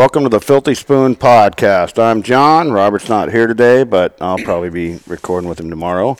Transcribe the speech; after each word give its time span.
Welcome 0.00 0.22
to 0.22 0.30
the 0.30 0.40
Filthy 0.40 0.74
Spoon 0.74 1.14
podcast. 1.14 2.02
I'm 2.02 2.22
John. 2.22 2.72
Robert's 2.72 3.10
not 3.10 3.30
here 3.30 3.46
today, 3.46 3.84
but 3.84 4.16
I'll 4.18 4.38
probably 4.38 4.70
be 4.70 4.98
recording 5.06 5.46
with 5.46 5.60
him 5.60 5.68
tomorrow. 5.68 6.16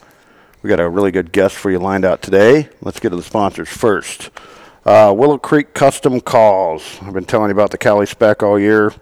We 0.60 0.68
got 0.68 0.80
a 0.80 0.86
really 0.86 1.10
good 1.10 1.32
guest 1.32 1.56
for 1.56 1.70
you 1.70 1.78
lined 1.78 2.04
out 2.04 2.20
today. 2.20 2.68
Let's 2.82 3.00
get 3.00 3.08
to 3.08 3.16
the 3.16 3.22
sponsors 3.22 3.70
first. 3.70 4.28
Uh, 4.84 5.14
Willow 5.16 5.38
Creek 5.38 5.72
Custom 5.72 6.20
Calls. 6.20 6.98
I've 7.00 7.14
been 7.14 7.24
telling 7.24 7.48
you 7.48 7.54
about 7.54 7.70
the 7.70 7.78
Cali 7.78 8.04
Spec 8.04 8.42
all 8.42 8.58
year. 8.58 8.92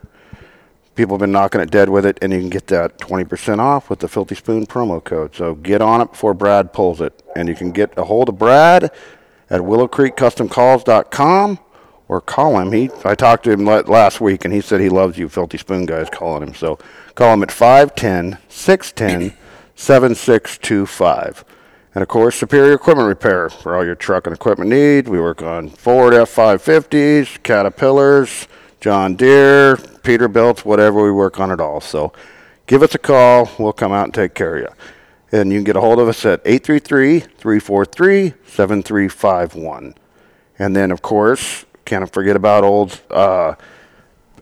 People 0.95 1.17
have 1.17 1.21
been 1.23 1.33
knocking 1.33 1.61
it 1.61 1.73
dead 1.73 1.89
with 1.89 2.07
it, 2.07 2.17
and 2.23 2.33
you 2.33 2.39
can 2.39 2.49
get 2.49 2.69
that 2.69 2.99
20% 2.99 3.59
off 3.59 3.91
with 3.91 3.99
the 3.99 4.07
Filthy 4.07 4.37
Spoon 4.37 4.65
promo 4.65 5.03
code. 5.03 5.35
So 5.35 5.57
get 5.57 5.83
on 5.83 6.03
it 6.03 6.13
before 6.13 6.35
Brad 6.35 6.73
pulls 6.73 7.01
it. 7.01 7.21
And 7.35 7.49
you 7.49 7.57
can 7.57 7.73
get 7.73 7.99
a 7.99 8.05
hold 8.05 8.29
of 8.29 8.39
Brad 8.39 8.93
at 9.51 9.61
willowcreekcustomcalls.com 9.61 11.59
or 12.09 12.21
call 12.21 12.59
him. 12.59 12.73
He 12.73 12.91
I 13.05 13.15
talked 13.15 13.45
to 13.45 13.51
him 13.51 13.65
last 13.65 14.21
week, 14.21 14.45
and 14.45 14.53
he 14.53 14.61
said 14.61 14.81
he 14.81 14.89
loves 14.89 15.19
you, 15.19 15.29
Filthy 15.29 15.59
Spoon 15.59 15.87
guys, 15.87 16.09
calling 16.11 16.43
him. 16.43 16.55
So 16.55 16.79
call 17.15 17.35
him 17.35 17.43
at 17.43 17.53
510 17.53 18.39
610 18.49 19.37
7625. 19.77 21.45
And 21.95 22.03
of 22.03 22.09
course, 22.09 22.37
Superior 22.37 22.75
Equipment 22.75 23.09
Repair 23.09 23.49
for 23.49 23.77
all 23.77 23.85
your 23.85 23.95
truck 23.95 24.27
and 24.27 24.35
equipment 24.35 24.71
needs. 24.71 25.09
We 25.09 25.21
work 25.21 25.43
on 25.43 25.69
Ford 25.69 26.13
F550s, 26.13 27.43
Caterpillars, 27.43 28.47
John 28.81 29.17
Deere, 29.17 29.77
Peterbilt, 29.77 30.65
whatever. 30.65 31.03
We 31.03 31.13
work 31.13 31.41
on 31.41 31.51
it 31.51 31.61
all. 31.61 31.81
So 31.81 32.13
give 32.67 32.83
us 32.83 32.95
a 32.95 32.99
call. 32.99 33.51
We'll 33.59 33.73
come 33.73 33.93
out 33.93 34.05
and 34.05 34.15
take 34.15 34.35
care 34.35 34.57
of 34.57 34.63
you. 34.63 34.69
And 35.31 35.51
you 35.51 35.59
can 35.59 35.65
get 35.65 35.77
a 35.77 35.81
hold 35.81 35.99
of 35.99 36.09
us 36.09 36.25
at 36.25 36.41
833 36.45 37.21
343 37.21 38.35
7351. 38.47 39.95
And 40.59 40.75
then, 40.75 40.91
of 40.91 41.03
course, 41.03 41.65
can't 41.89 42.13
forget 42.13 42.37
about 42.37 42.65
old 42.65 43.01
uh, 43.11 43.55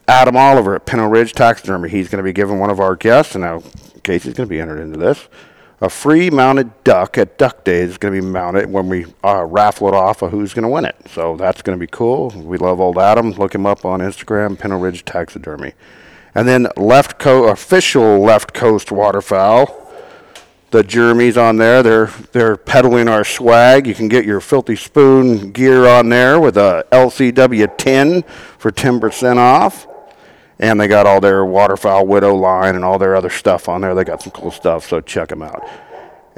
Adam 0.09 0.37
Oliver 0.37 0.75
at 0.75 0.85
Pinto 0.85 1.07
Ridge 1.07 1.33
Taxidermy. 1.33 1.89
He's 1.89 2.09
going 2.09 2.19
to 2.19 2.25
be 2.25 2.33
giving 2.33 2.59
one 2.59 2.71
of 2.71 2.81
our 2.81 2.97
guests, 2.97 3.35
and 3.35 3.45
now 3.45 3.63
Casey's 4.03 4.35
going 4.35 4.49
to 4.49 4.51
be 4.51 4.61
entered 4.61 4.81
into 4.81 4.99
this. 4.99 5.29
A 5.81 5.89
free 5.89 6.31
mounted 6.31 6.85
duck 6.85 7.19
at 7.19 7.39
Duck 7.39 7.63
Day 7.63 7.81
is 7.81 7.99
going 7.99 8.15
to 8.15 8.21
be 8.21 8.27
mounted 8.27 8.71
when 8.71 8.89
we 8.89 9.07
uh, 9.23 9.45
raffle 9.45 9.89
it 9.89 9.95
off 9.95 10.23
of 10.23 10.31
who's 10.31 10.55
going 10.55 10.63
to 10.63 10.69
win 10.69 10.87
it. 10.87 10.97
So 11.11 11.37
that's 11.37 11.63
going 11.63 11.79
to 11.79 11.81
be 11.81 11.87
cool. 11.87 12.31
We 12.31 12.57
love 12.57 12.81
old 12.81 12.99
Adam. 12.99 13.33
Look 13.33 13.55
him 13.55 13.67
up 13.67 13.85
on 13.85 14.01
Instagram, 14.01 14.59
Pinto 14.59 14.79
Ridge 14.79 15.05
Taxidermy. 15.05 15.75
And 16.35 16.49
then 16.49 16.69
left 16.77 17.19
co- 17.19 17.45
official 17.45 18.19
left 18.21 18.55
coast 18.55 18.91
waterfowl 18.91 19.86
the 20.71 20.83
Jeremys 20.83 21.41
on 21.41 21.57
there. 21.57 21.83
They're 21.83 22.07
they're 22.33 22.57
peddling 22.57 23.09
our 23.09 23.25
swag. 23.25 23.87
You 23.87 23.95
can 23.95 24.09
get 24.09 24.25
your 24.25 24.41
filthy 24.41 24.77
spoon 24.77 25.53
gear 25.53 25.87
on 25.87 26.09
there 26.09 26.41
with 26.41 26.57
a 26.57 26.87
LCW 26.93 27.77
10 27.77 28.23
for 28.59 28.71
10% 28.71 29.37
off. 29.37 29.87
And 30.59 30.81
they 30.81 30.89
got 30.89 31.07
all 31.07 31.21
their 31.21 31.45
waterfowl 31.45 32.07
widow 32.07 32.35
line 32.35 32.77
and 32.77 32.85
all 32.85 32.99
their 32.99 33.15
other 33.15 33.29
stuff 33.29 33.69
on 33.69 33.83
there. 33.83 33.95
They 33.95 34.05
got 34.05 34.23
some 34.23 34.33
cool 34.33 34.51
stuff, 34.51 34.89
so 34.89 35.01
check 35.01 35.29
them 35.29 35.43
out. 35.43 35.63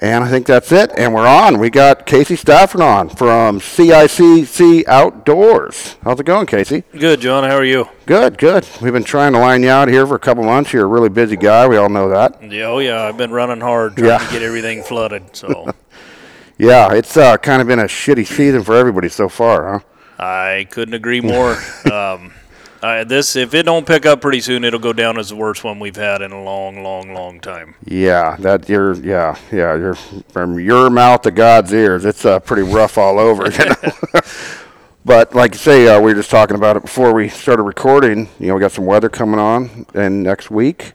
And 0.00 0.22
I 0.22 0.28
think 0.30 0.46
that's 0.46 0.70
it. 0.70 0.92
And 0.96 1.12
we're 1.12 1.26
on. 1.26 1.58
We 1.58 1.70
got 1.70 2.06
Casey 2.06 2.36
Stafford 2.36 2.80
on 2.80 3.08
from 3.08 3.58
CICC 3.58 4.86
Outdoors. 4.86 5.96
How's 6.04 6.20
it 6.20 6.24
going, 6.24 6.46
Casey? 6.46 6.84
Good, 6.96 7.20
John. 7.20 7.42
How 7.42 7.56
are 7.56 7.64
you? 7.64 7.88
Good, 8.06 8.38
good. 8.38 8.64
We've 8.80 8.92
been 8.92 9.02
trying 9.02 9.32
to 9.32 9.40
line 9.40 9.64
you 9.64 9.70
out 9.70 9.88
here 9.88 10.06
for 10.06 10.14
a 10.14 10.20
couple 10.20 10.44
months. 10.44 10.72
You're 10.72 10.84
a 10.84 10.88
really 10.88 11.08
busy 11.08 11.36
guy. 11.36 11.66
We 11.66 11.78
all 11.78 11.88
know 11.88 12.08
that. 12.10 12.40
Yeah, 12.48 12.66
oh 12.66 12.78
yeah. 12.78 13.02
I've 13.02 13.16
been 13.16 13.32
running 13.32 13.60
hard 13.60 13.96
trying 13.96 14.10
yeah. 14.10 14.18
to 14.18 14.32
get 14.32 14.42
everything 14.42 14.84
flooded. 14.84 15.34
So. 15.34 15.72
yeah, 16.58 16.92
it's 16.92 17.16
uh, 17.16 17.36
kind 17.36 17.60
of 17.60 17.66
been 17.66 17.80
a 17.80 17.84
shitty 17.84 18.26
season 18.26 18.62
for 18.62 18.76
everybody 18.76 19.08
so 19.08 19.28
far, 19.28 19.72
huh? 19.72 19.80
I 20.24 20.68
couldn't 20.70 20.94
agree 20.94 21.20
more. 21.20 21.56
um, 21.92 22.32
uh, 22.82 23.04
this 23.04 23.36
if 23.36 23.54
it 23.54 23.64
don't 23.64 23.86
pick 23.86 24.06
up 24.06 24.20
pretty 24.20 24.40
soon, 24.40 24.64
it'll 24.64 24.78
go 24.78 24.92
down 24.92 25.18
as 25.18 25.30
the 25.30 25.36
worst 25.36 25.64
one 25.64 25.80
we've 25.80 25.96
had 25.96 26.22
in 26.22 26.32
a 26.32 26.42
long, 26.42 26.82
long, 26.82 27.12
long 27.12 27.40
time. 27.40 27.74
Yeah, 27.84 28.36
that 28.40 28.68
you're 28.68 28.94
yeah 28.94 29.36
yeah 29.50 29.74
you're 29.74 29.94
from 29.94 30.60
your 30.60 30.88
mouth 30.90 31.22
to 31.22 31.30
God's 31.30 31.72
ears. 31.72 32.04
It's 32.04 32.24
uh, 32.24 32.38
pretty 32.40 32.62
rough 32.62 32.96
all 32.96 33.18
over. 33.18 33.50
You 33.50 33.58
know? 33.58 34.20
but 35.04 35.34
like 35.34 35.52
you 35.54 35.58
say, 35.58 35.88
uh, 35.88 36.00
we 36.00 36.12
were 36.12 36.14
just 36.14 36.30
talking 36.30 36.56
about 36.56 36.76
it 36.76 36.82
before 36.82 37.12
we 37.12 37.28
started 37.28 37.64
recording. 37.64 38.28
You 38.38 38.48
know, 38.48 38.54
we 38.54 38.60
got 38.60 38.72
some 38.72 38.86
weather 38.86 39.08
coming 39.08 39.40
on, 39.40 39.86
and 39.94 40.22
next 40.22 40.50
week. 40.50 40.92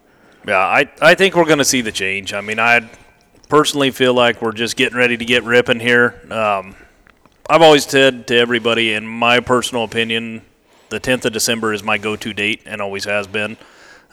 Yeah, 0.47 0.59
I 0.59 0.89
I 1.01 1.15
think 1.15 1.35
we're 1.35 1.45
going 1.45 1.57
to 1.59 1.65
see 1.65 1.81
the 1.81 1.91
change. 1.91 2.33
I 2.33 2.41
mean, 2.41 2.59
I 2.59 2.89
personally 3.49 3.91
feel 3.91 4.13
like 4.13 4.41
we're 4.41 4.53
just 4.53 4.77
getting 4.77 4.97
ready 4.97 5.17
to 5.17 5.25
get 5.25 5.43
ripping 5.43 5.79
here. 5.79 6.21
Um, 6.31 6.75
I've 7.49 7.61
always 7.61 7.85
said 7.85 8.27
to 8.27 8.37
everybody, 8.37 8.93
in 8.93 9.05
my 9.05 9.41
personal 9.41 9.83
opinion, 9.83 10.43
the 10.93 10.99
10th 10.99 11.25
of 11.25 11.33
December 11.33 11.73
is 11.73 11.83
my 11.83 11.97
go-to 11.97 12.33
date 12.33 12.61
and 12.65 12.81
always 12.81 13.05
has 13.05 13.25
been. 13.27 13.57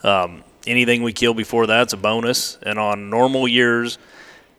Um, 0.03 0.43
anything 0.65 1.03
we 1.03 1.13
kill 1.13 1.33
before 1.33 1.67
that's 1.67 1.93
a 1.93 1.97
bonus. 1.97 2.57
And 2.63 2.79
on 2.79 3.09
normal 3.09 3.47
years, 3.47 3.99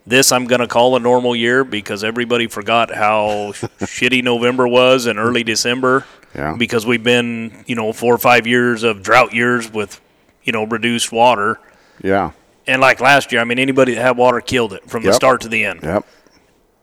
this 0.06 0.30
I'm 0.30 0.46
going 0.46 0.60
to 0.60 0.68
call 0.68 0.94
a 0.94 1.00
normal 1.00 1.34
year 1.34 1.64
because 1.64 2.04
everybody 2.04 2.46
forgot 2.46 2.94
how 2.94 3.52
shitty 3.80 4.22
November 4.22 4.68
was 4.68 5.06
and 5.06 5.18
early 5.18 5.42
December. 5.42 6.06
Yeah. 6.34 6.54
Because 6.56 6.86
we've 6.86 7.02
been, 7.02 7.64
you 7.66 7.74
know, 7.74 7.92
four 7.92 8.14
or 8.14 8.18
five 8.18 8.46
years 8.46 8.84
of 8.84 9.02
drought 9.02 9.34
years 9.34 9.70
with, 9.70 10.00
you 10.44 10.52
know, 10.52 10.64
reduced 10.64 11.12
water. 11.12 11.58
Yeah. 12.02 12.30
And 12.68 12.80
like 12.80 13.00
last 13.00 13.32
year, 13.32 13.40
I 13.40 13.44
mean, 13.44 13.58
anybody 13.58 13.94
that 13.94 14.00
had 14.00 14.16
water 14.16 14.40
killed 14.40 14.72
it 14.72 14.88
from 14.88 15.02
yep. 15.02 15.10
the 15.10 15.14
start 15.16 15.40
to 15.42 15.48
the 15.48 15.64
end. 15.64 15.80
Yep. 15.82 16.06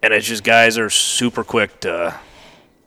And 0.03 0.13
it's 0.13 0.27
just 0.27 0.43
guys 0.43 0.77
are 0.77 0.89
super 0.89 1.43
quick 1.43 1.79
to 1.81 2.19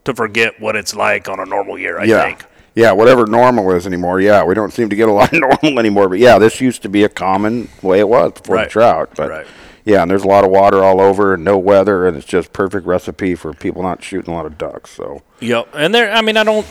to 0.05 0.15
forget 0.15 0.61
what 0.61 0.77
it's 0.77 0.95
like 0.95 1.29
on 1.29 1.41
a 1.41 1.47
normal 1.47 1.79
year. 1.79 1.99
I 1.99 2.05
yeah. 2.05 2.23
think. 2.25 2.45
Yeah, 2.75 2.93
whatever 2.93 3.27
normal 3.27 3.71
is 3.73 3.87
anymore. 3.87 4.21
Yeah, 4.21 4.45
we 4.45 4.55
don't 4.55 4.73
seem 4.73 4.89
to 4.89 4.97
get 4.97 5.09
a 5.09 5.13
lot 5.13 5.33
of 5.33 5.41
normal 5.41 5.79
anymore. 5.79 6.09
But 6.09 6.19
yeah, 6.19 6.39
this 6.39 6.61
used 6.61 6.83
to 6.83 6.89
be 6.89 7.05
a 7.05 7.09
common 7.09 7.69
way 7.83 8.01
it 8.01 8.09
was 8.09 8.33
before 8.33 8.57
right. 8.57 8.65
the 8.69 8.71
drought. 8.71 9.11
But 9.15 9.31
right. 9.31 9.47
yeah, 9.85 10.03
and 10.03 10.11
there's 10.11 10.25
a 10.25 10.29
lot 10.29 10.45
of 10.45 10.51
water 10.51 10.83
all 10.83 11.01
over 11.01 11.35
and 11.35 11.45
no 11.45 11.59
weather, 11.59 12.07
and 12.07 12.17
it's 12.17 12.27
just 12.27 12.53
perfect 12.53 12.87
recipe 12.87 13.35
for 13.35 13.53
people 13.53 13.83
not 13.83 14.03
shooting 14.03 14.33
a 14.33 14.37
lot 14.37 14.47
of 14.47 14.57
ducks. 14.57 14.91
So. 14.91 15.23
Yep, 15.41 15.69
and 15.75 15.95
there. 15.95 16.11
I 16.13 16.23
mean, 16.23 16.37
I 16.37 16.45
don't. 16.45 16.67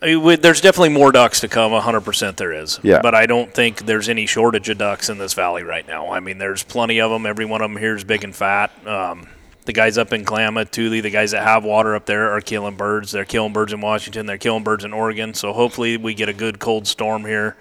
there's 0.00 0.60
definitely 0.60 0.90
more 0.90 1.12
ducks 1.12 1.40
to 1.40 1.48
come. 1.48 1.72
100% 1.72 2.36
there 2.36 2.52
is. 2.52 2.80
Yeah. 2.82 3.00
But 3.00 3.14
I 3.14 3.26
don't 3.26 3.52
think 3.52 3.86
there's 3.86 4.08
any 4.08 4.26
shortage 4.26 4.68
of 4.68 4.78
ducks 4.78 5.08
in 5.08 5.18
this 5.18 5.32
valley 5.32 5.62
right 5.62 5.86
now. 5.86 6.10
I 6.10 6.20
mean, 6.20 6.38
there's 6.38 6.62
plenty 6.64 7.00
of 7.00 7.10
them. 7.10 7.24
Every 7.24 7.44
one 7.44 7.62
of 7.62 7.70
them 7.70 7.80
here 7.80 7.94
is 7.94 8.04
big 8.04 8.24
and 8.24 8.34
fat. 8.34 8.72
Um, 8.86 9.28
the 9.66 9.72
guys 9.72 9.98
up 9.98 10.12
in 10.12 10.24
Klamath, 10.24 10.70
Tule, 10.70 11.02
the 11.02 11.10
guys 11.10 11.32
that 11.32 11.42
have 11.42 11.64
water 11.64 11.94
up 11.94 12.06
there 12.06 12.30
are 12.30 12.40
killing 12.40 12.76
birds. 12.76 13.12
They're 13.12 13.24
killing 13.24 13.52
birds 13.52 13.72
in 13.72 13.80
Washington. 13.80 14.26
They're 14.26 14.38
killing 14.38 14.64
birds 14.64 14.84
in 14.84 14.92
Oregon. 14.92 15.34
So 15.34 15.52
hopefully 15.52 15.96
we 15.96 16.14
get 16.14 16.28
a 16.28 16.32
good 16.32 16.58
cold 16.58 16.86
storm 16.86 17.24
here 17.24 17.56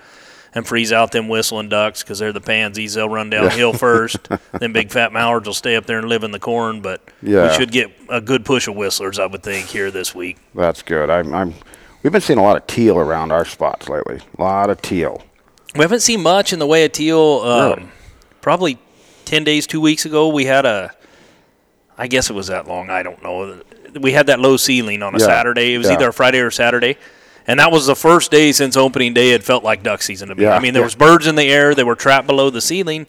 and 0.53 0.65
freeze 0.65 0.93
out 0.93 1.11
them 1.11 1.27
whistling 1.27 1.67
ducks 1.67 2.03
because 2.03 2.19
they're 2.19 2.31
the 2.31 2.41
pansies. 2.41 2.93
They'll 2.93 3.09
run 3.09 3.29
downhill 3.29 3.71
yeah. 3.71 3.77
first. 3.77 4.29
then 4.53 4.71
big 4.71 4.91
fat 4.91 5.11
mallards 5.11 5.47
will 5.47 5.53
stay 5.53 5.75
up 5.75 5.85
there 5.87 5.99
and 5.99 6.07
live 6.07 6.23
in 6.23 6.31
the 6.31 6.39
corn. 6.39 6.81
But 6.81 7.01
yeah. 7.21 7.49
we 7.49 7.53
should 7.55 7.71
get 7.71 7.91
a 8.07 8.21
good 8.21 8.45
push 8.45 8.67
of 8.67 8.75
whistlers, 8.75 9.19
I 9.19 9.25
would 9.25 9.43
think, 9.43 9.65
here 9.65 9.89
this 9.89 10.13
week. 10.15 10.37
That's 10.53 10.83
good. 10.83 11.09
I'm, 11.09 11.33
I'm 11.33 11.53
we've 12.03 12.13
been 12.13 12.21
seeing 12.21 12.39
a 12.39 12.43
lot 12.43 12.55
of 12.55 12.67
teal 12.67 12.97
around 12.97 13.31
our 13.31 13.45
spots 13.45 13.89
lately. 13.89 14.19
A 14.37 14.41
lot 14.41 14.69
of 14.69 14.81
teal. 14.81 15.23
We 15.75 15.81
haven't 15.81 16.01
seen 16.01 16.21
much 16.21 16.53
in 16.53 16.59
the 16.59 16.67
way 16.67 16.85
of 16.85 16.91
teal. 16.91 17.41
Um, 17.43 17.73
really? 17.73 17.89
Probably 18.41 18.77
ten 19.25 19.43
days, 19.43 19.65
two 19.67 19.81
weeks 19.81 20.05
ago, 20.05 20.29
we 20.29 20.45
had 20.45 20.65
a 20.65 20.95
I 21.97 22.07
guess 22.07 22.29
it 22.29 22.33
was 22.33 22.47
that 22.47 22.67
long. 22.67 22.89
I 22.89 23.03
don't 23.03 23.21
know. 23.23 23.61
We 23.99 24.11
had 24.11 24.27
that 24.27 24.39
low 24.39 24.57
ceiling 24.57 25.01
on 25.01 25.15
a 25.15 25.19
yeah. 25.19 25.25
Saturday. 25.25 25.73
It 25.73 25.77
was 25.77 25.87
yeah. 25.87 25.93
either 25.93 26.09
a 26.09 26.13
Friday 26.13 26.39
or 26.39 26.51
Saturday. 26.51 26.97
And 27.47 27.59
that 27.59 27.71
was 27.71 27.85
the 27.85 27.95
first 27.95 28.31
day 28.31 28.51
since 28.51 28.75
opening 28.75 29.13
day 29.13 29.31
it 29.31 29.43
felt 29.43 29.63
like 29.63 29.83
duck 29.83 30.01
season 30.01 30.29
to 30.29 30.35
me. 30.35 30.43
Yeah. 30.43 30.55
I 30.55 30.59
mean, 30.59 30.73
there 30.73 30.83
was 30.83 30.95
birds 30.95 31.27
in 31.27 31.35
the 31.35 31.43
air. 31.43 31.75
They 31.75 31.83
were 31.83 31.95
trapped 31.95 32.27
below 32.27 32.49
the 32.49 32.61
ceiling. 32.61 33.07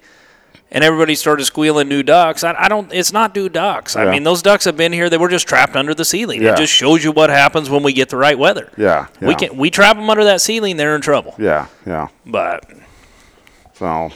And 0.68 0.82
everybody 0.82 1.14
started 1.14 1.44
squealing 1.44 1.88
new 1.88 2.02
ducks. 2.02 2.42
I, 2.42 2.52
I 2.52 2.68
don't. 2.68 2.92
It's 2.92 3.12
not 3.12 3.34
new 3.36 3.48
ducks. 3.48 3.94
I 3.94 4.10
mean, 4.10 4.24
those 4.24 4.42
ducks 4.42 4.64
have 4.64 4.76
been 4.76 4.92
here. 4.92 5.08
They 5.08 5.16
were 5.16 5.28
just 5.28 5.46
trapped 5.46 5.76
under 5.76 5.94
the 5.94 6.04
ceiling. 6.04 6.42
It 6.42 6.56
just 6.56 6.72
shows 6.72 7.04
you 7.04 7.12
what 7.12 7.30
happens 7.30 7.70
when 7.70 7.84
we 7.84 7.92
get 7.92 8.08
the 8.08 8.16
right 8.16 8.36
weather. 8.36 8.72
Yeah, 8.76 9.06
we 9.20 9.36
can 9.36 9.56
we 9.56 9.70
trap 9.70 9.96
them 9.96 10.10
under 10.10 10.24
that 10.24 10.40
ceiling. 10.40 10.76
They're 10.76 10.96
in 10.96 11.02
trouble. 11.02 11.36
Yeah, 11.38 11.68
yeah. 11.86 12.08
But 12.26 12.68
so, 13.74 14.10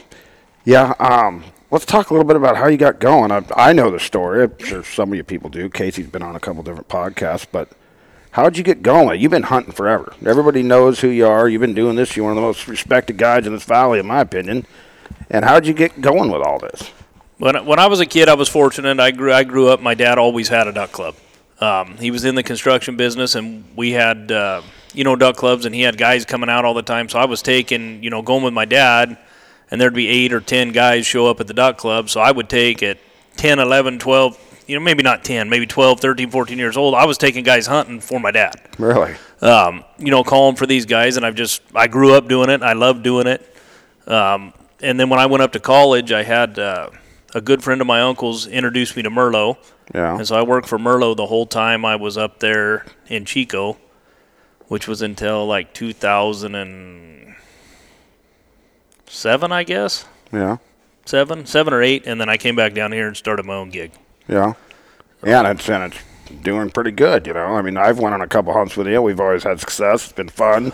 yeah. 0.65 0.93
Um, 0.99 1.45
let's 1.71 1.85
talk 1.85 2.11
a 2.11 2.15
little 2.15 2.27
bit 2.27 2.37
about 2.37 2.57
how 2.57 2.69
you 2.69 2.77
got 2.77 3.01
going. 3.01 3.31
I, 3.31 3.45
I 3.55 3.73
know 3.73 3.91
the 3.91 4.01
story. 4.01 4.45
I'm 4.45 4.59
sure 4.59 4.85
some 4.85 5.13
of 5.13 5.17
you 5.17 5.25
people 5.25 5.51
do. 5.51 5.69
Casey's 5.69 6.09
been 6.09 6.23
on 6.23 6.37
a 6.37 6.41
couple 6.41 6.63
different 6.63 6.89
podcasts, 6.89 7.47
but 7.51 7.71
how'd 8.33 8.57
you 8.57 8.65
get 8.65 8.83
going? 8.83 9.21
You've 9.21 9.31
been 9.31 9.45
hunting 9.45 9.73
forever. 9.73 10.13
Everybody 10.25 10.63
knows 10.63 11.01
who 11.01 11.09
you 11.09 11.27
are. 11.27 11.49
You've 11.49 11.61
been 11.61 11.75
doing 11.75 11.97
this. 11.97 12.17
You're 12.17 12.25
one 12.25 12.33
of 12.33 12.37
the 12.37 12.43
most 12.43 12.69
respected 12.69 13.17
guys 13.17 13.47
in 13.47 13.53
this 13.53 13.65
valley, 13.65 13.99
in 13.99 14.07
my 14.07 14.21
opinion. 14.21 14.67
And 15.31 15.45
how'd 15.45 15.67
you 15.67 15.75
get 15.75 16.01
going 16.01 16.31
with 16.31 16.43
all 16.43 16.59
this? 16.59 16.91
When, 17.39 17.65
when 17.65 17.79
I 17.79 17.87
was 17.87 18.01
a 18.01 18.07
kid, 18.07 18.29
I 18.29 18.35
was 18.35 18.49
fortunate. 18.49 19.01
I 19.01 19.13
grew 19.13 19.33
I 19.33 19.45
grew 19.45 19.69
up. 19.69 19.81
My 19.81 19.95
dad 19.95 20.19
always 20.19 20.49
had 20.49 20.67
a 20.67 20.73
duck 20.73 20.93
club. 20.93 21.15
Um, 21.61 21.97
he 21.99 22.11
was 22.11 22.25
in 22.25 22.35
the 22.35 22.43
construction 22.43 22.97
business, 22.97 23.35
and 23.35 23.65
we 23.77 23.93
had 23.93 24.31
uh, 24.31 24.63
you 24.93 25.05
know 25.05 25.17
duck 25.17 25.37
clubs, 25.37 25.65
and 25.65 25.75
he 25.75 25.83
had 25.83 25.97
guys 25.97 26.27
coming 26.27 26.51
out 26.51 26.65
all 26.65 26.75
the 26.75 26.83
time. 26.83 27.09
So 27.09 27.19
I 27.19 27.25
was 27.25 27.41
taking 27.41 28.03
you 28.03 28.11
know 28.11 28.21
going 28.21 28.43
with 28.45 28.53
my 28.53 28.67
dad 28.67 29.17
and 29.71 29.81
there'd 29.81 29.95
be 29.95 30.09
eight 30.09 30.33
or 30.33 30.41
ten 30.41 30.73
guys 30.73 31.07
show 31.07 31.27
up 31.27 31.41
at 31.41 31.47
the 31.47 31.55
duck 31.55 31.79
club. 31.79 32.11
So 32.11 32.21
I 32.21 32.31
would 32.31 32.49
take 32.49 32.83
at 32.83 32.99
10, 33.37 33.59
11, 33.59 33.99
12, 33.99 34.65
you 34.67 34.79
know, 34.79 34.85
maybe 34.85 35.03
not 35.03 35.25
10, 35.25 35.49
maybe 35.49 35.67
12, 35.67 36.01
13, 36.01 36.31
14 36.31 36.59
years 36.59 36.77
old, 36.77 36.95
I 36.95 37.07
was 37.07 37.19
taking 37.19 37.43
guys 37.43 37.67
hunting 37.67 38.01
for 38.01 38.21
my 38.21 38.31
dad. 38.31 38.61
Really? 38.79 39.15
Um, 39.41 39.85
you 39.99 40.11
know, 40.11 40.23
calling 40.23 40.57
for 40.57 40.67
these 40.67 40.87
guys, 40.87 41.17
and 41.17 41.25
I've 41.25 41.35
just, 41.35 41.63
I 41.75 41.87
grew 41.87 42.15
up 42.15 42.29
doing 42.29 42.51
it. 42.51 42.63
I 42.63 42.75
love 42.75 43.03
doing 43.03 43.27
it. 43.27 43.57
Um, 44.07 44.53
and 44.81 44.99
then 44.99 45.09
when 45.09 45.21
I 45.21 45.27
went 45.27 45.43
up 45.43 45.53
to 45.53 45.61
college, 45.61 46.13
I 46.13 46.23
had 46.23 46.59
uh, 46.59 46.91
a 47.35 47.41
good 47.41 47.63
friend 47.63 47.81
of 47.81 47.87
my 47.87 48.03
uncle's 48.03 48.47
introduced 48.47 48.97
me 48.97 49.03
to 49.03 49.11
Merlot. 49.11 49.57
Yeah. 49.95 50.17
And 50.17 50.27
so 50.27 50.37
I 50.37 50.43
worked 50.43 50.69
for 50.69 50.79
Merlot 50.79 51.17
the 51.17 51.27
whole 51.27 51.47
time 51.47 51.85
I 51.85 51.97
was 51.97 52.17
up 52.17 52.41
there 52.41 52.87
in 53.09 53.25
Chico, 53.25 53.77
which 54.69 54.87
was 54.87 55.03
until 55.03 55.47
like 55.47 55.75
2007, 59.11 59.53
I 59.53 59.65
guess. 59.65 60.05
Yeah. 60.33 60.59
Seven, 61.05 61.45
seven 61.45 61.75
or 61.75 61.83
eight, 61.83 62.07
and 62.07 62.21
then 62.21 62.29
I 62.29 62.37
came 62.37 62.55
back 62.55 62.75
down 62.75 62.93
here 62.93 63.09
and 63.09 63.17
started 63.17 63.45
my 63.45 63.55
own 63.55 63.71
gig. 63.71 63.91
Yeah. 64.29 64.55
Yeah, 65.25 65.41
and 65.41 65.59
it's, 65.59 65.69
and 65.69 65.93
it's 65.93 66.03
doing 66.43 66.71
pretty 66.71 66.93
good, 66.93 67.27
you 67.27 67.35
know. 67.35 67.57
I 67.57 67.63
mean, 67.63 67.77
I've 67.77 67.99
went 67.99 68.15
on 68.15 68.21
a 68.23 68.29
couple 68.29 68.53
hunts 68.53 68.77
with 68.77 68.87
you. 68.87 69.03
We've 69.03 69.19
always 69.19 69.43
had 69.43 69.59
success. 69.59 70.05
It's 70.05 70.13
been 70.13 70.29
fun. 70.29 70.73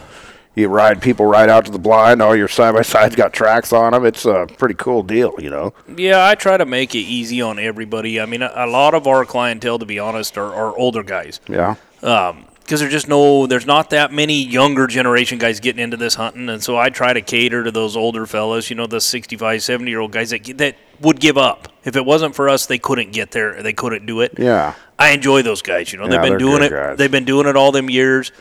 You 0.54 0.68
ride 0.68 1.02
people 1.02 1.26
right 1.26 1.48
out 1.48 1.64
to 1.66 1.70
the 1.70 1.78
blind. 1.78 2.22
All 2.22 2.36
your 2.36 2.48
side 2.48 2.74
by 2.74 2.82
sides 2.82 3.16
got 3.16 3.32
tracks 3.32 3.72
on 3.72 3.92
them. 3.92 4.04
It's 4.06 4.24
a 4.24 4.46
pretty 4.58 4.74
cool 4.74 5.02
deal, 5.02 5.34
you 5.38 5.50
know. 5.50 5.74
Yeah, 5.96 6.26
I 6.26 6.34
try 6.34 6.56
to 6.56 6.66
make 6.66 6.94
it 6.94 7.00
easy 7.00 7.42
on 7.42 7.58
everybody. 7.58 8.20
I 8.20 8.26
mean, 8.26 8.42
a, 8.42 8.52
a 8.54 8.66
lot 8.66 8.94
of 8.94 9.06
our 9.06 9.24
clientele, 9.24 9.78
to 9.78 9.86
be 9.86 9.98
honest, 9.98 10.36
are, 10.38 10.54
are 10.54 10.76
older 10.76 11.02
guys. 11.02 11.40
Yeah. 11.48 11.76
Um, 12.02 12.46
because 12.66 12.80
there's 12.80 12.92
just 12.92 13.08
no, 13.08 13.46
there's 13.46 13.64
not 13.66 13.90
that 13.90 14.12
many 14.12 14.42
younger 14.42 14.86
generation 14.86 15.38
guys 15.38 15.60
getting 15.60 15.82
into 15.82 15.96
this 15.96 16.14
hunting, 16.14 16.48
and 16.48 16.62
so 16.62 16.76
I 16.76 16.90
try 16.90 17.12
to 17.12 17.20
cater 17.22 17.64
to 17.64 17.70
those 17.70 17.96
older 17.96 18.26
fellas. 18.26 18.68
You 18.68 18.76
know, 18.76 18.86
the 18.86 19.00
65, 19.00 19.62
70 19.62 19.90
year 19.90 20.00
old 20.00 20.12
guys 20.12 20.30
that 20.30 20.44
that 20.58 20.76
would 21.00 21.20
give 21.20 21.38
up 21.38 21.68
if 21.84 21.96
it 21.96 22.04
wasn't 22.04 22.34
for 22.34 22.48
us. 22.48 22.66
They 22.66 22.78
couldn't 22.78 23.12
get 23.12 23.30
there. 23.30 23.62
They 23.62 23.72
couldn't 23.72 24.04
do 24.06 24.20
it. 24.20 24.34
Yeah. 24.38 24.74
I 24.98 25.10
enjoy 25.10 25.42
those 25.42 25.62
guys. 25.62 25.92
You 25.92 25.98
know, 25.98 26.04
Yeah, 26.04 26.10
they've 26.20 26.30
been 26.30 26.38
doing 26.38 26.62
it. 26.62 26.70
guys. 26.70 26.98
They've 26.98 27.10
been 27.10 27.24
doing 27.24 27.46
it 27.46 27.56
all 27.56 27.72
them 27.72 27.88
years. 27.88 28.32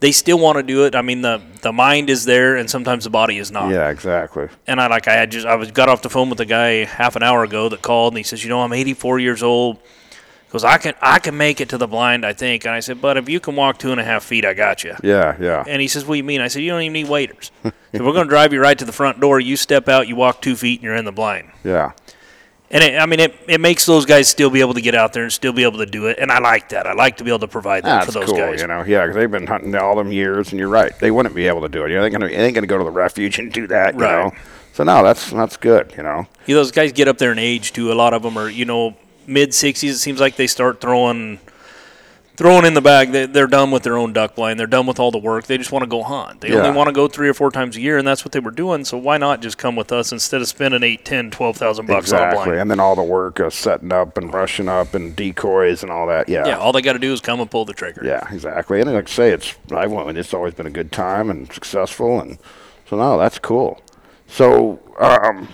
They 0.00 0.12
still 0.12 0.38
want 0.38 0.56
to 0.56 0.62
do 0.62 0.86
it. 0.86 0.94
I 0.94 1.02
mean, 1.02 1.20
the 1.20 1.42
the 1.60 1.72
mind 1.72 2.08
is 2.10 2.24
there, 2.24 2.56
and 2.56 2.70
sometimes 2.70 3.04
the 3.04 3.10
body 3.10 3.36
is 3.38 3.50
not. 3.50 3.70
Yeah, 3.70 3.90
exactly. 3.90 4.48
And 4.66 4.80
I 4.80 4.86
like 4.86 5.08
I 5.08 5.12
had 5.14 5.30
just 5.30 5.46
I 5.46 5.56
was 5.56 5.70
got 5.72 5.88
off 5.88 6.00
the 6.02 6.08
phone 6.08 6.30
with 6.30 6.40
a 6.40 6.46
guy 6.46 6.84
half 6.84 7.16
an 7.16 7.22
hour 7.22 7.44
ago 7.44 7.68
that 7.68 7.82
called 7.82 8.12
and 8.14 8.18
he 8.18 8.24
says, 8.24 8.42
you 8.42 8.48
know, 8.48 8.60
I'm 8.62 8.72
84 8.72 9.18
years 9.18 9.42
old. 9.42 9.78
Goes, 10.50 10.64
I 10.64 10.78
can 10.78 10.94
I 11.00 11.20
can 11.20 11.36
make 11.36 11.60
it 11.60 11.68
to 11.68 11.78
the 11.78 11.86
blind, 11.86 12.26
I 12.26 12.32
think. 12.32 12.64
And 12.64 12.74
I 12.74 12.80
said, 12.80 13.00
but 13.00 13.16
if 13.16 13.28
you 13.28 13.38
can 13.38 13.54
walk 13.54 13.78
two 13.78 13.92
and 13.92 14.00
a 14.00 14.04
half 14.04 14.24
feet, 14.24 14.44
I 14.44 14.52
got 14.52 14.82
you. 14.82 14.96
Yeah, 15.02 15.36
yeah. 15.40 15.62
And 15.66 15.80
he 15.80 15.86
says, 15.86 16.04
what 16.04 16.14
do 16.14 16.18
you 16.18 16.24
mean? 16.24 16.40
I 16.40 16.48
said, 16.48 16.62
you 16.62 16.70
don't 16.70 16.82
even 16.82 16.92
need 16.92 17.08
waders. 17.08 17.52
if 17.64 17.74
we're 17.92 18.12
going 18.12 18.26
to 18.26 18.28
drive 18.28 18.52
you 18.52 18.60
right 18.60 18.76
to 18.78 18.84
the 18.84 18.92
front 18.92 19.20
door, 19.20 19.38
you 19.38 19.56
step 19.56 19.88
out, 19.88 20.08
you 20.08 20.16
walk 20.16 20.42
two 20.42 20.56
feet, 20.56 20.80
and 20.80 20.84
you're 20.84 20.96
in 20.96 21.04
the 21.04 21.12
blind. 21.12 21.50
Yeah. 21.62 21.92
And 22.72 22.84
it, 22.84 22.98
I 23.00 23.06
mean, 23.06 23.18
it, 23.20 23.34
it 23.48 23.60
makes 23.60 23.84
those 23.86 24.06
guys 24.06 24.28
still 24.28 24.50
be 24.50 24.60
able 24.60 24.74
to 24.74 24.80
get 24.80 24.94
out 24.94 25.12
there 25.12 25.22
and 25.24 25.32
still 25.32 25.52
be 25.52 25.62
able 25.64 25.78
to 25.78 25.86
do 25.86 26.06
it. 26.06 26.18
And 26.20 26.30
I 26.32 26.38
like 26.38 26.68
that. 26.68 26.86
I 26.86 26.92
like 26.94 27.16
to 27.18 27.24
be 27.24 27.30
able 27.30 27.40
to 27.40 27.48
provide 27.48 27.84
that 27.84 28.04
That's 28.04 28.06
for 28.06 28.12
those 28.20 28.28
cool, 28.28 28.36
guys. 28.38 28.60
you 28.60 28.66
know. 28.68 28.82
Yeah, 28.84 29.02
because 29.02 29.16
they've 29.16 29.30
been 29.30 29.46
hunting 29.46 29.74
all 29.74 29.96
them 29.96 30.10
years, 30.12 30.50
and 30.50 30.58
you're 30.58 30.68
right. 30.68 30.96
They 30.98 31.10
wouldn't 31.10 31.34
be 31.34 31.46
able 31.48 31.62
to 31.62 31.68
do 31.68 31.84
it. 31.84 31.90
You 31.90 31.96
know, 31.96 32.00
they 32.02 32.06
ain't 32.06 32.12
gonna, 32.12 32.28
they 32.28 32.36
ain't 32.46 32.54
gonna 32.54 32.66
go 32.68 32.78
to 32.78 32.84
the 32.84 32.90
refuge 32.90 33.38
and 33.40 33.52
do 33.52 33.66
that, 33.68 33.94
you 33.94 34.00
Right. 34.00 34.24
know. 34.24 34.32
So 34.72 34.84
no, 34.84 35.02
that's 35.02 35.30
that's 35.30 35.56
good, 35.56 35.92
you 35.96 36.02
know. 36.04 36.26
You 36.46 36.54
know, 36.54 36.60
those 36.60 36.70
guys 36.70 36.92
get 36.92 37.08
up 37.08 37.18
there 37.18 37.32
in 37.32 37.38
age 37.40 37.72
too. 37.72 37.92
A 37.92 37.94
lot 37.94 38.14
of 38.14 38.22
them 38.22 38.36
are, 38.38 38.48
you 38.48 38.64
know, 38.64 38.96
mid 39.30 39.54
sixties. 39.54 39.94
It 39.94 39.98
seems 39.98 40.20
like 40.20 40.36
they 40.36 40.46
start 40.46 40.80
throwing, 40.80 41.38
throwing 42.36 42.64
in 42.66 42.74
the 42.74 42.80
bag. 42.80 43.12
They, 43.12 43.26
they're 43.26 43.46
done 43.46 43.70
with 43.70 43.82
their 43.82 43.96
own 43.96 44.12
duck 44.12 44.34
blind. 44.34 44.58
They're 44.58 44.66
done 44.66 44.86
with 44.86 44.98
all 44.98 45.10
the 45.10 45.18
work. 45.18 45.46
They 45.46 45.56
just 45.56 45.72
want 45.72 45.82
to 45.84 45.88
go 45.88 46.02
hunt. 46.02 46.40
They 46.40 46.48
Yeah. 46.50 46.56
only 46.66 46.70
want 46.72 46.88
to 46.88 46.92
go 46.92 47.06
three 47.08 47.28
or 47.28 47.34
four 47.34 47.50
times 47.50 47.76
a 47.76 47.80
year, 47.80 47.96
and 47.98 48.06
that's 48.06 48.24
what 48.24 48.32
they 48.32 48.40
were 48.40 48.50
doing. 48.50 48.84
So 48.84 48.98
why 48.98 49.18
not 49.18 49.40
just 49.40 49.56
come 49.58 49.76
with 49.76 49.92
us 49.92 50.10
instead 50.12 50.40
of 50.40 50.48
spending 50.48 50.82
eight, 50.82 51.04
ten, 51.04 51.30
twelve 51.30 51.56
thousand 51.56 51.86
bucks 51.86 52.12
on 52.12 52.18
a 52.20 52.24
Exactly. 52.26 52.44
blind? 52.46 52.60
And 52.60 52.70
then 52.70 52.80
all 52.80 52.96
the 52.96 53.02
work 53.02 53.38
of 53.38 53.54
setting 53.54 53.92
up 53.92 54.18
and 54.18 54.32
rushing 54.34 54.68
up 54.68 54.94
and 54.94 55.14
decoys 55.14 55.82
and 55.82 55.92
all 55.92 56.06
that. 56.08 56.28
Yeah. 56.28 56.46
Yeah, 56.46 56.58
all 56.58 56.72
they 56.72 56.82
got 56.82 56.94
to 56.94 56.98
do 56.98 57.12
is 57.12 57.20
come 57.20 57.40
and 57.40 57.50
pull 57.50 57.64
the 57.64 57.72
trigger. 57.74 58.02
Yeah, 58.04 58.26
exactly. 58.32 58.80
And 58.80 58.92
like 58.92 59.08
I 59.08 59.10
say, 59.12 59.30
it's 59.30 59.54
I 59.72 59.86
went. 59.86 60.18
It's 60.18 60.34
always 60.34 60.54
been 60.54 60.66
a 60.66 60.70
good 60.70 60.90
time 60.92 61.30
and 61.30 61.50
successful, 61.52 62.20
and 62.20 62.38
so 62.88 62.96
no, 62.96 63.16
that's 63.18 63.38
cool. 63.38 63.80
So, 64.26 64.78
um, 64.98 65.48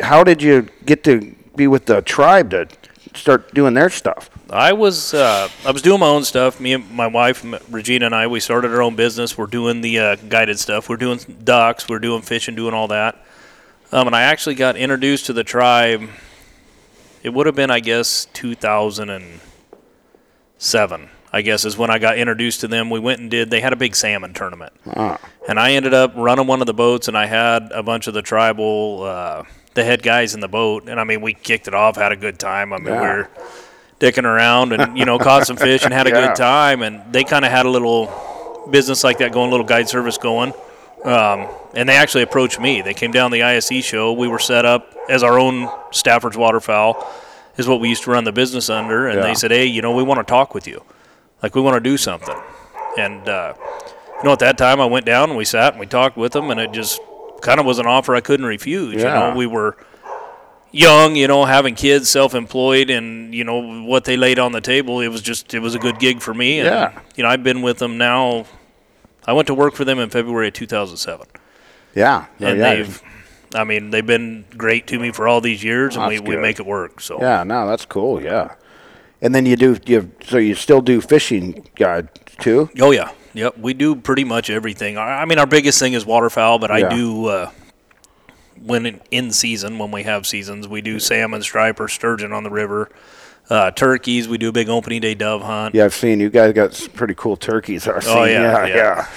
how 0.00 0.24
did 0.24 0.42
you 0.42 0.68
get 0.84 1.04
to 1.04 1.34
be 1.54 1.68
with 1.68 1.86
the 1.86 2.02
tribe 2.02 2.50
to 2.50 2.66
start 3.14 3.54
doing 3.54 3.74
their 3.74 3.90
stuff? 3.90 4.30
I 4.50 4.72
was 4.72 5.14
uh, 5.14 5.48
I 5.64 5.70
was 5.70 5.82
doing 5.82 6.00
my 6.00 6.08
own 6.08 6.24
stuff. 6.24 6.60
Me 6.60 6.72
and 6.74 6.90
my 6.90 7.06
wife 7.06 7.44
Regina 7.70 8.06
and 8.06 8.14
I 8.14 8.26
we 8.26 8.40
started 8.40 8.72
our 8.72 8.82
own 8.82 8.96
business. 8.96 9.38
We're 9.38 9.46
doing 9.46 9.80
the 9.80 9.98
uh, 9.98 10.16
guided 10.16 10.58
stuff. 10.58 10.88
We're 10.88 10.96
doing 10.96 11.18
ducks. 11.44 11.88
We're 11.88 11.98
doing 11.98 12.22
fishing, 12.22 12.54
doing 12.54 12.74
all 12.74 12.88
that. 12.88 13.24
Um, 13.92 14.06
and 14.08 14.16
I 14.16 14.22
actually 14.22 14.56
got 14.56 14.76
introduced 14.76 15.26
to 15.26 15.32
the 15.32 15.44
tribe. 15.44 16.08
It 17.22 17.32
would 17.32 17.46
have 17.46 17.54
been, 17.54 17.70
I 17.70 17.80
guess, 17.80 18.26
2007. 18.34 21.08
I 21.32 21.42
guess 21.42 21.64
is 21.64 21.76
when 21.76 21.90
I 21.90 21.98
got 21.98 22.16
introduced 22.18 22.60
to 22.60 22.68
them. 22.68 22.90
We 22.90 23.00
went 23.00 23.20
and 23.20 23.30
did. 23.30 23.50
They 23.50 23.60
had 23.60 23.72
a 23.72 23.76
big 23.76 23.96
salmon 23.96 24.34
tournament, 24.34 24.72
Ah, 24.86 25.18
and 25.48 25.58
I 25.58 25.72
ended 25.72 25.92
up 25.92 26.12
running 26.14 26.46
one 26.46 26.60
of 26.60 26.68
the 26.68 26.74
boats, 26.74 27.08
and 27.08 27.18
I 27.18 27.26
had 27.26 27.72
a 27.72 27.82
bunch 27.82 28.06
of 28.06 28.14
the 28.14 28.22
tribal, 28.22 29.02
uh, 29.02 29.42
the 29.74 29.84
head 29.84 30.02
guys 30.02 30.34
in 30.34 30.40
the 30.40 30.48
boat, 30.48 30.88
and 30.88 30.98
I 31.00 31.04
mean, 31.04 31.20
we 31.20 31.34
kicked 31.34 31.68
it 31.68 31.74
off, 31.74 31.96
had 31.96 32.12
a 32.12 32.16
good 32.16 32.38
time. 32.38 32.72
I 32.72 32.78
mean, 32.78 32.86
Yeah. 32.94 33.00
we 33.00 33.06
were 33.08 33.28
dicking 34.00 34.24
around 34.24 34.72
and 34.72 34.98
you 34.98 35.04
know 35.04 35.18
caught 35.18 35.46
some 35.46 35.56
fish 35.56 35.84
and 35.84 35.92
had 35.92 36.06
a 36.06 36.10
Yeah. 36.14 36.28
good 36.28 36.36
time, 36.36 36.82
and 36.82 37.02
they 37.12 37.24
kind 37.24 37.44
of 37.44 37.50
had 37.50 37.66
a 37.66 37.70
little 37.70 38.68
business 38.70 39.04
like 39.04 39.18
that 39.18 39.32
going, 39.32 39.48
a 39.48 39.50
little 39.50 39.66
guide 39.66 39.88
service 39.88 40.16
going. 40.18 40.52
Um, 41.04 41.48
and 41.74 41.86
they 41.88 41.96
actually 41.96 42.22
approached 42.22 42.58
me. 42.58 42.80
They 42.80 42.94
came 42.94 43.12
down 43.12 43.30
the 43.30 43.42
ISE 43.42 43.84
show. 43.84 44.12
We 44.14 44.26
were 44.26 44.38
set 44.38 44.64
up 44.64 44.94
as 45.10 45.22
our 45.22 45.38
own 45.38 45.68
Stafford's 45.90 46.36
waterfowl, 46.38 47.06
is 47.58 47.68
what 47.68 47.78
we 47.80 47.90
used 47.90 48.04
to 48.04 48.10
run 48.10 48.24
the 48.24 48.32
business 48.32 48.70
under. 48.70 49.06
And 49.08 49.18
Yeah. 49.20 49.26
they 49.26 49.34
said, 49.34 49.50
"Hey, 49.50 49.66
you 49.66 49.82
know, 49.82 49.92
we 49.92 50.02
want 50.02 50.26
to 50.26 50.30
talk 50.30 50.54
with 50.54 50.66
you. 50.66 50.82
Like, 51.42 51.54
we 51.54 51.60
want 51.60 51.74
to 51.74 51.80
do 51.80 51.96
something." 51.98 52.36
And 52.96 53.28
uh, 53.28 53.52
you 54.18 54.22
know, 54.24 54.32
at 54.32 54.38
that 54.38 54.56
time, 54.56 54.80
I 54.80 54.86
went 54.86 55.04
down 55.04 55.28
and 55.30 55.36
we 55.36 55.44
sat 55.44 55.72
and 55.74 55.80
we 55.80 55.86
talked 55.86 56.16
with 56.16 56.32
them, 56.32 56.50
and 56.50 56.58
it 56.58 56.72
just 56.72 57.00
kind 57.40 57.60
of 57.60 57.66
was 57.66 57.78
an 57.78 57.86
offer 57.86 58.14
I 58.14 58.20
couldn't 58.20 58.46
refuse. 58.46 58.94
You 58.94 59.00
Yeah. 59.00 59.30
know, 59.30 59.36
we 59.36 59.46
were 59.46 59.76
young, 60.70 61.14
you 61.16 61.28
know, 61.28 61.44
having 61.44 61.74
kids, 61.74 62.08
self-employed, 62.08 62.90
and 62.90 63.34
you 63.34 63.44
know 63.44 63.82
what 63.84 64.04
they 64.04 64.16
laid 64.16 64.38
on 64.38 64.52
the 64.52 64.60
table. 64.60 65.00
It 65.00 65.08
was 65.08 65.22
just, 65.22 65.54
it 65.54 65.60
was 65.60 65.74
a 65.74 65.78
good 65.78 65.98
gig 65.98 66.20
for 66.20 66.34
me. 66.34 66.58
And, 66.60 66.66
Yeah. 66.68 66.98
You 67.16 67.22
know, 67.22 67.28
I've 67.28 67.42
been 67.42 67.62
with 67.62 67.78
them 67.78 67.96
now. 67.98 68.46
I 69.26 69.32
went 69.32 69.46
to 69.46 69.54
work 69.54 69.74
for 69.74 69.84
them 69.84 69.98
in 69.98 70.10
February 70.10 70.48
of 70.48 70.54
2007 70.54 71.26
yeah. 71.94 72.26
Oh, 72.40 72.46
and 72.46 72.58
yeah. 72.58 72.74
they've 72.74 73.02
I 73.54 73.62
mean 73.64 73.90
they've 73.90 74.04
been 74.04 74.44
great 74.56 74.86
to 74.88 74.98
me 74.98 75.12
for 75.12 75.28
all 75.28 75.40
these 75.40 75.62
years 75.64 75.96
and 75.96 76.08
we, 76.08 76.18
we 76.18 76.36
make 76.36 76.58
it 76.58 76.66
work 76.66 77.00
so 77.00 77.18
Yeah, 77.20 77.42
no, 77.44 77.66
that's 77.66 77.86
cool. 77.86 78.20
Yeah. 78.20 78.54
And 79.22 79.34
then 79.34 79.46
you 79.46 79.56
do 79.56 79.78
you 79.86 80.10
so 80.26 80.36
you 80.36 80.54
still 80.54 80.82
do 80.82 81.00
fishing 81.00 81.66
guide 81.76 82.08
too? 82.40 82.68
oh 82.80 82.90
yeah 82.90 83.12
yep 83.34 83.58
we 83.58 83.74
do 83.74 83.94
pretty 83.94 84.24
much 84.24 84.48
everything 84.48 84.96
I, 84.96 85.24
mean 85.24 85.38
our 85.38 85.46
biggest 85.46 85.78
thing 85.78 85.92
is 85.92 86.06
waterfowl 86.06 86.58
but 86.58 86.70
Yeah. 86.70 86.86
I 86.86 86.94
do 86.94 87.26
uh, 87.26 87.50
when 88.62 88.86
in, 88.86 89.00
in 89.10 89.30
season 89.32 89.78
when 89.78 89.90
we 89.90 90.04
have 90.04 90.26
seasons 90.26 90.66
we 90.66 90.80
do 90.80 90.98
salmon 90.98 91.42
striper 91.42 91.88
sturgeon 91.88 92.32
on 92.32 92.44
the 92.44 92.50
river 92.50 92.90
uh, 93.50 93.70
turkeys 93.72 94.26
we 94.28 94.38
do 94.38 94.48
a 94.48 94.52
big 94.52 94.68
opening 94.70 95.00
day 95.02 95.14
dove 95.14 95.42
hunt 95.42 95.74
Yeah, 95.74 95.84
I've 95.84 95.94
seen 95.94 96.18
you 96.20 96.30
guys 96.30 96.52
got 96.54 96.72
some 96.72 96.92
pretty 96.92 97.14
cool 97.14 97.36
turkeys. 97.36 97.86
I've 97.86 98.02
seen. 98.02 98.16
Oh, 98.16 98.24
yeah, 98.24 98.64
yeah, 98.64 98.66
yeah. 98.66 98.74
yeah, 98.74 99.08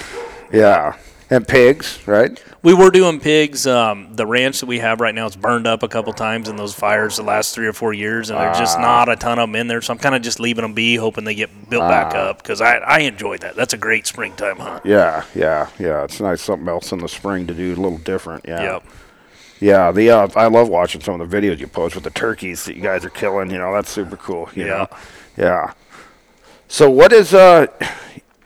yeah. 0.52 0.96
And 1.30 1.48
pigs, 1.48 1.98
right? 2.06 2.42
We 2.62 2.74
were 2.74 2.90
doing 2.90 3.20
pigs 3.20 3.66
um, 3.66 4.14
the 4.14 4.26
ranch 4.26 4.60
that 4.60 4.66
we 4.66 4.78
have 4.80 5.00
right 5.00 5.14
now 5.14 5.26
is 5.26 5.36
burned 5.36 5.66
up 5.66 5.82
a 5.82 5.88
couple 5.88 6.12
times 6.12 6.48
in 6.48 6.56
those 6.56 6.74
fires 6.74 7.16
the 7.16 7.22
last 7.22 7.54
three 7.54 7.66
or 7.66 7.72
four 7.72 7.92
years 7.92 8.30
and 8.30 8.38
there's 8.38 8.56
Ah. 8.56 8.60
just 8.60 8.78
not 8.80 9.08
a 9.08 9.16
ton 9.16 9.38
of 9.38 9.44
them 9.48 9.56
in 9.56 9.68
there 9.68 9.80
so 9.80 9.92
i'm 9.92 9.98
kind 9.98 10.14
of 10.14 10.22
just 10.22 10.40
leaving 10.40 10.62
them 10.62 10.74
be 10.74 10.96
hoping 10.96 11.24
they 11.24 11.34
get 11.34 11.70
built 11.70 11.88
back 11.88 12.12
Ah. 12.14 12.30
up 12.30 12.38
because 12.38 12.60
I, 12.60 12.76
I 12.78 12.98
enjoy 13.00 13.38
that 13.38 13.54
that's 13.56 13.74
a 13.74 13.78
great 13.78 14.06
springtime 14.06 14.56
hunt 14.56 14.84
Yeah, 14.84 15.24
yeah, 15.34 15.68
yeah. 15.78 16.04
It's 16.04 16.20
nice 16.20 16.40
something 16.42 16.68
else 16.68 16.92
in 16.92 16.98
the 16.98 17.08
spring 17.08 17.46
to 17.46 17.54
do 17.54 17.74
a 17.74 17.76
little 17.76 17.98
different. 17.98 18.44
Yeah. 18.48 18.62
Yep. 18.62 18.84
Yeah, 19.60 19.90
the 19.92 20.10
uh, 20.10 20.28
I 20.36 20.46
love 20.46 20.68
watching 20.68 21.00
some 21.00 21.20
of 21.20 21.28
the 21.30 21.36
videos 21.36 21.58
you 21.58 21.66
post 21.66 21.94
with 21.96 22.04
the 22.04 22.10
turkeys 22.10 22.64
that 22.66 22.76
you 22.76 22.82
guys 22.82 23.04
are 23.04 23.10
killing. 23.10 23.50
You 23.50 23.58
know, 23.58 23.72
that's 23.74 23.90
super 23.90 24.16
cool. 24.16 24.48
You 24.54 24.66
Yeah. 24.66 24.70
know, 24.76 24.86
yeah. 25.36 25.72
So, 26.68 26.88
what 26.88 27.12
is 27.12 27.34
uh 27.34 27.66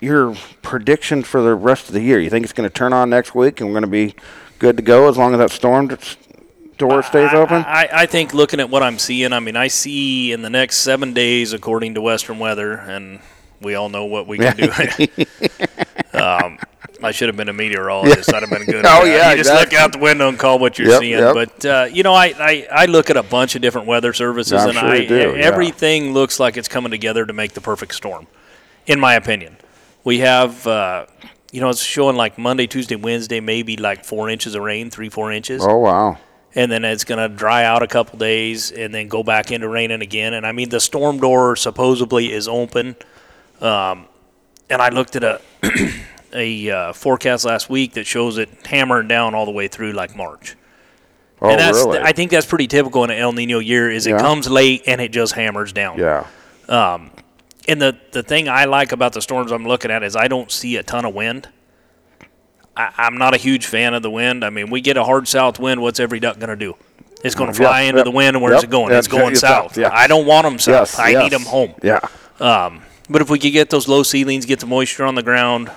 your 0.03 0.35
prediction 0.63 1.23
for 1.23 1.41
the 1.43 1.55
rest 1.55 1.89
of 1.89 1.95
the 1.95 2.01
year? 2.01 2.21
You 2.21 2.31
think 2.31 2.45
it's 2.45 2.53
going 2.53 2.69
to 2.69 2.75
turn 2.75 2.93
on 2.93 3.11
next 3.11 3.35
week 3.35 3.61
and 3.61 3.69
we're 3.69 3.81
going 3.81 3.83
to 3.85 3.89
be 3.89 4.15
good 4.59 4.77
to 4.77 4.83
go 4.83 5.09
as 5.09 5.17
long 5.17 5.33
as 5.33 5.39
that 5.39 5.51
storm 5.51 5.89
door 6.79 7.03
stays 7.03 7.33
open? 7.33 7.63
I, 7.67 7.89
I 7.93 8.07
think 8.07 8.35
looking 8.35 8.61
at 8.61 8.69
what 8.69 8.83
I'm 8.83 8.99
seeing, 8.99 9.33
I 9.33 9.41
mean, 9.41 9.57
I 9.57 9.69
see 9.69 10.33
in 10.33 10.43
the 10.43 10.51
next 10.51 10.79
seven 10.79 11.13
days, 11.13 11.53
according 11.53 11.95
to 11.95 12.01
Western 12.01 12.39
weather, 12.39 12.75
and 12.75 13.21
we 13.61 13.75
all 13.75 13.89
know 13.89 14.05
what 14.05 14.27
we 14.27 14.39
can 14.39 14.57
do. 14.57 14.71
um, 16.19 16.59
I 17.03 17.11
should 17.11 17.29
have 17.29 17.37
been 17.37 17.49
a 17.49 17.53
meteorologist. 17.53 18.33
I'd 18.33 18.43
have 18.43 18.51
been 18.51 18.65
good. 18.65 18.85
Oh, 18.93 19.05
yeah, 19.05 19.31
you 19.31 19.39
just 19.39 19.51
exactly. 19.51 19.77
look 19.77 19.83
out 19.83 19.93
the 19.93 19.99
window 19.99 20.29
and 20.29 20.39
call 20.39 20.59
what 20.59 20.79
you're 20.79 20.89
Yep, 20.89 21.01
seeing. 21.01 21.19
yep. 21.19 21.35
But 21.35 21.65
uh, 21.65 21.89
you 21.91 22.03
know, 22.03 22.15
I, 22.15 22.35
I, 22.39 22.67
I 22.71 22.87
look 22.87 23.11
at 23.11 23.17
a 23.17 23.23
bunch 23.23 23.55
of 23.55 23.63
different 23.63 23.87
weather 23.87 24.13
services, 24.13 24.53
I'm 24.53 24.71
and 24.71 24.79
sure 24.79 24.89
I, 24.89 25.05
do, 25.05 25.15
yeah. 25.15 25.45
everything 25.45 26.13
looks 26.13 26.39
like 26.39 26.57
it's 26.57 26.69
coming 26.69 26.91
together 26.91 27.25
to 27.25 27.33
make 27.33 27.53
the 27.53 27.61
perfect 27.61 27.95
storm, 27.95 28.27
in 28.87 29.01
my 29.01 29.15
opinion. 29.15 29.57
We 30.05 30.19
have. 30.21 30.67
Uh, 30.67 31.07
you 31.53 31.61
know, 31.61 31.69
it's 31.69 31.83
showing 31.83 32.17
like 32.17 32.39
Monday, 32.39 32.67
Tuesday, 32.67 32.97
Wednesday, 32.97 33.39
maybe 33.39 33.77
like 33.77 34.07
four 34.07 34.31
inches 34.31 34.55
of 34.55 34.63
rain, 34.63 34.89
three, 34.89 35.11
four 35.11 35.31
inches. 35.31 35.63
oh 35.65 35.77
wow. 35.77 36.17
and 36.55 36.73
then 36.73 36.83
it's 36.83 37.05
going 37.05 37.19
to 37.19 37.29
dry 37.35 37.65
out 37.65 37.83
a 37.83 37.87
couple 37.87 38.19
days 38.19 38.73
and 38.73 38.95
then 38.95 39.07
go 39.09 39.23
back 39.23 39.53
into 39.53 39.69
raining 39.69 40.01
again. 40.01 40.33
And 40.33 40.47
I 40.47 40.53
mean, 40.53 40.71
the 40.71 40.81
storm 40.81 41.19
door 41.19 41.55
supposedly 41.57 42.33
is 42.33 42.49
open. 42.49 42.97
Um, 43.61 44.07
and 44.71 44.81
I 44.81 44.89
looked 44.89 45.15
at 45.15 45.25
a 45.25 45.41
a 46.33 46.71
uh, 46.71 46.93
forecast 46.95 47.45
last 47.45 47.69
week 47.69 47.93
that 47.93 48.07
shows 48.07 48.39
it 48.39 48.49
hammering 48.65 49.09
down 49.09 49.35
all 49.35 49.45
the 49.45 49.53
way 49.53 49.69
through 49.69 49.93
like 49.93 50.17
March. 50.17 50.57
Oh, 51.43 51.51
and 51.51 51.61
that's 51.61 51.77
really? 51.77 51.99
I 51.99 52.13
think 52.13 52.31
that's 52.31 52.47
pretty 52.47 52.67
typical 52.67 53.05
in 53.05 53.11
an 53.11 53.19
El 53.19 53.33
Nino 53.33 53.59
year. 53.59 53.91
Is 53.91 54.07
it 54.07 54.17
comes 54.19 54.49
late 54.49 54.85
and 54.87 55.01
it 55.03 55.13
just 55.13 55.35
hammers 55.35 55.75
down. 55.75 55.99
yeah. 55.99 56.27
And 57.69 57.81
the 57.81 57.97
the 58.11 58.23
thing 58.23 58.49
I 58.49 58.65
like 58.65 58.93
about 58.93 59.13
the 59.13 59.23
storms 59.23 59.53
I'm 59.53 59.65
looking 59.65 59.91
at 59.91 60.03
is 60.03 60.17
I 60.17 60.29
don't 60.29 60.51
see 60.51 60.77
a 60.77 60.83
ton 60.83 61.05
of 61.05 61.15
wind. 61.15 61.49
I, 62.77 62.93
I'm 62.97 63.19
not 63.19 63.35
a 63.35 63.37
huge 63.37 63.67
fan 63.67 63.95
of 63.95 64.03
the 64.03 64.11
wind. 64.11 64.45
I 64.45 64.51
mean, 64.51 64.71
we 64.71 64.81
get 64.81 64.97
a 64.97 65.05
hard 65.05 65.29
south 65.29 65.59
wind. 65.59 65.81
What's 65.81 66.01
every 66.01 66.21
duck 66.21 66.39
going 66.39 66.51
to 66.51 66.57
do? 66.57 66.75
It's 67.23 67.35
going 67.35 67.53
to 67.53 67.57
mm, 67.57 67.61
Yep, 67.61 67.69
fly 67.69 67.81
into 67.83 67.99
yep, 67.99 68.05
the 68.05 68.11
wind, 68.11 68.37
and 68.37 68.43
where's 68.43 68.57
yep, 68.57 68.65
it 68.65 68.71
going? 68.71 68.91
yep, 68.91 68.99
it's 68.99 69.09
going 69.09 69.35
south. 69.37 69.79
yeah. 69.79 69.91
I 69.93 70.07
don't 70.07 70.27
want 70.27 70.45
them 70.45 70.59
south. 70.59 70.89
Yes. 70.91 70.99
I 70.99 71.11
yes. 71.11 71.23
need 71.23 71.33
them 71.33 71.43
home. 71.43 71.75
Yeah. 71.83 72.01
Um, 72.41 72.83
but 73.09 73.23
if 73.23 73.31
we 73.31 73.39
could 73.39 73.53
get 73.53 73.71
those 73.71 73.87
low 73.87 74.03
ceilings, 74.03 74.47
get 74.47 74.59
the 74.61 74.67
moisture 74.67 75.05
on 75.05 75.15
the 75.15 75.23
ground, 75.23 75.71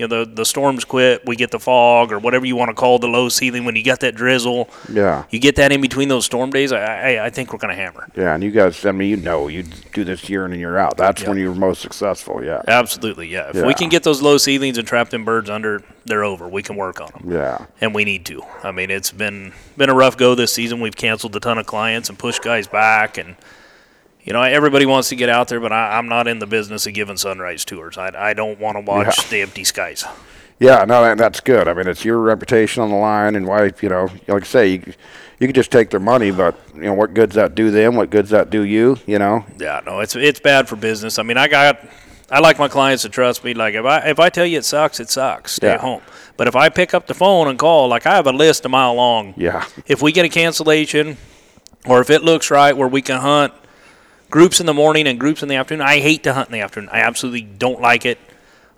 you 0.00 0.08
know, 0.08 0.24
the 0.24 0.30
the 0.30 0.44
storms 0.44 0.84
quit, 0.84 1.24
we 1.26 1.36
get 1.36 1.50
the 1.50 1.60
fog 1.60 2.10
or 2.12 2.18
whatever 2.18 2.46
you 2.46 2.56
want 2.56 2.70
to 2.70 2.74
call 2.74 2.98
the 2.98 3.06
low 3.06 3.28
ceiling. 3.28 3.64
When 3.64 3.76
you 3.76 3.84
got 3.84 4.00
that 4.00 4.14
drizzle, 4.14 4.68
Yeah. 4.90 5.24
you 5.30 5.38
get 5.38 5.56
that 5.56 5.70
in 5.72 5.80
between 5.80 6.08
those 6.08 6.24
storm 6.24 6.50
days. 6.50 6.72
I 6.72 6.80
I, 7.16 7.26
I 7.26 7.30
think 7.30 7.52
we're 7.52 7.58
going 7.58 7.76
to 7.76 7.80
hammer. 7.80 8.08
Yeah. 8.16 8.34
And 8.34 8.42
you 8.42 8.50
guys, 8.50 8.84
I 8.86 8.92
mean, 8.92 9.10
you 9.10 9.16
know, 9.18 9.48
you 9.48 9.64
do 9.92 10.02
this 10.04 10.28
year 10.28 10.44
in 10.46 10.52
and 10.52 10.60
year 10.60 10.76
out. 10.78 10.96
That's 10.96 11.22
when 11.24 11.36
you're 11.36 11.54
most 11.54 11.82
successful. 11.82 12.42
Yeah. 12.44 12.62
Absolutely, 12.66 13.28
yeah. 13.28 13.50
If 13.54 13.64
we 13.64 13.74
can 13.74 13.88
get 13.90 14.02
those 14.02 14.22
low 14.22 14.38
ceilings 14.38 14.78
and 14.78 14.88
trap 14.88 15.10
them 15.10 15.24
birds 15.24 15.50
under, 15.50 15.82
they're 16.06 16.24
over. 16.24 16.48
We 16.48 16.62
can 16.62 16.76
work 16.76 17.00
on 17.00 17.10
them. 17.12 17.30
Yeah. 17.30 17.66
and 17.80 17.94
we 17.94 18.04
need 18.04 18.24
to. 18.26 18.42
I 18.64 18.72
mean, 18.72 18.90
it's 18.90 19.12
been 19.12 19.52
been 19.76 19.90
a 19.90 19.94
rough 19.94 20.16
go 20.16 20.34
this 20.34 20.52
season. 20.52 20.80
We've 20.80 20.96
canceled 20.96 21.36
a 21.36 21.40
ton 21.40 21.58
of 21.58 21.66
clients 21.66 22.08
and 22.08 22.18
pushed 22.18 22.42
guys 22.42 22.66
back, 22.66 23.18
and 23.18 23.36
you 24.24 24.32
know 24.32 24.42
everybody 24.42 24.86
wants 24.86 25.08
to 25.10 25.16
get 25.16 25.28
out 25.28 25.48
there, 25.48 25.60
but 25.60 25.72
I, 25.72 25.96
I'm 25.98 26.08
not 26.08 26.26
in 26.28 26.38
the 26.38 26.46
business 26.46 26.86
of 26.86 26.94
giving 26.94 27.16
sunrise 27.16 27.64
tours. 27.64 27.96
I, 27.98 28.10
I 28.30 28.34
don't 28.34 28.58
want 28.58 28.76
to 28.76 28.80
watch 28.80 29.18
Yeah. 29.18 29.28
the 29.30 29.40
empty 29.42 29.64
skies. 29.64 30.04
Yeah, 30.58 30.84
no, 30.84 31.02
that, 31.02 31.16
that's 31.16 31.40
good. 31.40 31.68
I 31.68 31.72
mean, 31.74 31.86
it's 31.88 32.04
your 32.04 32.18
reputation 32.18 32.82
on 32.82 32.90
the 32.90 32.96
line, 32.96 33.34
and 33.34 33.46
why 33.46 33.72
you 33.80 33.88
know, 33.88 34.10
like 34.28 34.42
I 34.42 34.46
say, 34.46 34.68
you, 34.68 34.92
you 35.38 35.46
could 35.48 35.54
just 35.54 35.70
take 35.72 35.88
their 35.88 36.00
money, 36.00 36.30
but 36.30 36.54
you 36.74 36.82
know, 36.82 36.92
what 36.94 37.14
goods 37.14 37.34
that 37.36 37.54
do 37.54 37.70
them? 37.70 37.94
What 37.96 38.10
goods 38.10 38.28
that 38.30 38.50
do 38.50 38.62
you? 38.62 38.98
You 39.06 39.18
know? 39.18 39.46
Yeah, 39.58 39.80
no, 39.86 40.00
it's 40.00 40.14
it's 40.16 40.38
bad 40.40 40.68
for 40.68 40.76
business. 40.76 41.18
I 41.18 41.22
mean, 41.22 41.38
I 41.38 41.48
got 41.48 41.80
I 42.30 42.40
like 42.40 42.58
my 42.58 42.68
clients 42.68 43.04
to 43.04 43.08
trust 43.08 43.42
me. 43.42 43.54
Like 43.54 43.72
if 43.74 43.86
I 43.86 44.00
if 44.10 44.20
I 44.20 44.28
tell 44.28 44.44
you 44.44 44.58
it 44.58 44.66
sucks, 44.66 45.00
it 45.00 45.08
sucks. 45.08 45.52
Stay 45.52 45.68
Yeah. 45.68 45.78
home. 45.78 46.02
But 46.36 46.46
if 46.46 46.56
I 46.56 46.68
pick 46.68 46.92
up 46.92 47.06
the 47.06 47.14
phone 47.14 47.48
and 47.48 47.58
call, 47.58 47.88
like 47.88 48.06
I 48.06 48.14
have 48.16 48.26
a 48.26 48.32
list 48.32 48.66
a 48.66 48.68
mile 48.68 48.94
long. 48.94 49.32
Yeah. 49.38 49.64
If 49.86 50.02
we 50.02 50.12
get 50.12 50.26
a 50.26 50.28
cancellation, 50.28 51.16
or 51.86 52.02
if 52.02 52.10
it 52.10 52.22
looks 52.22 52.50
right 52.50 52.76
where 52.76 52.88
we 52.88 53.00
can 53.00 53.18
hunt 53.20 53.54
groups 54.30 54.60
in 54.60 54.66
the 54.66 54.74
morning 54.74 55.06
and 55.06 55.18
groups 55.18 55.42
in 55.42 55.48
the 55.48 55.56
afternoon, 55.56 55.86
I 55.86 55.98
hate 55.98 56.22
to 56.22 56.32
hunt 56.32 56.48
in 56.48 56.52
the 56.52 56.60
afternoon. 56.60 56.88
I 56.92 57.00
absolutely 57.00 57.42
don't 57.42 57.80
like 57.80 58.06
it. 58.06 58.18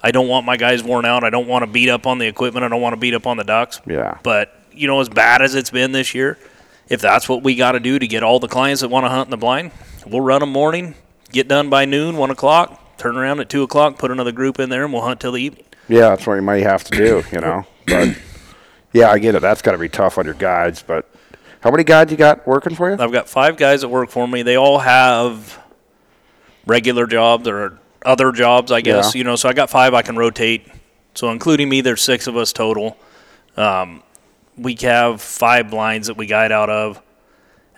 I 0.03 0.11
don't 0.11 0.27
want 0.27 0.45
my 0.47 0.57
guys 0.57 0.83
worn 0.83 1.05
out. 1.05 1.23
I 1.23 1.31
don't 1.31 1.47
want 1.47 1.63
to 1.63 1.71
beat 1.71 1.89
up 1.89 2.07
on 2.07 2.19
the 2.19 2.27
equipment. 2.27 2.65
I 2.65 2.69
don't 2.69 2.81
want 2.81 2.95
to 2.95 2.99
beat 2.99 3.15
up 3.15 3.27
on 3.27 3.37
the 3.37 3.45
ducks. 3.45 3.81
Yeah. 3.87 4.19
But 4.23 4.59
you 4.73 4.87
know, 4.87 5.01
as 5.01 5.09
bad 5.09 5.43
as 5.43 5.55
it's 5.55 5.71
been 5.71 5.93
this 5.93 6.15
year, 6.15 6.39
if 6.89 7.01
that's 7.01 7.29
what 7.29 7.43
we 7.43 7.55
got 7.55 7.73
to 7.73 7.81
do 7.81 7.99
to 7.99 8.07
get 8.07 8.23
all 8.23 8.41
the 8.41 8.49
clients 8.49 8.81
that 8.81 8.89
want 8.89 9.05
to 9.05 9.11
hunt 9.11 9.27
in 9.27 9.31
the 9.31 9.37
blind, 9.37 9.71
we'll 10.07 10.21
run 10.21 10.41
them 10.41 10.51
morning, 10.51 10.95
get 11.31 11.47
done 11.47 11.71
by 11.71 11.85
noon, 11.85 12.17
one 12.17 12.31
o'clock, 12.31 12.99
turn 12.99 13.17
around 13.17 13.41
at 13.41 13.49
two 13.49 13.63
o'clock, 13.63 13.99
put 13.99 14.11
another 14.11 14.33
group 14.33 14.59
in 14.59 14.71
there, 14.71 14.85
and 14.85 14.93
we'll 14.93 15.03
hunt 15.03 15.21
till 15.21 15.33
the 15.33 15.43
evening. 15.43 15.65
Yeah, 15.89 16.11
that's 16.11 16.27
what 16.27 16.35
you 16.35 16.43
might 16.43 16.63
have 16.63 16.85
to 16.85 16.97
do. 16.97 17.23
You 17.31 17.41
know, 17.41 17.67
but 17.87 18.19
yeah, 18.93 19.11
I 19.11 19.19
get 19.19 19.35
it. 19.35 19.43
That's 19.43 19.63
got 19.63 19.73
to 19.73 19.79
be 19.79 19.89
tough 19.89 20.19
on 20.19 20.25
your 20.25 20.35
guides. 20.35 20.83
But 20.83 21.12
how 21.63 21.71
many 21.71 21.85
guys 21.85 22.11
you 22.11 22.17
got 22.17 22.47
working 22.47 22.75
for 22.75 22.91
you? 22.91 22.97
I've 22.99 23.13
got 23.13 23.29
five 23.29 23.57
guys 23.57 23.81
that 23.83 23.89
work 23.89 24.11
for 24.11 24.27
me. 24.27 24.43
They 24.43 24.57
all 24.57 24.79
have 24.81 25.59
regular 26.67 27.07
jobs 27.07 27.47
or 27.49 27.79
other 28.05 28.33
jobs, 28.33 28.73
I 28.73 28.81
guess. 28.81 29.15
Yeah. 29.15 29.19
You 29.19 29.25
know, 29.25 29.37
so 29.37 29.49
I 29.49 29.53
got 29.53 29.71
five 29.71 29.95
I 29.95 30.03
can 30.03 30.17
rotate. 30.17 30.67
So 31.15 31.31
including 31.31 31.69
me, 31.69 31.81
there's 31.81 32.03
six 32.03 32.27
of 32.27 32.37
us 32.37 32.53
total. 32.53 32.97
Um, 33.57 34.03
we 34.57 34.77
have 34.81 35.21
five 35.21 35.71
blinds 35.71 36.09
that 36.09 36.17
we 36.17 36.27
guide 36.27 36.53
out 36.53 36.69
of, 36.71 37.01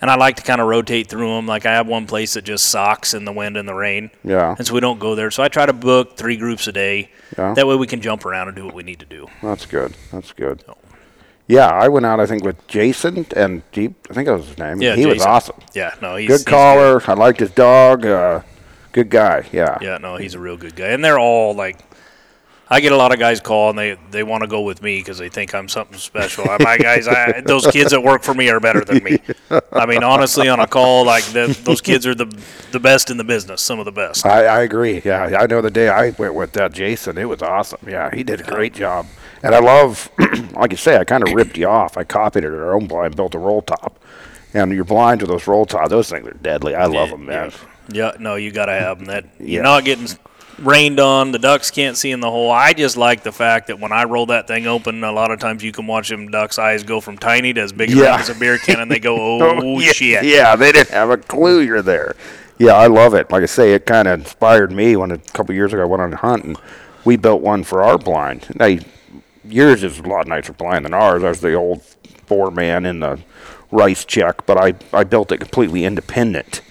and 0.01 0.11
I 0.11 0.17
like 0.17 0.37
to 0.37 0.43
kind 0.43 0.61
of 0.61 0.67
rotate 0.69 1.09
through 1.09 1.35
them. 1.35 1.47
Like 1.47 1.67
I 1.67 1.73
have 1.73 1.87
one 1.87 2.07
place 2.07 2.35
that 2.35 2.43
just 2.43 2.67
socks 2.67 3.13
in 3.15 3.25
the 3.25 3.33
wind 3.33 3.57
and 3.57 3.69
the 3.69 3.75
rain, 3.75 4.11
Yeah, 4.23 4.55
and 4.57 4.67
so 4.67 4.75
we 4.75 4.81
don't 4.81 4.99
go 4.99 5.15
there. 5.15 5.31
So 5.31 5.43
I 5.43 5.49
try 5.49 5.67
to 5.67 5.73
book 5.73 6.17
three 6.17 6.37
groups 6.37 6.67
a 6.69 6.73
day. 6.73 7.11
Yeah. 7.37 7.55
That 7.55 7.67
way 7.67 7.77
we 7.77 7.87
can 7.87 8.01
jump 8.01 8.25
around 8.25 8.49
and 8.49 8.57
do 8.57 8.65
what 8.65 8.75
we 8.75 8.83
need 8.83 9.01
to 9.01 9.07
do. 9.07 9.27
that's 9.43 9.67
good. 9.67 9.95
That's 10.13 10.33
good. 10.33 10.65
Yeah, 11.47 11.69
I 11.69 11.89
went 11.89 12.07
out. 12.07 12.21
I 12.21 12.27
think 12.27 12.43
with 12.43 12.67
Jason 12.69 13.27
and 13.37 13.63
Deep. 13.73 13.95
I 14.11 14.15
think 14.15 14.27
that 14.27 14.37
was 14.37 14.49
his 14.49 14.59
name. 14.59 14.81
Yeah, 14.81 14.97
he 14.97 15.07
was 15.07 15.23
awesome. 15.23 15.57
Yeah, 15.75 15.95
no, 16.01 16.17
he's 16.17 16.29
Good 16.29 16.39
he's 16.41 16.45
caller. 16.45 17.03
I 17.07 17.13
liked 17.15 17.41
his 17.41 17.51
dog. 17.51 18.07
Uh, 18.07 18.41
good 18.93 19.11
guy. 19.11 19.47
Yeah. 19.53 19.77
Yeah, 19.83 19.99
no, 19.99 20.17
he's 20.17 20.35
a 20.35 20.39
real 20.41 20.57
good 20.57 20.75
guy, 20.75 20.89
and 20.89 21.05
they're 21.05 21.19
all 21.19 21.55
like. 21.55 21.79
I 22.67 22.81
get 22.81 22.93
a 22.93 22.97
lot 22.97 23.13
of 23.13 23.19
guys 23.19 23.41
call 23.41 23.69
and 23.69 23.79
they, 23.79 23.99
they 24.11 24.23
want 24.23 24.41
to 24.43 24.49
go 24.49 24.63
with 24.63 24.81
me 24.83 24.99
because 24.99 25.19
they 25.19 25.29
think 25.29 25.55
I'm 25.55 25.69
something 25.69 25.99
special. 25.99 26.49
I- 26.49 26.57
My 26.61 26.79
guys, 26.79 27.07
I, 27.07 27.41
those 27.47 27.67
kids 27.67 27.91
that 27.91 28.03
work 28.03 28.23
for 28.23 28.33
me 28.33 28.49
are 28.49 28.59
better 28.59 28.83
than 28.83 29.05
me. 29.05 29.19
I 29.71 29.85
mean, 29.85 30.03
honestly, 30.03 30.49
on 30.49 30.61
a 30.61 30.67
call 30.67 31.05
like 31.05 31.25
the, 31.27 31.57
those 31.63 31.83
kids 31.83 32.07
are 32.07 32.15
the 32.15 32.25
the 32.73 32.81
best 32.81 33.11
in 33.11 33.19
the 33.19 33.23
business, 33.23 33.61
some 33.61 33.79
of 33.79 33.85
the 33.85 33.93
best. 33.93 34.25
I, 34.25 34.47
I 34.47 34.63
agree. 34.63 35.03
Yeah, 35.05 35.37
I 35.39 35.47
know 35.47 35.61
the 35.61 35.71
day 35.71 35.91
I 35.91 36.11
went 36.19 36.35
with 36.35 36.53
that 36.53 36.73
Jason, 36.73 37.19
it 37.19 37.27
was 37.27 37.43
awesome. 37.43 37.81
Yeah, 37.87 38.13
he 38.13 38.25
did 38.25 38.41
a 38.41 38.45
great 38.45 38.73
job. 38.73 39.07
And 39.45 39.55
I 39.55 39.59
love, 39.61 40.11
like 40.55 40.71
you 40.71 40.77
say, 40.77 40.97
I 40.97 41.05
kind 41.05 41.23
of 41.27 41.35
ripped 41.35 41.57
you 41.59 41.69
off. 41.69 41.97
I 41.97 42.05
copied 42.05 42.45
it 42.45 42.49
at 42.49 42.53
our 42.55 42.75
own 42.75 42.87
blind, 42.87 43.15
built 43.15 43.35
a 43.35 43.39
roll 43.39 43.61
top. 43.63 43.99
And 44.55 44.73
you're 44.73 44.85
blind 44.85 45.21
to 45.21 45.27
those 45.27 45.47
roll 45.47 45.67
top, 45.67 45.89
those 45.91 46.09
things 46.09 46.27
are 46.27 46.33
deadly. 46.33 46.75
I 46.75 46.87
love 46.87 47.11
them, 47.11 47.27
man. 47.27 47.53
Yeah, 47.91 48.13
no, 48.19 48.37
you 48.37 48.51
got 48.53 48.67
to 48.67 48.73
have 48.73 48.99
them. 48.99 49.07
That 49.09 49.25
Yeah. 49.39 49.47
you're 49.47 49.63
not 49.63 49.85
getting 49.85 50.07
rained 50.61 51.01
on. 51.01 51.33
The 51.33 51.39
ducks 51.39 51.71
can't 51.71 51.97
see 51.97 52.11
in 52.13 52.21
the 52.21 52.31
hole. 52.31 52.51
I 52.51 52.73
just 52.73 52.97
like 52.97 53.23
the 53.25 53.33
fact 53.33 53.67
that 53.67 53.81
when 53.81 53.93
I 53.93 54.05
roll 54.05 54.27
that 54.27 54.47
thing 54.47 54.67
open, 54.67 55.03
a 55.05 55.13
lot 55.13 55.31
of 55.33 55.41
times 55.41 55.63
you 55.63 55.73
can 55.73 55.87
watch 55.87 56.09
them 56.09 56.29
ducks' 56.31 56.59
eyes 56.59 56.83
go 56.85 57.01
from 57.01 57.19
tiny 57.19 57.53
to 57.53 57.61
as 57.61 57.73
big 57.73 57.91
Yeah. 57.91 58.17
as 58.19 58.31
a 58.31 58.35
beer 58.35 58.57
can, 58.59 58.81
and 58.81 58.91
they 58.91 59.01
go, 59.01 59.17
oh, 59.43 59.61
"Oh, 59.63 59.81
yeah, 59.81 59.93
shit!" 59.93 60.25
Yeah, 60.25 60.57
they 60.57 60.73
didn't 60.73 60.91
have 60.91 61.11
a 61.11 61.17
clue 61.19 61.61
you're 61.61 61.83
there. 61.83 62.15
Yeah, 62.57 62.75
I 62.75 62.87
love 62.87 63.13
it. 63.15 63.31
Like 63.33 63.43
I 63.43 63.47
say, 63.47 63.75
it 63.75 63.85
kind 63.85 64.07
of 64.09 64.21
inspired 64.21 64.71
me 64.73 64.95
when 64.97 65.11
a 65.11 65.19
couple 65.19 65.55
years 65.55 65.73
ago 65.73 65.83
I 65.83 65.87
went 65.87 66.01
on 66.03 66.13
a 66.13 66.17
hunt 66.17 66.45
and 66.45 66.57
we 67.05 67.17
built 67.17 67.43
one 67.43 67.65
for 67.65 67.83
our 67.83 67.99
blind. 67.99 68.47
Now, 68.55 68.77
yours 69.49 69.83
is 69.85 69.99
a 69.99 70.03
lot 70.03 70.27
nicer 70.27 70.53
blind 70.53 70.85
than 70.85 70.95
ours. 70.95 71.23
Ours 71.23 71.41
the 71.41 71.55
old 71.55 71.83
four 72.27 72.51
man 72.51 72.87
in 72.87 73.01
the 73.01 73.21
rice 73.71 74.05
check, 74.05 74.47
but 74.47 74.59
I, 74.59 74.75
I 74.97 75.05
built 75.05 75.33
it 75.33 75.39
completely 75.39 75.85
independent 75.85 76.63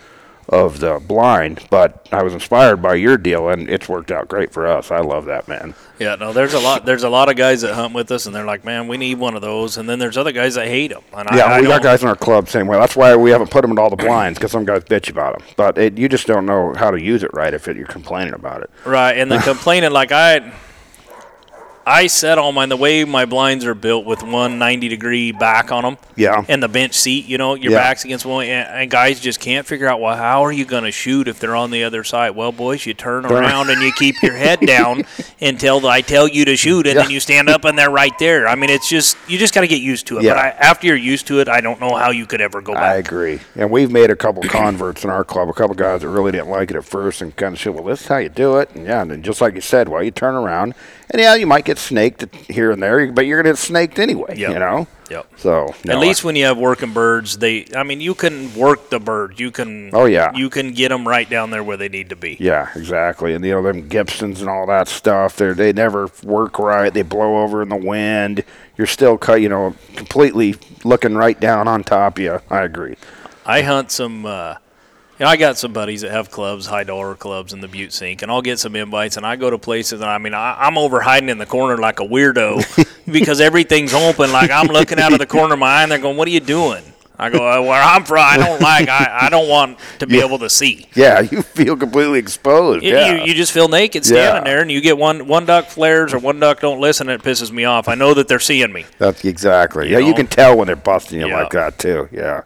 of 0.49 0.79
the 0.79 0.99
blind. 0.99 1.65
But 1.69 2.07
I 2.11 2.23
was 2.23 2.33
inspired 2.33 2.81
by 2.81 2.95
your 2.95 3.17
deal, 3.17 3.49
and 3.49 3.69
it's 3.69 3.87
worked 3.87 4.11
out 4.11 4.27
great 4.27 4.51
for 4.51 4.67
us. 4.67 4.91
I 4.91 4.99
love 4.99 5.25
that, 5.25 5.47
man. 5.47 5.73
Yeah, 5.99 6.15
no, 6.15 6.33
there's 6.33 6.53
a 6.53 6.59
lot. 6.59 6.85
There's 6.85 7.03
a 7.03 7.09
lot 7.09 7.29
of 7.29 7.35
guys 7.35 7.61
that 7.61 7.73
hunt 7.73 7.93
with 7.93 8.11
us, 8.11 8.25
and 8.25 8.35
they're 8.35 8.45
like, 8.45 8.65
"Man, 8.65 8.87
we 8.87 8.97
need 8.97 9.19
one 9.19 9.35
of 9.35 9.41
those." 9.41 9.77
And 9.77 9.87
then 9.87 9.99
there's 9.99 10.17
other 10.17 10.31
guys 10.31 10.55
that 10.55 10.67
hate 10.67 10.91
them. 10.91 11.03
And 11.13 11.29
Yeah, 11.33 11.45
I, 11.45 11.57
I 11.57 11.61
we 11.61 11.67
got 11.67 11.81
guys 11.81 12.01
in 12.01 12.09
our 12.09 12.15
club 12.15 12.49
same 12.49 12.67
way. 12.67 12.77
That's 12.77 12.95
why 12.95 13.15
we 13.15 13.31
haven't 13.31 13.51
put 13.51 13.61
them 13.61 13.71
in 13.71 13.79
all 13.79 13.89
the 13.89 13.95
blinds 13.95 14.37
because 14.37 14.51
some 14.51 14.65
guys 14.65 14.83
bitch 14.83 15.09
about 15.09 15.37
them. 15.37 15.47
But 15.55 15.77
it, 15.77 15.97
you 15.97 16.09
just 16.09 16.27
don't 16.27 16.45
know 16.45 16.73
how 16.75 16.91
to 16.91 17.01
use 17.01 17.23
it 17.23 17.31
right 17.33 17.53
if 17.53 17.67
it, 17.67 17.77
you're 17.77 17.87
complaining 17.87 18.33
about 18.33 18.61
it. 18.61 18.69
right, 18.85 19.13
and 19.17 19.31
the 19.31 19.37
complaining 19.43 19.91
like 19.91 20.11
I, 20.11 20.53
I 21.85 22.07
set 22.07 22.37
all 22.37 22.51
mine 22.53 22.69
the 22.69 22.77
way 22.77 23.03
my 23.03 23.25
blinds 23.25 23.65
are 23.65 23.75
built 23.75 24.05
with 24.05 24.23
one 24.23 24.57
90 24.57 24.87
degree 24.87 25.31
back 25.31 25.71
on 25.71 25.83
them. 25.83 25.97
Yeah. 26.15 26.45
And 26.47 26.63
the 26.63 26.67
bench 26.69 26.93
seat, 26.93 27.25
you 27.27 27.37
know, 27.37 27.55
your 27.55 27.73
Yeah. 27.73 27.79
back's 27.79 28.05
against 28.05 28.25
one, 28.25 28.45
and, 28.45 28.67
and 28.69 28.89
guys 28.91 29.19
just 29.19 29.39
can't 29.39 29.65
figure 29.67 29.87
out, 29.87 29.99
well, 29.99 30.15
how 30.15 30.45
are 30.45 30.51
you 30.51 30.63
going 30.63 30.83
to 30.85 30.91
shoot 30.91 31.27
if 31.27 31.39
they're 31.39 31.55
on 31.55 31.71
the 31.71 31.83
other 31.83 32.03
side? 32.03 32.31
Well, 32.31 32.51
boys, 32.51 32.85
you 32.85 32.93
turn 32.93 33.25
around 33.25 33.69
and 33.69 33.81
you 33.81 33.91
keep 33.93 34.15
your 34.23 34.35
head 34.35 34.59
down 34.61 35.03
until 35.41 35.85
I 35.87 36.01
tell 36.01 36.27
you 36.27 36.45
to 36.45 36.55
shoot, 36.55 36.87
and 36.87 36.97
then 36.97 37.09
you 37.09 37.19
stand 37.19 37.49
up 37.49 37.65
and 37.65 37.77
they're 37.77 37.89
right 37.89 38.17
there. 38.19 38.47
I 38.47 38.55
mean, 38.55 38.69
it's 38.69 38.87
just 38.89 39.17
you 39.27 39.37
just 39.37 39.53
got 39.53 39.61
to 39.61 39.67
get 39.67 39.81
used 39.81 40.07
to 40.07 40.19
it. 40.19 40.23
Yeah. 40.23 40.35
But 40.35 40.39
I, 40.39 40.49
after 40.49 40.87
you're 40.87 40.95
used 40.95 41.27
to 41.27 41.39
it, 41.41 41.49
I 41.49 41.59
don't 41.61 41.79
know 41.81 41.95
how 41.95 42.11
you 42.11 42.25
could 42.25 42.39
ever 42.41 42.61
go 42.61 42.73
back. 42.73 42.83
I 42.83 42.95
agree. 42.95 43.39
And 43.55 43.69
we've 43.69 43.91
made 43.91 44.09
a 44.09 44.15
couple 44.15 44.41
converts 44.43 45.03
in 45.03 45.09
our 45.09 45.23
club, 45.23 45.49
a 45.49 45.53
couple 45.53 45.75
guys 45.75 46.01
that 46.01 46.09
really 46.09 46.31
didn't 46.31 46.49
like 46.49 46.69
it 46.71 46.77
at 46.77 46.85
first 46.85 47.21
and 47.21 47.35
kind 47.35 47.55
of 47.55 47.59
said, 47.61 47.73
well, 47.73 47.83
this 47.83 48.01
is 48.01 48.07
how 48.07 48.17
you 48.17 48.29
do 48.29 48.57
it. 48.59 48.69
And 48.75 48.85
yeah, 48.85 49.01
and 49.01 49.11
then 49.11 49.21
just 49.23 49.41
like 49.41 49.55
you 49.55 49.61
said, 49.61 49.89
well, 49.89 50.01
you 50.01 50.11
turn 50.11 50.35
around. 50.35 50.75
And 51.09 51.21
yeah, 51.21 51.35
you 51.35 51.45
might 51.45 51.65
get 51.65 51.72
snaked 51.77 52.33
here 52.49 52.71
and 52.71 52.81
there, 52.81 53.11
but 53.11 53.25
you're 53.25 53.41
going 53.41 53.53
to 53.55 53.57
get 53.57 53.65
snaked 53.65 53.99
anyway, 53.99 54.35
Yep. 54.37 54.51
you 54.51 54.59
know? 54.59 54.87
Yep. 55.09 55.27
So, 55.37 55.73
no, 55.85 55.93
At 55.93 55.99
least 55.99 56.23
when 56.23 56.35
you 56.35 56.45
have 56.45 56.57
working 56.57 56.93
birds, 56.93 57.37
they. 57.37 57.67
I 57.75 57.83
mean, 57.83 58.01
you 58.01 58.15
can 58.15 58.53
work 58.55 58.89
the 58.89 58.99
bird. 58.99 59.39
You 59.39 59.51
can. 59.51 59.91
Oh, 59.93 60.05
yeah. 60.05 60.31
You 60.33 60.49
can 60.49 60.71
get 60.71 60.89
them 60.89 61.07
right 61.07 61.29
down 61.29 61.51
there 61.51 61.63
where 61.63 61.77
they 61.77 61.89
need 61.89 62.09
to 62.09 62.15
be. 62.15 62.37
Yeah, 62.39 62.69
exactly. 62.75 63.33
And 63.33 63.45
you 63.45 63.51
know 63.51 63.61
them 63.61 63.87
Gibsons 63.87 64.41
and 64.41 64.49
all 64.49 64.65
that 64.67 64.87
stuff. 64.87 65.35
They 65.35 65.51
they 65.53 65.71
never 65.73 66.09
work 66.23 66.57
right. 66.57 66.91
They 66.91 67.01
blow 67.03 67.43
over 67.43 67.61
in 67.61 67.69
the 67.69 67.75
wind. 67.75 68.43
You're 68.77 68.87
still 68.87 69.17
cut. 69.17 69.41
You 69.41 69.49
know, 69.49 69.75
completely 69.95 70.55
looking 70.83 71.15
right 71.15 71.39
down 71.39 71.67
on 71.67 71.83
top 71.83 72.17
of 72.17 72.23
you. 72.23 72.39
I 72.49 72.61
agree. 72.61 72.95
I 73.45 73.61
hunt 73.61 73.91
some. 73.91 74.25
Uh, 74.25 74.55
And 75.23 75.29
I 75.29 75.37
got 75.37 75.57
some 75.57 75.71
buddies 75.71 76.01
that 76.01 76.11
have 76.11 76.29
clubs, 76.29 76.65
high 76.65 76.83
dollar 76.83 77.15
clubs 77.15 77.53
in 77.53 77.61
the 77.61 77.69
Butte 77.69 77.93
Sink, 77.93 78.23
and 78.23 78.29
I'll 78.29 78.41
get 78.41 78.59
some 78.59 78.75
invites. 78.75 79.15
And 79.15 79.25
I 79.25 79.37
go 79.37 79.49
to 79.49 79.57
places, 79.57 80.01
and 80.01 80.09
I 80.09 80.17
mean, 80.17 80.33
I, 80.33 80.57
I'm 80.59 80.77
over 80.77 80.99
hiding 80.99 81.29
in 81.29 81.37
the 81.37 81.45
corner 81.45 81.77
like 81.77 82.01
a 82.01 82.03
weirdo 82.03 82.59
because 83.09 83.39
everything's 83.39 83.93
open. 83.93 84.33
Like 84.33 84.51
I'm 84.51 84.67
looking 84.67 84.99
out 84.99 85.13
of 85.13 85.19
the 85.19 85.25
corner 85.25 85.53
of 85.53 85.59
my 85.61 85.75
eye, 85.77 85.83
and 85.83 85.89
they're 85.93 85.99
going, 85.99 86.17
"What 86.17 86.27
are 86.27 86.31
you 86.31 86.41
doing?" 86.41 86.83
I 87.17 87.29
go, 87.29 87.37
uh, 87.37 87.61
"Where 87.61 87.81
I'm 87.81 88.03
from, 88.03 88.17
I 88.19 88.35
don't 88.35 88.59
like. 88.59 88.89
I, 88.89 89.19
I 89.21 89.29
don't 89.29 89.47
want 89.47 89.79
to 89.99 90.07
be 90.07 90.19
able 90.19 90.39
to 90.39 90.49
see." 90.49 90.87
Yeah, 90.93 91.21
you 91.21 91.41
feel 91.41 91.77
completely 91.77 92.19
exposed. 92.19 92.83
You- 92.83 92.91
yeah. 92.91 93.13
You, 93.13 93.23
you 93.27 93.33
just 93.33 93.53
feel 93.53 93.69
naked 93.69 94.03
standing 94.03 94.43
Yeah. 94.43 94.43
there, 94.43 94.61
and 94.61 94.69
you 94.69 94.81
get 94.81 94.97
one 94.97 95.25
one 95.25 95.45
duck 95.45 95.67
flares 95.67 96.13
or 96.13 96.19
one 96.19 96.41
duck 96.41 96.59
don't 96.59 96.81
listen. 96.81 97.07
And 97.07 97.21
it 97.21 97.25
pisses 97.25 97.49
me 97.49 97.63
off. 97.63 97.87
I 97.87 97.95
know 97.95 98.13
that 98.13 98.27
they're 98.27 98.41
seeing 98.41 98.73
me. 98.73 98.83
That's 98.97 99.23
exactly. 99.23 99.87
You 99.87 99.99
yeah, 99.99 100.05
you 100.05 100.13
can 100.15 100.27
tell 100.27 100.57
when 100.57 100.67
they're 100.67 100.75
busting 100.75 101.17
you 101.21 101.27
Yeah. 101.29 101.43
like 101.43 101.51
that 101.53 101.79
too. 101.79 102.09
Yeah, 102.11 102.41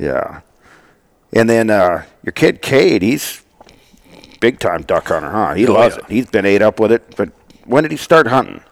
yeah. 0.00 0.40
And 1.32 1.48
then 1.48 1.70
uh, 1.70 2.04
your 2.22 2.32
kid 2.32 2.62
Cade, 2.62 3.02
he's 3.02 3.42
big 4.40 4.58
time 4.58 4.82
duck 4.82 5.08
hunter, 5.08 5.30
huh? 5.30 5.54
He 5.54 5.66
Oh, 5.66 5.72
loves 5.74 5.96
yeah. 5.96 6.04
it. 6.04 6.10
He's 6.10 6.26
been 6.26 6.46
ate 6.46 6.62
up 6.62 6.80
with 6.80 6.92
it. 6.92 7.14
But 7.16 7.30
when 7.64 7.82
did 7.84 7.90
he 7.90 7.98
start 7.98 8.26
hunting? 8.28 8.62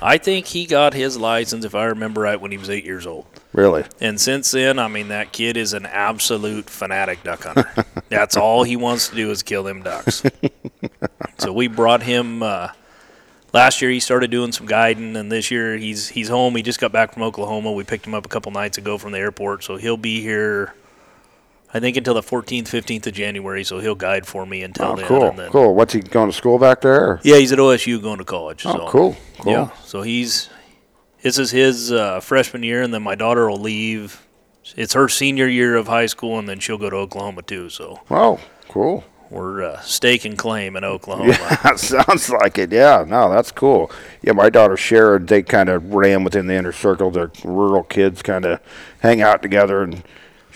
I 0.00 0.18
think 0.18 0.46
he 0.46 0.66
got 0.66 0.92
his 0.92 1.16
license, 1.16 1.64
if 1.64 1.74
I 1.74 1.84
remember 1.86 2.20
right, 2.22 2.38
when 2.40 2.50
he 2.50 2.58
was 2.58 2.68
eight 2.68 2.84
years 2.84 3.06
old. 3.06 3.26
Really? 3.54 3.84
And 3.98 4.20
since 4.20 4.50
then, 4.50 4.78
I 4.78 4.88
mean, 4.88 5.08
that 5.08 5.32
kid 5.32 5.56
is 5.56 5.72
an 5.72 5.86
absolute 5.86 6.68
fanatic 6.68 7.22
duck 7.22 7.44
hunter. 7.44 7.84
That's 8.10 8.36
all 8.36 8.62
he 8.62 8.76
wants 8.76 9.08
to 9.08 9.14
do 9.16 9.30
is 9.30 9.42
kill 9.42 9.62
them 9.62 9.82
ducks. 9.82 10.22
so 11.38 11.52
we 11.52 11.66
brought 11.68 12.02
him. 12.02 12.42
Uh, 12.42 12.68
last 13.54 13.80
year, 13.80 13.90
he 13.90 13.98
started 14.00 14.30
doing 14.30 14.52
some 14.52 14.66
guiding, 14.66 15.16
and 15.16 15.32
this 15.32 15.50
year 15.50 15.78
he's 15.78 16.08
he's 16.10 16.28
home. 16.28 16.54
He 16.56 16.62
just 16.62 16.78
got 16.78 16.92
back 16.92 17.14
from 17.14 17.22
Oklahoma. 17.22 17.72
We 17.72 17.82
picked 17.84 18.06
him 18.06 18.12
up 18.14 18.26
a 18.26 18.28
couple 18.28 18.52
nights 18.52 18.76
ago 18.76 18.98
from 18.98 19.12
the 19.12 19.18
airport, 19.18 19.64
so 19.64 19.76
he'll 19.76 19.96
be 19.96 20.20
here. 20.20 20.74
I 21.74 21.80
think 21.80 21.96
until 21.96 22.14
the 22.14 22.22
14th, 22.22 22.64
15th 22.68 23.06
of 23.08 23.12
January, 23.12 23.64
so 23.64 23.80
he'll 23.80 23.94
guide 23.94 24.26
for 24.26 24.46
me 24.46 24.62
until 24.62 24.86
Oh, 24.92 24.96
then. 24.96 25.04
cool, 25.06 25.28
and 25.30 25.38
then, 25.38 25.50
cool. 25.50 25.74
What's 25.74 25.92
he 25.92 26.00
going 26.00 26.30
to 26.30 26.36
school 26.36 26.58
back 26.58 26.80
there? 26.80 27.00
or- 27.10 27.20
Yeah, 27.22 27.36
he's 27.36 27.52
at 27.52 27.58
OSU 27.58 28.00
going 28.00 28.18
to 28.18 28.24
college. 28.24 28.64
Oh, 28.64 28.72
so. 28.72 28.86
cool, 28.88 29.16
cool. 29.40 29.52
Yeah, 29.52 29.68
so 29.84 30.02
he's 30.02 30.48
this 31.22 31.38
is 31.38 31.50
his 31.50 31.90
uh, 31.92 32.20
freshman 32.20 32.62
year, 32.62 32.82
and 32.82 32.94
then 32.94 33.02
my 33.02 33.14
daughter 33.16 33.48
will 33.50 33.60
leave. 33.60 34.22
It's 34.76 34.94
her 34.94 35.08
senior 35.08 35.46
year 35.48 35.76
of 35.76 35.88
high 35.88 36.06
school, 36.06 36.38
and 36.38 36.48
then 36.48 36.60
she'll 36.60 36.78
go 36.78 36.88
to 36.90 36.96
Oklahoma 36.96 37.42
too. 37.42 37.68
So 37.68 38.00
Oh, 38.10 38.38
cool. 38.68 39.04
we're 39.30 39.62
uh, 39.64 39.80
stake 39.80 40.24
and 40.24 40.38
claim 40.38 40.76
in 40.76 40.84
Oklahoma. 40.94 41.30
Yeah, 41.32 41.74
sounds 41.76 42.30
like 42.30 42.58
it. 42.58 42.70
Yeah, 42.72 43.04
no, 43.06 43.28
that's 43.30 43.50
cool. 43.52 43.90
Yeah, 44.22 44.32
my 44.32 44.50
daughter 44.50 44.76
Sharon, 44.76 45.26
they 45.26 45.42
kind 45.42 45.68
of 45.68 45.92
ran 45.94 46.22
within 46.24 46.46
the 46.46 46.54
inner 46.54 46.72
circle. 46.72 47.10
The 47.10 47.30
rural 47.44 47.82
kids 47.82 48.22
kind 48.22 48.44
of 48.44 48.60
hang 49.00 49.20
out 49.20 49.42
together, 49.42 49.82
and 49.82 50.02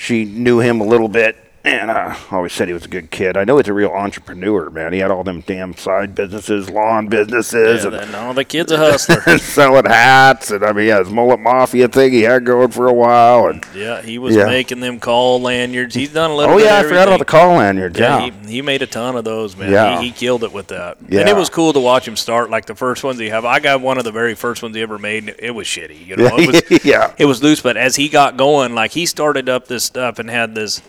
she 0.00 0.24
knew 0.24 0.60
him 0.60 0.80
a 0.80 0.84
little 0.84 1.08
bit. 1.08 1.36
And 1.62 1.90
I 1.90 2.16
always 2.30 2.54
said 2.54 2.68
he 2.68 2.74
was 2.74 2.86
a 2.86 2.88
good 2.88 3.10
kid. 3.10 3.36
I 3.36 3.44
know 3.44 3.58
he's 3.58 3.68
a 3.68 3.74
real 3.74 3.90
entrepreneur, 3.90 4.70
man. 4.70 4.94
He 4.94 5.00
had 5.00 5.10
all 5.10 5.22
them 5.24 5.42
damn 5.42 5.74
side 5.74 6.14
businesses, 6.14 6.70
lawn 6.70 7.08
businesses, 7.08 7.84
Yeah, 7.84 7.90
then, 7.90 8.12
no, 8.12 8.32
the 8.32 8.44
kid's 8.44 8.72
a 8.72 8.78
hustler. 8.78 9.20
selling 9.38 9.84
hats. 9.84 10.50
And 10.50 10.64
I 10.64 10.72
mean, 10.72 10.86
yeah, 10.88 11.00
his 11.00 11.10
mullet 11.10 11.38
mafia 11.38 11.86
thing 11.88 12.12
he 12.12 12.22
had 12.22 12.46
going 12.46 12.70
for 12.70 12.86
a 12.86 12.92
while. 12.94 13.48
And 13.48 13.62
yeah, 13.74 14.00
he 14.00 14.16
was 14.16 14.34
Yeah. 14.34 14.46
making 14.46 14.80
them 14.80 15.00
call 15.00 15.42
lanyards. 15.42 15.94
He's 15.94 16.14
done 16.14 16.30
a 16.30 16.34
little. 16.34 16.54
oh 16.54 16.56
bit 16.56 16.64
yeah, 16.64 16.78
I 16.78 16.82
forgot 16.82 17.08
about 17.08 17.18
the 17.18 17.26
call 17.26 17.56
lanyards. 17.58 17.98
Yeah, 17.98 18.24
Yeah, 18.24 18.30
he, 18.46 18.52
he 18.52 18.62
made 18.62 18.80
a 18.80 18.86
ton 18.86 19.14
of 19.16 19.24
those, 19.24 19.54
man. 19.54 19.70
Yeah. 19.70 20.00
He, 20.00 20.06
he 20.06 20.12
killed 20.12 20.44
it 20.44 20.52
with 20.54 20.68
that. 20.68 20.96
Yeah. 21.10 21.20
And 21.20 21.28
it 21.28 21.36
was 21.36 21.50
cool 21.50 21.74
to 21.74 21.80
watch 21.80 22.08
him 22.08 22.16
start. 22.16 22.48
Like 22.48 22.64
the 22.64 22.74
first 22.74 23.04
ones 23.04 23.18
he 23.18 23.28
have, 23.28 23.44
I 23.44 23.60
got 23.60 23.82
one 23.82 23.98
of 23.98 24.04
the 24.04 24.12
very 24.12 24.34
first 24.34 24.62
ones 24.62 24.74
he 24.74 24.80
ever 24.80 24.98
made. 24.98 25.28
and 25.28 25.36
It 25.38 25.50
was 25.50 25.66
shitty, 25.66 26.06
you 26.06 26.16
know. 26.16 26.30
It 26.38 26.70
was, 26.70 26.84
yeah. 26.86 27.12
it 27.18 27.26
was 27.26 27.42
loose, 27.42 27.60
but 27.60 27.76
as 27.76 27.96
he 27.96 28.08
got 28.08 28.38
going, 28.38 28.74
like 28.74 28.92
he 28.92 29.04
started 29.04 29.50
up 29.50 29.66
this 29.68 29.84
stuff 29.84 30.18
and 30.18 30.30
had 30.30 30.54
this 30.54 30.80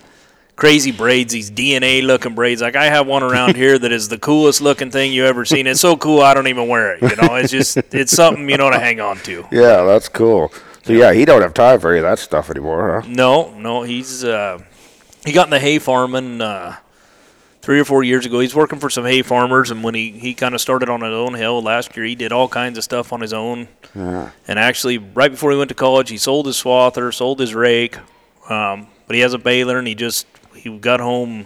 crazy 0.61 0.91
braids, 0.91 1.33
these 1.33 1.49
DNA 1.49 2.05
looking 2.05 2.35
braids. 2.35 2.61
Like 2.61 2.75
I 2.75 2.85
have 2.85 3.07
one 3.07 3.23
around 3.23 3.55
here 3.55 3.79
that 3.79 3.91
is 3.91 4.09
the 4.09 4.19
coolest 4.19 4.61
looking 4.61 4.91
thing 4.91 5.11
you 5.11 5.25
ever 5.25 5.43
seen. 5.43 5.65
It's 5.65 5.81
so 5.81 5.97
cool 5.97 6.21
I 6.21 6.35
don't 6.35 6.45
even 6.45 6.67
wear 6.67 6.93
it. 6.93 7.01
You 7.01 7.15
know, 7.15 7.33
it's 7.33 7.49
just 7.49 7.77
it's 7.91 8.15
something 8.15 8.47
you 8.47 8.57
know 8.57 8.69
to 8.69 8.77
hang 8.77 8.99
on 8.99 9.17
to. 9.21 9.43
Yeah, 9.51 9.81
that's 9.85 10.07
cool. 10.07 10.53
So 10.83 10.93
yeah, 10.93 11.13
he 11.13 11.25
don't 11.25 11.41
have 11.41 11.55
time 11.55 11.79
for 11.79 11.89
any 11.89 11.97
of 11.97 12.03
that 12.03 12.19
stuff 12.19 12.51
anymore, 12.51 13.01
huh? 13.01 13.07
No, 13.09 13.55
no, 13.55 13.81
he's 13.81 14.23
uh, 14.23 14.59
he 15.25 15.31
got 15.31 15.47
in 15.47 15.49
the 15.49 15.59
hay 15.59 15.79
farming 15.79 16.41
uh, 16.41 16.75
three 17.63 17.79
or 17.79 17.85
four 17.85 18.03
years 18.03 18.27
ago. 18.27 18.39
He's 18.39 18.53
working 18.53 18.77
for 18.77 18.91
some 18.91 19.03
hay 19.03 19.23
farmers, 19.23 19.71
and 19.71 19.83
when 19.83 19.95
he, 19.95 20.11
he 20.11 20.35
kind 20.35 20.53
of 20.53 20.61
started 20.61 20.89
on 20.89 21.01
his 21.01 21.11
own 21.11 21.33
hill 21.33 21.59
last 21.63 21.97
year, 21.97 22.05
he 22.05 22.13
did 22.13 22.31
all 22.31 22.47
kinds 22.47 22.77
of 22.77 22.83
stuff 22.83 23.11
on 23.11 23.21
his 23.21 23.33
own. 23.33 23.67
Yeah. 23.95 24.29
And 24.47 24.59
actually, 24.59 24.99
right 24.99 25.31
before 25.31 25.49
he 25.49 25.57
went 25.57 25.69
to 25.69 25.75
college, 25.75 26.11
he 26.11 26.19
sold 26.19 26.45
his 26.45 26.61
swather, 26.61 27.11
sold 27.11 27.39
his 27.39 27.55
rake, 27.55 27.97
um, 28.47 28.85
but 29.07 29.15
he 29.15 29.21
has 29.21 29.33
a 29.33 29.39
baler, 29.39 29.79
and 29.79 29.87
he 29.87 29.95
just 29.95 30.27
he 30.61 30.77
got 30.77 30.99
home. 30.99 31.45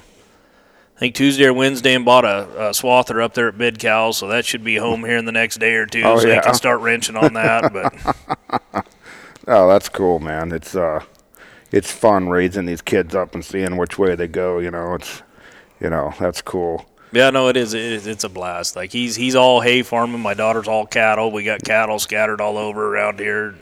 I 0.95 0.99
think 0.99 1.15
Tuesday 1.15 1.45
or 1.45 1.53
Wednesday 1.53 1.93
and 1.93 2.05
bought 2.05 2.23
a, 2.23 2.67
a 2.67 2.69
swather 2.69 3.21
up 3.21 3.33
there 3.33 3.49
at 3.49 3.55
BidCal, 3.57 4.13
so 4.13 4.27
that 4.29 4.45
should 4.45 4.63
be 4.63 4.77
home 4.77 5.03
here 5.03 5.17
in 5.17 5.25
the 5.25 5.31
next 5.33 5.57
day 5.57 5.73
or 5.73 5.85
two, 5.85 6.01
Oh, 6.05 6.17
so 6.19 6.27
yeah. 6.27 6.35
he 6.35 6.41
can 6.41 6.53
start 6.53 6.79
wrenching 6.79 7.17
on 7.17 7.33
that. 7.33 7.73
But 7.73 8.85
Oh, 9.47 9.67
that's 9.67 9.89
cool, 9.89 10.19
man. 10.19 10.51
It's 10.51 10.75
uh, 10.75 11.03
it's 11.71 11.91
fun 11.91 12.29
raising 12.29 12.65
these 12.65 12.81
kids 12.81 13.13
up 13.13 13.35
and 13.35 13.43
seeing 13.43 13.77
which 13.77 13.97
way 13.99 14.15
they 14.15 14.27
go. 14.27 14.59
You 14.59 14.71
know, 14.71 14.95
it's, 14.95 15.21
you 15.81 15.89
know, 15.89 16.13
that's 16.19 16.41
cool. 16.41 16.85
Yeah, 17.11 17.29
no, 17.29 17.47
it 17.49 17.57
is. 17.57 17.73
It 17.73 17.81
is 17.81 18.07
it's 18.07 18.23
a 18.23 18.29
blast. 18.29 18.75
Like 18.75 18.91
he's 18.91 19.15
he's 19.15 19.35
all 19.35 19.61
hay 19.61 19.83
farming. 19.83 20.21
My 20.21 20.33
daughter's 20.33 20.67
all 20.67 20.85
cattle. 20.85 21.31
We 21.31 21.43
got 21.43 21.63
cattle 21.63 21.99
scattered 21.99 22.41
all 22.41 22.57
over 22.57 22.87
around 22.95 23.19
here. 23.19 23.55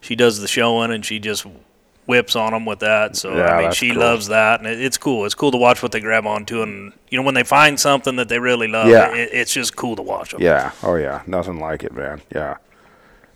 She 0.00 0.14
does 0.14 0.40
the 0.40 0.48
showing 0.48 0.92
and 0.92 1.04
she 1.04 1.18
just 1.18 1.44
whips 2.08 2.34
on 2.34 2.52
them 2.52 2.64
with 2.64 2.80
that. 2.80 3.14
So 3.16 3.36
Yeah, 3.36 3.54
I 3.56 3.62
mean, 3.62 3.72
she 3.72 3.90
cool. 3.90 3.98
loves 4.00 4.26
that, 4.28 4.58
and 4.60 4.68
it, 4.68 4.80
it's 4.80 4.98
cool. 4.98 5.24
It's 5.26 5.34
cool 5.34 5.50
to 5.52 5.58
watch 5.58 5.82
what 5.82 5.92
they 5.92 6.00
grab 6.00 6.26
onto, 6.26 6.62
and 6.62 6.92
you 7.10 7.18
know 7.18 7.22
when 7.24 7.34
they 7.34 7.44
find 7.44 7.78
something 7.78 8.16
that 8.16 8.28
they 8.28 8.38
really 8.40 8.66
love, 8.66 8.88
Yeah. 8.88 9.14
it, 9.14 9.28
it's 9.32 9.52
just 9.52 9.76
cool 9.76 9.94
to 9.96 10.02
watch 10.02 10.32
them. 10.32 10.40
Yeah. 10.42 10.72
Oh 10.82 10.96
yeah. 10.96 11.22
Nothing 11.26 11.60
like 11.60 11.84
it, 11.84 11.92
man. 11.92 12.22
Yeah. 12.34 12.56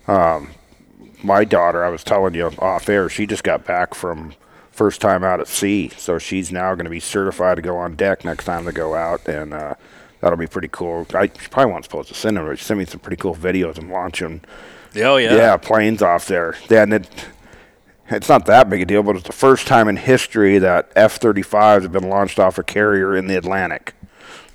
Um, 0.07 0.49
my 1.23 1.45
daughter, 1.45 1.85
I 1.85 1.89
was 1.89 2.03
telling 2.03 2.33
you 2.33 2.51
off 2.59 2.89
air, 2.89 3.07
she 3.07 3.25
just 3.25 3.43
got 3.43 3.63
back 3.65 3.93
from 3.93 4.33
first 4.71 4.99
time 4.99 5.23
out 5.23 5.39
at 5.39 5.47
sea, 5.47 5.89
so 5.97 6.17
she's 6.17 6.51
now 6.51 6.73
going 6.75 6.85
to 6.85 6.89
be 6.89 6.99
certified 6.99 7.55
to 7.57 7.61
go 7.61 7.77
on 7.77 7.95
deck 7.95 8.25
next 8.25 8.45
time 8.45 8.65
they 8.65 8.71
go 8.71 8.95
out, 8.95 9.25
and 9.27 9.53
uh, 9.53 9.75
that'll 10.19 10.37
be 10.37 10.47
pretty 10.47 10.67
cool. 10.69 11.05
I 11.13 11.27
she 11.27 11.47
probably 11.49 11.71
wasn't 11.71 11.85
supposed 11.85 12.09
to 12.09 12.15
send 12.15 12.37
her, 12.37 12.45
but 12.49 12.57
she 12.59 12.65
sent 12.65 12.79
me 12.79 12.85
some 12.85 12.99
pretty 12.99 13.17
cool 13.21 13.35
videos 13.35 13.77
of 13.77 13.85
launching 13.87 14.41
Oh 14.97 15.17
yeah. 15.17 15.35
yeah. 15.35 15.57
planes 15.57 16.01
off 16.01 16.27
there. 16.27 16.55
Yeah, 16.69 16.83
and 16.83 16.93
it, 16.93 17.07
it's 18.13 18.29
not 18.29 18.45
that 18.45 18.69
big 18.69 18.81
a 18.81 18.85
deal, 18.85 19.03
but 19.03 19.15
it's 19.15 19.27
the 19.27 19.33
first 19.33 19.67
time 19.67 19.87
in 19.87 19.97
history 19.97 20.59
that 20.59 20.91
F-35s 20.95 21.83
have 21.83 21.91
been 21.91 22.09
launched 22.09 22.39
off 22.39 22.57
a 22.57 22.63
carrier 22.63 23.15
in 23.15 23.27
the 23.27 23.37
Atlantic. 23.37 23.93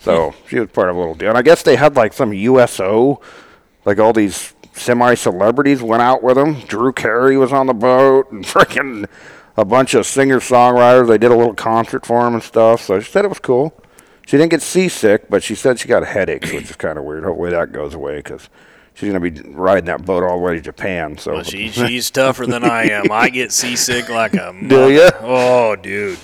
So 0.01 0.31
hmm. 0.31 0.49
she 0.49 0.61
was 0.61 0.71
part 0.71 0.91
of 0.91 0.97
a 0.97 0.99
little 0.99 1.15
deal. 1.15 1.31
And 1.31 1.39
I 1.39 1.43
guess 1.43 1.63
they 1.63 1.77
had 1.77 1.97
like 1.97 2.13
some 2.13 2.33
USO, 2.33 3.21
like 3.85 3.99
all 3.99 4.13
these 4.13 4.55
semi-celebrities 4.73 5.83
went 5.83 6.03
out 6.03 6.23
with 6.23 6.37
them. 6.37 6.61
Drew 6.67 6.93
Carey 6.93 7.37
was 7.37 7.53
on 7.53 7.67
the 7.67 7.75
boat, 7.75 8.31
and 8.31 8.45
freaking 8.47 9.07
a 9.57 9.65
bunch 9.65 9.95
of 9.95 10.07
singer-songwriters. 10.07 11.09
They 11.09 11.19
did 11.19 11.31
a 11.31 11.37
little 11.37 11.55
concert 11.55 12.07
for 12.07 12.27
him 12.27 12.35
and 12.35 12.43
stuff. 12.43 12.83
So 12.83 13.01
she 13.01 13.11
said 13.11 13.25
it 13.25 13.29
was 13.29 13.41
cool. 13.41 13.75
She 14.27 14.37
didn't 14.37 14.51
get 14.51 14.63
seasick, 14.63 15.31
but 15.31 15.43
she 15.43 15.55
said 15.55 15.79
she 15.79 15.89
got 15.89 16.07
headaches, 16.07 16.53
which 16.53 16.71
is 16.71 16.77
kind 16.77 16.99
of 16.99 17.05
weird. 17.05 17.25
Hopefully 17.25 17.51
that 17.51 17.73
goes 17.73 17.95
away 17.95 18.19
because 18.19 18.51
she's 18.99 19.13
going 19.13 19.23
to 19.23 19.31
be 19.31 19.49
riding 19.51 19.85
that 19.85 20.05
boat 20.05 20.25
all 20.25 20.39
the 20.39 20.45
way 20.45 20.55
to 20.55 20.61
Japan. 20.61 21.17
So 21.19 21.35
Well, 21.35 21.45
she, 21.45 21.69
she's 21.69 22.11
tougher 22.11 22.47
than 22.47 22.65
I 22.65 22.85
am. 22.91 23.13
I 23.13 23.29
get 23.29 23.53
seasick 23.53 24.09
like 24.09 24.35
a 24.35 24.55
Do 24.67 24.91
ya? 24.91 25.11
Oh, 25.21 25.77
dude. 25.77 26.19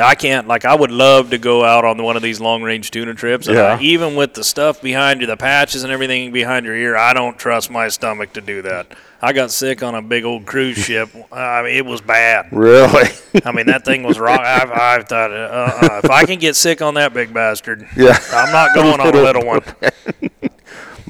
I 0.00 0.14
can't. 0.14 0.48
Like, 0.48 0.64
I 0.64 0.74
would 0.74 0.90
love 0.90 1.30
to 1.30 1.38
go 1.38 1.64
out 1.64 1.84
on 1.84 2.02
one 2.02 2.16
of 2.16 2.22
these 2.22 2.40
long 2.40 2.62
range 2.62 2.90
tuna 2.90 3.14
trips. 3.14 3.46
Yeah. 3.46 3.76
I, 3.78 3.80
even 3.82 4.16
with 4.16 4.34
the 4.34 4.42
stuff 4.42 4.80
behind 4.80 5.20
you, 5.20 5.26
the 5.26 5.36
patches 5.36 5.84
and 5.84 5.92
everything 5.92 6.32
behind 6.32 6.64
your 6.66 6.74
ear, 6.74 6.96
I 6.96 7.12
don't 7.12 7.38
trust 7.38 7.70
my 7.70 7.88
stomach 7.88 8.32
to 8.32 8.40
do 8.40 8.62
that. 8.62 8.94
I 9.20 9.32
got 9.32 9.52
sick 9.52 9.82
on 9.84 9.94
a 9.94 10.02
big 10.02 10.24
old 10.24 10.46
cruise 10.46 10.78
ship. 10.84 11.10
I 11.30 11.62
mean, 11.62 11.76
it 11.76 11.84
was 11.86 12.00
bad. 12.00 12.48
really, 12.50 13.10
I 13.44 13.52
mean, 13.52 13.66
that 13.66 13.84
thing 13.84 14.02
was 14.02 14.18
wrong. 14.18 14.40
I, 14.40 14.96
I 14.98 15.02
thought, 15.02 15.30
uh, 15.30 15.34
uh, 15.34 16.00
if 16.02 16.10
I 16.10 16.24
can 16.24 16.40
get 16.40 16.56
sick 16.56 16.82
on 16.82 16.94
that 16.94 17.14
big 17.14 17.32
bastard, 17.32 17.86
yeah. 17.96 18.18
I'm 18.32 18.50
not 18.50 18.74
going 18.74 18.98
on 19.00 19.14
a 19.14 19.22
little 19.22 19.46
one. 19.46 19.62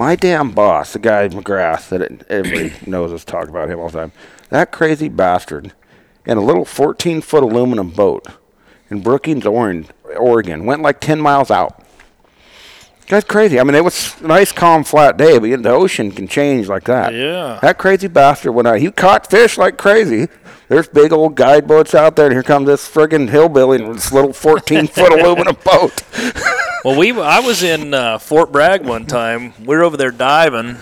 My 0.02 0.16
damn 0.16 0.50
boss, 0.50 0.94
the 0.94 0.98
guy 0.98 1.28
McGrath 1.28 1.88
that 1.90 2.28
everybody 2.28 2.74
knows 2.90 3.12
us 3.12 3.24
talk 3.24 3.46
about 3.48 3.70
him 3.70 3.78
all 3.78 3.88
the 3.88 4.00
time. 4.00 4.12
That 4.48 4.72
crazy 4.72 5.08
bastard 5.08 5.74
in 6.26 6.38
a 6.38 6.40
little 6.40 6.64
14 6.64 7.20
foot 7.20 7.44
aluminum 7.44 7.90
boat 7.90 8.26
in 8.90 9.00
Brookings, 9.00 9.46
Oregon, 9.46 10.66
went 10.66 10.82
like 10.82 10.98
10 10.98 11.20
miles 11.20 11.52
out. 11.52 11.86
That's 13.06 13.24
crazy. 13.24 13.60
I 13.60 13.62
mean, 13.62 13.76
it 13.76 13.84
was 13.84 14.20
a 14.20 14.26
nice, 14.26 14.50
calm, 14.50 14.82
flat 14.82 15.16
day, 15.16 15.38
but 15.38 15.62
the 15.62 15.70
ocean 15.70 16.10
can 16.10 16.26
change 16.26 16.66
like 16.66 16.82
that. 16.86 17.14
Yeah. 17.14 17.60
That 17.62 17.78
crazy 17.78 18.08
bastard 18.08 18.56
went 18.56 18.66
out. 18.66 18.80
He 18.80 18.90
caught 18.90 19.30
fish 19.30 19.56
like 19.56 19.78
crazy. 19.78 20.26
There's 20.66 20.88
big 20.88 21.12
old 21.12 21.36
guide 21.36 21.68
boats 21.68 21.94
out 21.94 22.16
there, 22.16 22.26
and 22.26 22.34
here 22.34 22.42
comes 22.42 22.66
this 22.66 22.88
friggin' 22.88 23.28
hillbilly 23.28 23.80
in 23.80 23.92
this 23.92 24.10
little 24.10 24.32
14 24.32 24.88
foot 24.88 25.12
aluminum 25.20 25.56
boat. 25.64 26.02
Well, 26.84 26.98
we 26.98 27.12
I 27.12 27.38
was 27.38 27.62
in 27.62 27.94
uh, 27.94 28.18
Fort 28.18 28.50
Bragg 28.50 28.84
one 28.84 29.06
time. 29.06 29.54
We 29.60 29.76
were 29.76 29.84
over 29.84 29.96
there 29.96 30.10
diving 30.10 30.76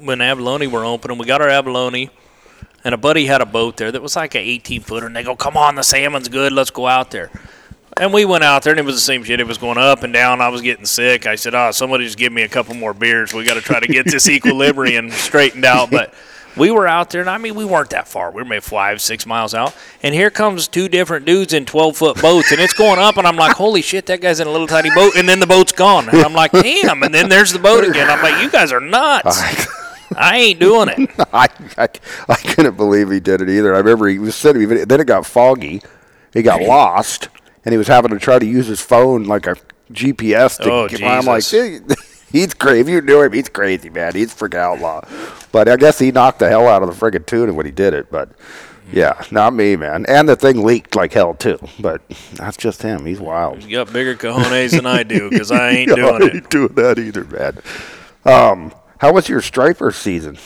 when 0.00 0.22
abalone 0.22 0.66
were 0.66 0.82
open, 0.82 1.10
and 1.10 1.20
we 1.20 1.26
got 1.26 1.42
our 1.42 1.48
abalone. 1.50 2.08
And 2.84 2.94
a 2.94 2.96
buddy 2.96 3.26
had 3.26 3.42
a 3.42 3.46
boat 3.46 3.76
there 3.76 3.92
that 3.92 4.00
was 4.00 4.16
like 4.16 4.34
an 4.34 4.40
18 4.40 4.80
footer, 4.80 5.04
and 5.04 5.14
they 5.14 5.22
go, 5.22 5.36
"Come 5.36 5.58
on, 5.58 5.74
the 5.74 5.82
salmon's 5.82 6.30
good. 6.30 6.54
Let's 6.54 6.70
go 6.70 6.86
out 6.86 7.10
there." 7.10 7.30
And 7.98 8.14
we 8.14 8.24
went 8.24 8.44
out 8.44 8.62
there, 8.62 8.72
and 8.72 8.80
it 8.80 8.86
was 8.86 8.94
the 8.94 9.02
same 9.02 9.24
shit. 9.24 9.40
It 9.40 9.46
was 9.46 9.58
going 9.58 9.76
up 9.76 10.02
and 10.02 10.12
down. 10.14 10.40
I 10.40 10.48
was 10.48 10.62
getting 10.62 10.86
sick. 10.86 11.26
I 11.26 11.34
said, 11.34 11.54
"Oh, 11.54 11.70
somebody 11.70 12.06
just 12.06 12.16
give 12.16 12.32
me 12.32 12.40
a 12.42 12.48
couple 12.48 12.74
more 12.74 12.94
beers. 12.94 13.34
We 13.34 13.44
got 13.44 13.54
to 13.54 13.60
try 13.60 13.78
to 13.78 13.86
get 13.86 14.06
this 14.06 14.26
equilibrium 14.30 15.10
straightened 15.10 15.66
out." 15.66 15.90
But 15.90 16.14
we 16.56 16.70
were 16.70 16.86
out 16.86 17.10
there, 17.10 17.20
and 17.20 17.30
I 17.30 17.38
mean, 17.38 17.54
we 17.54 17.64
weren't 17.64 17.90
that 17.90 18.08
far. 18.08 18.30
We 18.30 18.42
were 18.42 18.48
maybe 18.48 18.60
five, 18.60 19.00
six 19.00 19.26
miles 19.26 19.54
out, 19.54 19.74
and 20.02 20.14
here 20.14 20.30
comes 20.30 20.68
two 20.68 20.88
different 20.88 21.24
dudes 21.26 21.52
in 21.52 21.64
twelve 21.66 21.96
foot 21.96 22.20
boats, 22.20 22.52
and 22.52 22.60
it's 22.60 22.74
going 22.74 22.98
up, 22.98 23.16
and 23.16 23.26
I'm 23.26 23.36
like, 23.36 23.56
"Holy 23.56 23.82
shit, 23.82 24.06
that 24.06 24.20
guy's 24.20 24.40
in 24.40 24.46
a 24.46 24.50
little 24.50 24.66
tiny 24.66 24.90
boat!" 24.94 25.16
And 25.16 25.28
then 25.28 25.40
the 25.40 25.46
boat's 25.46 25.72
gone, 25.72 26.08
and 26.08 26.18
I'm 26.18 26.34
like, 26.34 26.52
"Damn!" 26.52 27.02
And 27.02 27.14
then 27.14 27.28
there's 27.28 27.52
the 27.52 27.58
boat 27.58 27.84
again. 27.84 28.10
I'm 28.10 28.22
like, 28.22 28.42
"You 28.42 28.50
guys 28.50 28.72
are 28.72 28.80
nuts." 28.80 29.40
I 30.14 30.36
ain't 30.36 30.60
doing 30.60 30.88
it. 30.90 31.10
I, 31.32 31.48
I, 31.78 31.88
I 32.28 32.34
couldn't 32.34 32.76
believe 32.76 33.10
he 33.10 33.18
did 33.18 33.40
it 33.40 33.48
either. 33.48 33.74
I 33.74 33.78
remember 33.78 34.08
he 34.08 34.18
was 34.18 34.34
sitting, 34.34 34.68
then 34.68 35.00
it 35.00 35.06
got 35.06 35.24
foggy. 35.24 35.80
He 36.34 36.42
got 36.42 36.60
lost, 36.68 37.28
and 37.64 37.72
he 37.72 37.78
was 37.78 37.88
having 37.88 38.10
to 38.10 38.18
try 38.18 38.38
to 38.38 38.44
use 38.44 38.66
his 38.66 38.80
phone 38.80 39.24
like 39.24 39.46
a 39.46 39.56
GPS 39.90 40.58
to 40.62 40.70
Oh, 40.70 40.88
get 40.88 41.02
I'm 41.02 41.24
like, 41.24 41.42
Jesus. 41.44 41.80
"Dude, 41.80 41.96
he's 42.32 42.54
crazy. 42.54 42.80
If 42.80 42.88
you 42.88 43.00
knew 43.02 43.22
him, 43.22 43.32
he's 43.32 43.48
crazy, 43.48 43.90
man. 43.90 44.14
He's 44.14 44.34
freaking 44.34 44.54
outlaw. 44.58 45.02
But 45.52 45.68
I 45.68 45.76
guess 45.76 45.98
he 45.98 46.10
knocked 46.10 46.38
the 46.40 46.48
hell 46.48 46.66
out 46.66 46.82
of 46.82 46.88
the 46.88 46.94
friggin' 46.94 47.26
tuna 47.26 47.52
when 47.52 47.66
he 47.66 47.72
did 47.72 47.94
it. 47.94 48.10
But 48.10 48.30
yeah, 48.92 49.22
not 49.30 49.54
me, 49.54 49.76
man. 49.76 50.04
And 50.06 50.28
the 50.28 50.36
thing 50.36 50.64
leaked 50.64 50.96
like 50.96 51.12
hell, 51.12 51.34
too. 51.34 51.58
But 51.78 52.02
that's 52.34 52.56
just 52.56 52.82
him. 52.82 53.06
He's 53.06 53.20
wild. 53.20 53.62
You 53.62 53.70
got 53.84 53.92
bigger 53.92 54.14
cojones 54.16 54.70
than 54.72 54.86
I 54.86 55.02
do 55.02 55.30
because 55.30 55.50
I 55.50 55.70
ain't 55.70 55.92
I 55.92 55.94
doing 55.94 56.22
it. 56.22 56.34
ain't 56.34 56.50
doing 56.50 56.74
that 56.74 56.98
either, 56.98 57.24
man. 57.24 57.58
Um, 58.24 58.72
how 58.98 59.12
was 59.12 59.28
your 59.28 59.40
striper 59.40 59.90
season? 59.92 60.38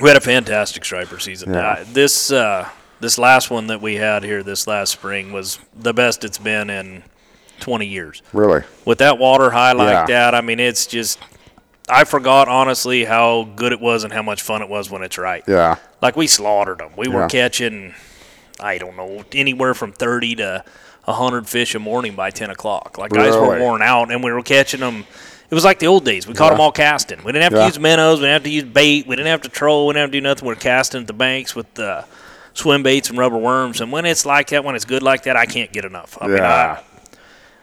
We 0.00 0.08
had 0.08 0.16
a 0.16 0.20
fantastic 0.20 0.84
striper 0.84 1.18
season. 1.18 1.52
Yeah. 1.54 1.68
Uh, 1.68 1.84
this 1.92 2.30
uh, 2.32 2.68
this 3.00 3.18
last 3.18 3.50
one 3.50 3.66
that 3.68 3.80
we 3.80 3.94
had 3.96 4.22
here 4.24 4.42
this 4.42 4.66
last 4.66 4.90
spring 4.92 5.32
was 5.32 5.58
the 5.74 5.92
best 5.92 6.24
it's 6.24 6.38
been 6.38 6.68
in 6.70 7.02
20 7.60 7.86
years. 7.86 8.22
Really? 8.32 8.62
With 8.84 8.98
that 8.98 9.18
water 9.18 9.50
high 9.50 9.72
like 9.72 9.90
Yeah. 9.90 10.06
that, 10.06 10.34
I 10.34 10.40
mean, 10.40 10.58
it's 10.60 10.86
just. 10.86 11.18
I 11.88 12.04
forgot 12.04 12.48
honestly 12.48 13.04
how 13.04 13.44
good 13.56 13.72
it 13.72 13.80
was 13.80 14.04
and 14.04 14.12
how 14.12 14.22
much 14.22 14.42
fun 14.42 14.62
it 14.62 14.68
was 14.68 14.90
when 14.90 15.02
it's 15.02 15.18
right. 15.18 15.44
Yeah. 15.46 15.76
Like 16.00 16.16
we 16.16 16.26
slaughtered 16.26 16.78
them. 16.78 16.92
We 16.96 17.08
Yeah. 17.08 17.14
were 17.14 17.28
catching, 17.28 17.94
I 18.58 18.78
don't 18.78 18.96
know, 18.96 19.24
anywhere 19.32 19.74
from 19.74 19.92
30 19.92 20.36
to 20.36 20.64
100 21.04 21.46
fish 21.48 21.74
a 21.74 21.78
morning 21.78 22.14
by 22.14 22.30
10 22.30 22.48
o'clock. 22.50 22.96
Like 22.96 23.10
guys 23.12 23.34
were 23.34 23.58
worn 23.60 23.82
out, 23.82 24.10
and 24.10 24.24
we 24.24 24.32
were 24.32 24.42
catching 24.42 24.80
them. 24.80 25.04
It 25.50 25.54
was 25.54 25.64
like 25.64 25.78
the 25.78 25.86
old 25.86 26.04
days. 26.06 26.26
We 26.26 26.32
caught 26.32 26.46
Yeah. 26.46 26.50
them 26.52 26.60
all 26.62 26.72
casting. 26.72 27.18
We 27.22 27.32
didn't 27.32 27.42
have 27.44 27.52
to 27.52 27.58
Yeah. 27.58 27.66
use 27.66 27.78
minnows. 27.78 28.18
We 28.18 28.22
didn't 28.26 28.32
have 28.32 28.42
to 28.44 28.50
use 28.50 28.64
bait. 28.64 29.06
We 29.06 29.14
didn't 29.16 29.28
have 29.30 29.42
to 29.42 29.50
troll. 29.50 29.86
We 29.86 29.92
didn't 29.92 30.04
have 30.04 30.10
to 30.12 30.16
do 30.18 30.20
nothing. 30.22 30.48
We 30.48 30.52
are 30.52 30.56
casting 30.56 31.02
at 31.02 31.06
the 31.06 31.12
banks 31.12 31.54
with 31.54 31.78
uh, 31.78 32.02
swim 32.54 32.82
baits 32.82 33.10
and 33.10 33.18
rubber 33.18 33.36
worms. 33.36 33.82
And 33.82 33.92
when 33.92 34.06
it's 34.06 34.24
like 34.24 34.48
that, 34.48 34.64
when 34.64 34.74
it's 34.74 34.86
good 34.86 35.02
like 35.02 35.24
that, 35.24 35.36
I 35.36 35.44
can't 35.44 35.70
get 35.70 35.84
enough. 35.84 36.16
I 36.20 36.26
mean, 36.28 36.38
Yeah. 36.38 36.78
I, 36.78 36.93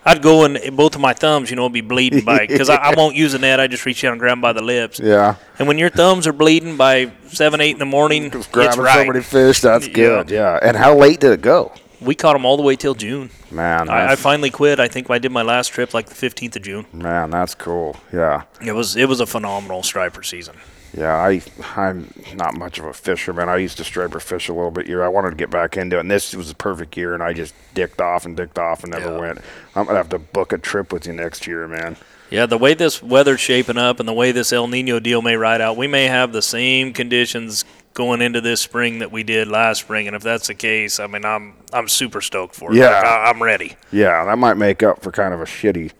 I'd 0.03 0.21
go 0.21 0.45
and 0.45 0.75
both 0.75 0.95
of 0.95 1.01
my 1.01 1.13
thumbs, 1.13 1.49
you 1.49 1.55
know, 1.55 1.63
would 1.63 1.73
be 1.73 1.81
bleeding 1.81 2.25
by 2.25 2.47
because 2.47 2.69
I, 2.69 2.75
I 2.75 2.93
won't 2.97 3.15
use 3.15 3.33
a 3.35 3.39
net. 3.39 3.59
I 3.59 3.67
just 3.67 3.85
reach 3.85 4.03
out 4.03 4.11
and 4.13 4.19
grab 4.19 4.41
by 4.41 4.51
the 4.53 4.61
lips. 4.61 4.99
Yeah. 4.99 5.35
And 5.59 5.67
when 5.67 5.77
your 5.77 5.89
thumbs 5.91 6.25
are 6.25 6.33
bleeding 6.33 6.75
by 6.75 7.11
seven, 7.27 7.61
eight 7.61 7.71
in 7.73 7.79
the 7.79 7.85
morning, 7.85 8.31
Just 8.31 8.51
grabbing 8.51 8.79
right. 8.79 9.05
so 9.05 9.11
many 9.13 9.23
fish. 9.23 9.61
That's 9.61 9.87
good. 9.87 10.31
Yeah. 10.31 10.57
And 10.61 10.75
how 10.75 10.95
late 10.95 11.19
did 11.19 11.31
it 11.33 11.41
go? 11.41 11.71
We 12.01 12.15
caught 12.15 12.33
them 12.33 12.45
all 12.45 12.57
the 12.57 12.63
way 12.63 12.75
till 12.75 12.95
June. 12.95 13.29
Man, 13.51 13.89
I, 13.89 14.13
I 14.13 14.15
finally 14.15 14.49
quit. 14.49 14.79
I 14.79 14.87
think 14.87 15.07
I 15.11 15.19
did 15.19 15.31
my 15.31 15.43
last 15.43 15.67
trip 15.67 15.93
like 15.93 16.07
the 16.07 16.15
15th 16.15 16.55
of 16.55 16.63
June. 16.63 16.85
man, 16.93 17.29
that's 17.29 17.53
cool. 17.53 17.95
Yeah. 18.11 18.43
It 18.65 18.71
was 18.71 18.95
it 18.95 19.07
was 19.07 19.19
a 19.19 19.27
phenomenal 19.27 19.83
striper 19.83 20.23
season. 20.23 20.55
Yeah, 20.93 21.15
I 21.15 21.41
I'm 21.75 22.13
not 22.35 22.57
much 22.57 22.77
of 22.79 22.85
a 22.85 22.93
fisherman. 22.93 23.47
I 23.49 23.57
used 23.57 23.77
to 23.77 23.83
striper 23.83 24.19
fish 24.19 24.49
a 24.49 24.53
little 24.53 24.71
bit 24.71 24.87
year. 24.87 25.03
I 25.03 25.07
wanted 25.07 25.29
to 25.31 25.35
get 25.37 25.49
back 25.49 25.77
into 25.77 25.97
it, 25.97 26.01
and 26.01 26.11
this 26.11 26.35
was 26.35 26.49
a 26.51 26.55
perfect 26.55 26.97
year, 26.97 27.13
and 27.13 27.23
I 27.23 27.31
just 27.33 27.53
dicked 27.73 28.01
off 28.01 28.25
and 28.25 28.35
dicked 28.35 28.59
off 28.59 28.83
and 28.83 28.91
never 28.91 29.13
Yeah. 29.13 29.19
went. 29.19 29.37
I'm 29.75 29.85
gonna 29.85 29.97
have 29.97 30.09
to 30.09 30.19
book 30.19 30.51
a 30.51 30.57
trip 30.57 30.91
with 30.91 31.05
you 31.07 31.13
next 31.13 31.47
year, 31.47 31.67
man. 31.67 31.95
Yeah, 32.29 32.45
the 32.45 32.57
way 32.57 32.73
this 32.73 33.01
weather's 33.03 33.39
shaping 33.41 33.77
up 33.77 33.99
and 33.99 34.07
the 34.07 34.13
way 34.13 34.31
this 34.31 34.53
El 34.53 34.67
Nino 34.67 34.99
deal 34.99 35.21
may 35.21 35.35
ride 35.35 35.59
out, 35.61 35.75
we 35.77 35.87
may 35.87 36.05
have 36.07 36.31
the 36.31 36.41
same 36.41 36.93
conditions 36.93 37.65
going 37.93 38.21
into 38.21 38.39
this 38.39 38.61
spring 38.61 38.99
that 38.99 39.11
we 39.11 39.21
did 39.21 39.49
last 39.49 39.81
spring. 39.81 40.07
And 40.07 40.15
if 40.15 40.23
that's 40.23 40.47
the 40.47 40.53
case, 40.55 40.97
I 40.99 41.07
mean, 41.07 41.25
I'm 41.25 41.53
I'm 41.73 41.87
super 41.89 42.21
stoked 42.21 42.55
for 42.55 42.71
it. 42.71 42.77
Yeah. 42.77 42.87
Like, 42.87 43.05
I, 43.05 43.29
I'm 43.29 43.43
ready. 43.43 43.75
Yeah, 43.91 44.23
that 44.25 44.37
might 44.37 44.55
make 44.55 44.81
up 44.83 45.01
for 45.01 45.11
kind 45.11 45.33
of 45.33 45.41
a 45.41 45.45
shitty 45.45 45.91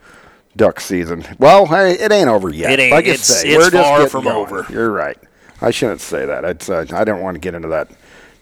duck 0.56 0.80
season. 0.80 1.24
Well, 1.38 1.66
hey, 1.66 1.92
it 1.92 2.12
ain't 2.12 2.28
over 2.28 2.50
yet. 2.50 2.72
It 2.72 2.80
ain't. 2.80 2.92
Like 2.92 3.06
It's- 3.06 3.24
say, 3.26 3.48
it's 3.48 3.72
we're 3.72 3.82
far 3.82 4.08
from 4.08 4.24
going. 4.24 4.36
over. 4.36 4.66
You're 4.70 4.90
right. 4.90 5.18
I 5.60 5.70
shouldn't 5.70 6.00
say 6.00 6.26
that. 6.26 6.44
It's 6.44 6.68
uh, 6.68 6.86
I 6.92 7.04
don't 7.04 7.20
want 7.20 7.36
to 7.36 7.38
get 7.40 7.54
into 7.54 7.68
that 7.68 7.88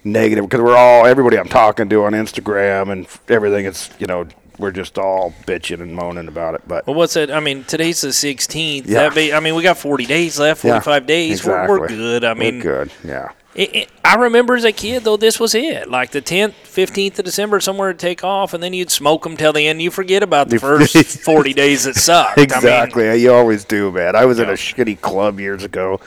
negative 0.05 0.45
because 0.45 0.61
we're 0.63 0.77
all 0.77 1.07
everybody 1.07 1.39
I'm 1.39 1.49
talking 1.49 1.89
to 1.91 2.05
on 2.05 2.13
Instagram 2.13 2.91
and 2.91 3.07
everything. 3.29 3.67
It's 3.67 3.91
you 3.99 4.07
know 4.07 4.27
we're 4.59 4.71
just 4.71 4.99
all 4.99 5.35
bitching 5.47 5.81
and 5.81 5.95
moaning 5.95 6.29
about 6.29 6.55
it, 6.55 6.63
but 6.67 6.87
Well, 6.87 6.95
what's 6.97 7.17
it? 7.17 7.31
I 7.31 7.41
mean, 7.41 7.65
today's 7.65 8.03
the 8.03 8.09
16th. 8.09 8.87
Yeah. 8.87 9.09
That 9.09 9.15
be, 9.15 9.33
I 9.33 9.41
mean, 9.41 9.55
we 9.55 9.63
got 9.63 9.79
40 9.79 10.05
days 10.05 10.39
left, 10.39 10.63
Yeah, 10.63 10.81
45 10.81 11.07
days. 11.07 11.47
We're, 11.47 11.67
we're 11.67 11.89
good. 11.89 12.25
I 12.25 12.35
mean, 12.35 12.57
we're 12.57 12.63
good. 12.63 12.91
Yeah. 13.03 13.31
It, 13.55 13.75
it, 13.75 13.89
I 14.05 14.15
remember 14.15 14.55
as 14.55 14.63
a 14.65 14.71
kid 14.73 15.03
though 15.03 15.17
this 15.17 15.41
was 15.41 15.55
it. 15.57 15.91
Like 15.91 16.13
the 16.13 16.23
10th, 16.23 16.55
15th 16.65 17.19
of 17.19 17.25
December, 17.25 17.59
somewhere 17.61 17.93
to 17.93 17.99
take 17.99 18.23
off, 18.23 18.55
and 18.55 18.63
then 18.63 18.73
you'd 18.73 18.91
smoke 18.93 19.25
them 19.25 19.37
till 19.37 19.53
the 19.53 19.67
end. 19.67 19.83
You 19.83 19.91
forget 19.91 20.23
about 20.23 20.49
the 20.51 20.59
first 20.59 20.95
40 21.25 21.53
days 21.55 21.85
that 21.85 21.97
sucked. 21.97 22.39
I 22.39 22.43
mean, 22.43 22.45
Exactly. 22.45 23.21
you 23.21 23.33
always 23.33 23.65
do, 23.65 23.91
man. 23.91 24.15
I 24.15 24.25
was 24.25 24.39
in 24.39 24.49
a 24.49 24.53
shitty 24.53 25.01
club 25.01 25.41
years 25.41 25.65
ago. 25.65 26.01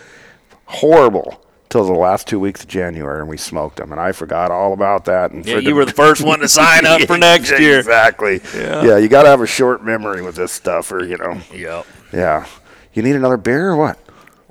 Horrible. 0.65 1.39
Till 1.69 1.86
the 1.86 1.91
last 1.93 2.27
two 2.27 2.39
weeks 2.39 2.62
of 2.62 2.67
January, 2.69 3.19
and 3.21 3.27
we 3.27 3.36
smoked 3.36 3.77
them, 3.77 3.91
and 3.91 3.99
I 3.99 4.12
forgot 4.12 4.51
all 4.51 4.73
about 4.73 5.06
that. 5.06 5.32
And 5.32 5.43
yeah, 5.43 5.58
you 5.58 5.73
were 5.73 5.86
the 5.86 5.91
first 5.91 6.21
one 6.23 6.39
to 6.41 6.47
sign 6.47 6.86
up 6.86 7.01
for 7.01 7.17
next 7.17 7.49
year. 7.60 7.79
Exactly. 7.79 8.41
Yeah. 8.56 8.97
you 8.97 9.08
got 9.08 9.23
to 9.23 9.29
have 9.29 9.41
a 9.41 9.47
short 9.47 9.84
memory 9.84 10.21
with 10.21 10.36
this 10.36 10.51
stuff, 10.51 10.91
or 10.91 11.03
you 11.03 11.17
know. 11.17 11.41
Yep. 11.51 11.88
Yeah. 12.13 12.45
You 12.93 13.01
need 13.01 13.15
another 13.15 13.38
beer 13.38 13.71
or 13.71 13.75
what? 13.75 13.97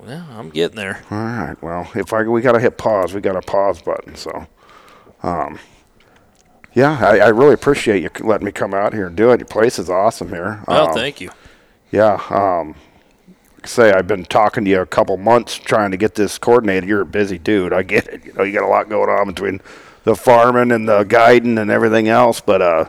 Well, 0.03 0.27
I'm 0.33 0.51
getting 0.51 0.77
there. 0.77 1.01
All 1.11 1.19
right. 1.19 1.63
Well, 1.63 1.89
if 1.95 2.13
I 2.13 2.23
we 2.25 2.41
got 2.41 2.53
to 2.53 2.61
hit 2.61 2.77
pause, 2.77 3.15
we 3.15 3.21
got 3.21 3.37
a 3.37 3.41
pause 3.41 3.81
button. 3.81 4.17
So, 4.17 4.47
um, 5.23 5.61
yeah, 6.75 6.99
I, 7.01 7.19
I 7.19 7.29
really 7.29 7.55
appreciate 7.55 8.03
you 8.03 8.11
letting 8.27 8.45
me 8.45 8.51
come 8.53 8.75
out 8.75 8.93
here 8.95 9.07
and 9.07 9.17
do 9.17 9.31
it. 9.31 9.39
Your 9.41 9.47
place 9.47 9.79
is 9.79 9.89
awesome 9.89 10.29
here. 10.31 10.63
Well, 10.67 10.89
Um, 10.89 10.95
thank 10.95 11.21
you. 11.21 11.31
Yeah. 11.93 12.15
Um, 12.31 12.75
like 13.55 13.65
I 13.65 13.69
say 13.69 13.93
I've 13.93 14.09
been 14.09 14.25
talking 14.25 14.65
to 14.65 14.71
you 14.71 14.81
a 14.81 14.87
couple 14.87 15.17
months 15.19 15.55
trying 15.55 15.93
to 15.93 15.97
get 15.97 16.17
this 16.17 16.37
coordinated. 16.37 16.89
You're 16.89 17.03
a 17.03 17.07
busy 17.07 17.39
dude. 17.39 17.73
I 17.73 17.83
get 17.85 18.09
it. 18.09 18.25
You 18.25 18.33
know, 18.33 18.43
you 18.43 18.53
got 18.53 18.65
a 18.65 18.69
lot 18.69 18.89
going 18.89 19.09
on 19.09 19.29
between 19.29 19.61
the 20.03 20.17
farming 20.17 20.73
and 20.73 20.89
the 20.89 21.05
guiding 21.05 21.59
and 21.59 21.71
everything 21.71 22.09
else. 22.09 22.41
But 22.41 22.61
uh, 22.61 22.89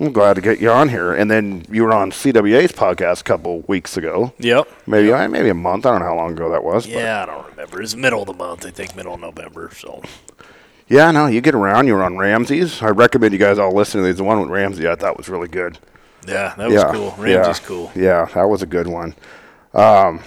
I'm 0.00 0.12
glad 0.12 0.34
to 0.34 0.40
get 0.40 0.60
you 0.60 0.70
on 0.70 0.88
here. 0.88 1.12
And 1.12 1.30
then 1.30 1.66
you 1.70 1.82
were 1.84 1.92
on 1.92 2.10
CWA's 2.10 2.72
podcast 2.72 3.20
a 3.20 3.24
couple 3.24 3.60
weeks 3.68 3.96
ago. 3.98 4.32
Yep. 4.38 4.66
Maybe 4.86 5.12
uh, 5.12 5.28
maybe 5.28 5.50
a 5.50 5.54
month. 5.54 5.84
I 5.84 5.90
don't 5.90 6.00
know 6.00 6.06
how 6.06 6.16
long 6.16 6.32
ago 6.32 6.50
that 6.50 6.64
was. 6.64 6.86
but- 6.86 6.94
Yeah, 6.96 7.22
I 7.22 7.26
don't 7.26 7.46
remember. 7.50 7.82
It's 7.82 7.94
middle 7.94 8.22
of 8.22 8.26
the 8.26 8.32
month. 8.32 8.64
I 8.64 8.70
think 8.70 8.96
middle 8.96 9.12
of 9.14 9.20
November. 9.20 9.70
So 9.76 10.02
Yeah, 10.88 11.10
no, 11.10 11.26
you 11.26 11.40
get 11.42 11.54
around. 11.54 11.86
You 11.86 11.94
were 11.94 12.02
on 12.02 12.16
Ramsey's. 12.16 12.80
I 12.82 12.88
recommend 12.88 13.32
you 13.34 13.38
guys 13.38 13.58
all 13.58 13.72
listen 13.74 14.00
to 14.00 14.06
these. 14.06 14.16
The 14.16 14.24
one 14.24 14.40
with 14.40 14.48
Ramsey 14.48 14.88
I 14.88 14.94
thought 14.94 15.18
was 15.18 15.28
really 15.28 15.48
good. 15.48 15.78
yeah, 16.26 16.54
that 16.56 16.66
was 16.68 16.74
yeah, 16.82 16.92
cool. 16.92 17.10
Ramsey's 17.18 17.60
yeah, 17.60 17.66
cool. 17.66 17.92
Yeah, 17.94 18.24
that 18.34 18.44
was 18.48 18.62
a 18.62 18.66
good 18.66 18.86
one. 18.88 19.14
Um, 19.74 20.20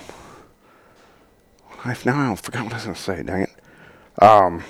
I 1.83 1.97
now 2.05 2.31
I 2.31 2.35
forgot 2.35 2.63
what 2.63 2.73
I 2.73 2.75
was 2.77 2.83
going 2.85 2.95
to 2.95 3.01
say. 3.01 3.23
Dang 3.23 3.41
it. 3.41 4.23
Um, 4.23 4.63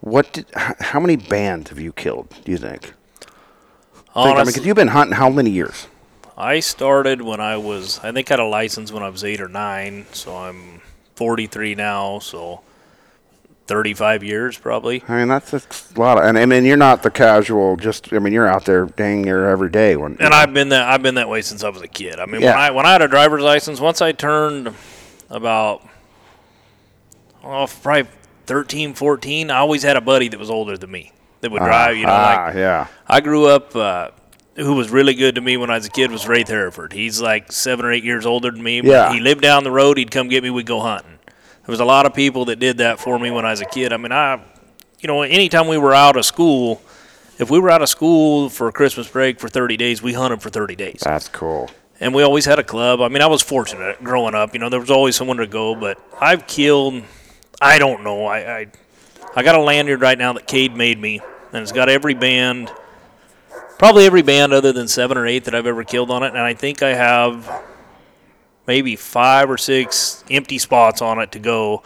what 0.00 0.32
did? 0.32 0.46
How 0.56 0.98
many 0.98 1.14
bands 1.16 1.70
have 1.70 1.78
you 1.78 1.92
killed? 1.92 2.34
Do 2.44 2.50
you 2.50 2.58
think? 2.58 2.92
Think, 4.14 4.16
I 4.16 4.28
mean, 4.28 4.36
Honestly, 4.36 4.52
because 4.52 4.66
you've 4.66 4.76
been 4.76 4.88
hunting 4.88 5.16
how 5.16 5.30
many 5.30 5.50
years? 5.50 5.86
I 6.36 6.60
started 6.60 7.22
when 7.22 7.40
I 7.40 7.56
was, 7.56 7.98
I 8.00 8.12
think 8.12 8.30
I 8.30 8.34
had 8.34 8.40
a 8.40 8.44
license 8.44 8.92
when 8.92 9.02
I 9.02 9.08
was 9.08 9.24
eight 9.24 9.40
or 9.40 9.48
nine. 9.48 10.06
So 10.12 10.36
I'm 10.36 10.80
43 11.16 11.74
now. 11.74 12.18
So 12.18 12.62
35 13.66 14.22
years 14.22 14.58
probably. 14.58 15.02
I 15.08 15.18
mean, 15.18 15.28
that's, 15.28 15.52
a 15.52 15.98
lot 16.00 16.18
of. 16.18 16.24
And 16.24 16.38
I 16.38 16.44
mean, 16.46 16.64
you're 16.64 16.76
not 16.76 17.02
the 17.02 17.10
casual. 17.10 17.76
Just 17.76 18.12
I 18.12 18.18
mean, 18.18 18.32
you're 18.32 18.46
out 18.46 18.64
there 18.64 18.86
dang 18.86 19.22
near 19.22 19.48
every 19.48 19.70
day. 19.70 19.96
When 19.96 20.16
And 20.20 20.34
I've 20.34 20.52
been 20.52 20.70
that 20.70 20.88
I've 20.88 21.02
been 21.02 21.14
that 21.14 21.28
way 21.28 21.42
since 21.42 21.64
I 21.64 21.68
was 21.68 21.80
a 21.80 21.88
kid. 21.88 22.18
I 22.18 22.26
mean, 22.26 22.42
Yeah. 22.42 22.50
when 22.50 22.58
I 22.58 22.70
when 22.70 22.86
I 22.86 22.92
had 22.92 23.02
a 23.02 23.08
driver's 23.08 23.42
license, 23.42 23.80
once 23.80 24.02
I 24.02 24.12
turned 24.12 24.74
about 25.30 25.86
oh, 27.44 27.66
probably 27.82 28.10
13, 28.46 28.94
14, 28.94 29.50
I 29.50 29.58
always 29.58 29.82
had 29.82 29.96
a 29.96 30.00
buddy 30.00 30.28
that 30.28 30.38
was 30.38 30.50
older 30.50 30.76
than 30.76 30.90
me 30.90 31.12
that 31.40 31.50
would 31.50 31.60
drive. 31.60 31.96
You 31.96 32.06
know, 32.06 32.12
ah, 32.12 32.44
like 32.46 32.54
yeah, 32.56 32.86
I 33.12 33.20
grew 33.20 33.46
up. 33.46 33.76
Uh, 33.76 34.08
who 34.56 34.74
was 34.74 34.90
really 34.90 35.14
good 35.14 35.34
to 35.34 35.40
me 35.40 35.56
when 35.56 35.70
I 35.70 35.74
was 35.76 35.86
a 35.86 35.90
kid 35.90 36.10
was 36.10 36.26
Ray 36.26 36.44
Hereford. 36.46 36.92
He's 36.92 37.20
like 37.20 37.52
seven 37.52 37.84
or 37.84 37.92
eight 37.92 38.04
years 38.04 38.26
older 38.26 38.50
than 38.50 38.62
me. 38.62 38.80
But 38.80 38.88
Yeah. 38.88 39.12
He 39.12 39.20
lived 39.20 39.42
down 39.42 39.64
the 39.64 39.70
road. 39.70 39.98
He'd 39.98 40.10
come 40.10 40.28
get 40.28 40.42
me. 40.42 40.50
We'd 40.50 40.66
go 40.66 40.80
hunting. 40.80 41.18
There 41.26 41.72
was 41.72 41.80
a 41.80 41.84
lot 41.84 42.06
of 42.06 42.14
people 42.14 42.46
that 42.46 42.58
did 42.58 42.78
that 42.78 42.98
for 42.98 43.18
me 43.18 43.30
when 43.30 43.44
I 43.44 43.50
was 43.50 43.60
a 43.60 43.66
kid. 43.66 43.92
I 43.92 43.96
mean, 43.98 44.12
I, 44.12 44.42
you 45.00 45.08
know, 45.08 45.22
anytime 45.22 45.68
we 45.68 45.78
were 45.78 45.94
out 45.94 46.16
of 46.16 46.24
school, 46.24 46.82
if 47.38 47.50
we 47.50 47.60
were 47.60 47.70
out 47.70 47.82
of 47.82 47.88
school 47.88 48.48
for 48.48 48.70
Christmas 48.72 49.08
break 49.08 49.40
for 49.40 49.48
30 49.48 49.76
days, 49.76 50.02
we 50.02 50.12
hunted 50.12 50.42
for 50.42 50.50
30 50.50 50.74
days. 50.76 51.00
that's 51.04 51.28
cool. 51.28 51.70
And 52.00 52.14
we 52.14 52.22
always 52.22 52.44
had 52.46 52.58
a 52.58 52.64
club. 52.64 53.00
I 53.00 53.08
mean, 53.08 53.22
I 53.22 53.26
was 53.26 53.42
fortunate 53.42 54.02
growing 54.02 54.34
up. 54.34 54.54
You 54.54 54.60
know, 54.60 54.68
there 54.68 54.80
was 54.80 54.90
always 54.90 55.16
someone 55.16 55.36
to 55.36 55.46
go. 55.46 55.74
But 55.74 55.98
I've 56.20 56.46
killed, 56.46 57.02
I 57.60 57.78
don't 57.78 58.02
know. 58.02 58.24
I, 58.26 58.58
I, 58.58 58.66
I 59.36 59.42
got 59.42 59.54
a 59.54 59.60
lanyard 59.60 60.00
right 60.00 60.18
now 60.18 60.32
that 60.32 60.46
Cade 60.48 60.74
made 60.74 60.98
me, 60.98 61.20
and 61.52 61.62
it's 61.62 61.72
got 61.72 61.88
every 61.88 62.14
band 62.14 62.72
probably 63.82 64.06
every 64.06 64.22
band 64.22 64.52
other 64.52 64.70
than 64.70 64.86
seven 64.86 65.18
or 65.18 65.26
eight 65.26 65.42
that 65.42 65.56
I've 65.56 65.66
ever 65.66 65.82
killed 65.82 66.12
on 66.12 66.22
it, 66.22 66.28
and 66.28 66.38
I 66.38 66.54
think 66.54 66.84
I 66.84 66.94
have 66.94 67.50
maybe 68.64 68.94
five 68.94 69.50
or 69.50 69.58
six 69.58 70.22
empty 70.30 70.58
spots 70.58 71.02
on 71.02 71.18
it 71.18 71.32
to 71.32 71.40
go 71.40 71.82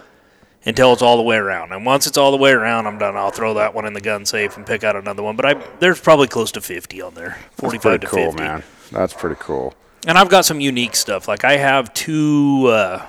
until 0.66 0.92
it's 0.92 1.00
all 1.00 1.16
the 1.16 1.22
way 1.22 1.36
around. 1.38 1.72
And 1.72 1.86
once 1.86 2.06
it's 2.06 2.18
all 2.18 2.32
the 2.32 2.36
way 2.36 2.50
around, 2.50 2.86
I'm 2.86 2.98
done. 2.98 3.16
I'll 3.16 3.30
throw 3.30 3.54
that 3.54 3.72
one 3.72 3.86
in 3.86 3.94
the 3.94 4.02
gun 4.02 4.26
safe 4.26 4.58
and 4.58 4.66
pick 4.66 4.84
out 4.84 4.94
another 4.94 5.22
one. 5.22 5.36
But 5.36 5.46
I 5.46 5.54
there's 5.78 5.98
probably 5.98 6.28
close 6.28 6.52
to 6.52 6.60
50 6.60 7.00
on 7.00 7.14
there, 7.14 7.38
45 7.52 7.80
Pretty 7.80 7.98
to 8.00 8.06
cool, 8.06 8.32
50. 8.32 8.42
man. 8.42 8.62
That's 8.92 9.14
pretty 9.14 9.36
cool. 9.38 9.72
And 10.06 10.18
I've 10.18 10.28
got 10.28 10.44
some 10.44 10.60
unique 10.60 10.96
stuff. 10.96 11.28
Like 11.28 11.44
I 11.44 11.56
have 11.56 11.94
two. 11.94 12.66
Uh, 12.66 13.06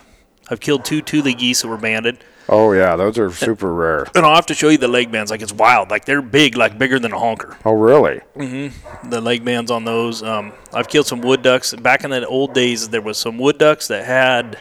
I've 0.49 0.61
killed 0.61 0.85
two 0.85 1.01
Tule 1.01 1.33
geese 1.33 1.61
that 1.61 1.67
were 1.67 1.75
banded. 1.75 2.19
Oh 2.49 2.71
yeah, 2.71 2.95
those 2.95 3.17
are 3.17 3.29
super 3.31 3.73
rare. 3.73 4.07
And 4.15 4.25
I'll 4.25 4.35
have 4.35 4.45
to 4.47 4.53
show 4.53 4.69
you 4.69 4.77
the 4.77 4.87
leg 4.87 5.11
bands. 5.11 5.31
Like 5.31 5.41
it's 5.41 5.51
wild. 5.53 5.89
Like 5.91 6.05
they're 6.05 6.21
big, 6.21 6.55
like 6.55 6.77
bigger 6.77 6.97
than 6.99 7.11
a 7.11 7.19
honker. 7.19 7.57
Oh 7.65 7.73
really? 7.73 8.21
The 8.35 9.19
leg 9.21 9.43
bands 9.43 9.69
on 9.71 9.83
those. 9.85 10.23
Um, 10.23 10.53
I've 10.73 10.87
killed 10.87 11.07
some 11.07 11.21
wood 11.21 11.41
ducks. 11.41 11.73
Back 11.75 12.03
in 12.03 12.09
the 12.11 12.25
old 12.27 12.53
days, 12.53 12.89
there 12.89 13.01
was 13.01 13.17
some 13.17 13.37
wood 13.37 13.57
ducks 13.57 13.87
that 13.89 14.05
had. 14.05 14.59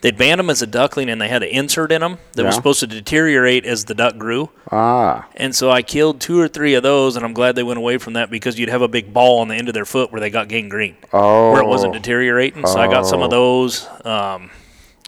They'd 0.00 0.16
band 0.18 0.40
them 0.40 0.50
as 0.50 0.60
a 0.62 0.66
duckling, 0.66 1.08
and 1.08 1.20
they 1.20 1.28
had 1.28 1.44
an 1.44 1.50
insert 1.50 1.92
in 1.92 2.00
them 2.00 2.18
that 2.32 2.44
was 2.44 2.56
supposed 2.56 2.80
to 2.80 2.88
deteriorate 2.88 3.64
as 3.64 3.84
the 3.84 3.94
duck 3.94 4.18
grew. 4.18 4.50
Ah, 4.68 5.28
And 5.36 5.54
so 5.54 5.70
I 5.70 5.82
killed 5.82 6.20
two 6.20 6.40
or 6.40 6.48
three 6.48 6.74
of 6.74 6.82
those, 6.82 7.14
and 7.14 7.24
I'm 7.24 7.32
glad 7.32 7.54
they 7.54 7.62
went 7.62 7.78
away 7.78 7.98
from 7.98 8.14
that 8.14 8.28
because 8.28 8.58
you'd 8.58 8.68
have 8.68 8.82
a 8.82 8.88
big 8.88 9.12
ball 9.14 9.38
on 9.38 9.46
the 9.46 9.54
end 9.54 9.68
of 9.68 9.74
their 9.74 9.84
foot 9.84 10.10
where 10.10 10.20
they 10.20 10.28
got 10.28 10.48
gangrene. 10.48 10.96
oh, 11.12 11.52
where 11.52 11.62
it 11.62 11.68
wasn't 11.68 11.92
deteriorating. 11.92 12.66
So 12.66 12.80
I 12.80 12.88
got 12.88 13.06
some 13.06 13.20
of 13.22 13.28
Oh. 13.28 13.30
those. 13.30 13.88
Um, 14.04 14.50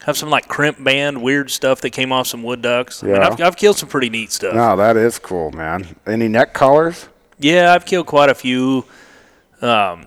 have 0.07 0.17
some 0.17 0.31
like 0.31 0.49
crimp 0.49 0.83
band, 0.83 1.23
weird 1.23 1.51
stuff 1.51 1.81
that 1.83 1.90
came 1.90 2.12
off 2.12 2.27
some 2.27 2.43
wood 2.43 2.62
ducks. 2.62 3.03
I 3.03 3.07
mean, 3.07 3.17
Yeah. 3.17 3.29
I've, 3.29 3.40
I've 3.40 3.57
killed 3.57 3.77
some 3.79 3.88
pretty 3.88 4.11
neat 4.11 4.33
stuff. 4.33 4.55
no, 4.55 4.77
that 4.77 4.97
is 4.97 5.19
cool, 5.19 5.51
man. 5.53 5.97
Any 6.07 6.29
neck 6.29 6.53
colors? 6.55 7.09
Yeah, 7.38 7.73
I've 7.73 7.85
killed 7.87 8.07
quite 8.07 8.31
a 8.31 8.35
few. 8.35 8.85
Um, 9.62 10.07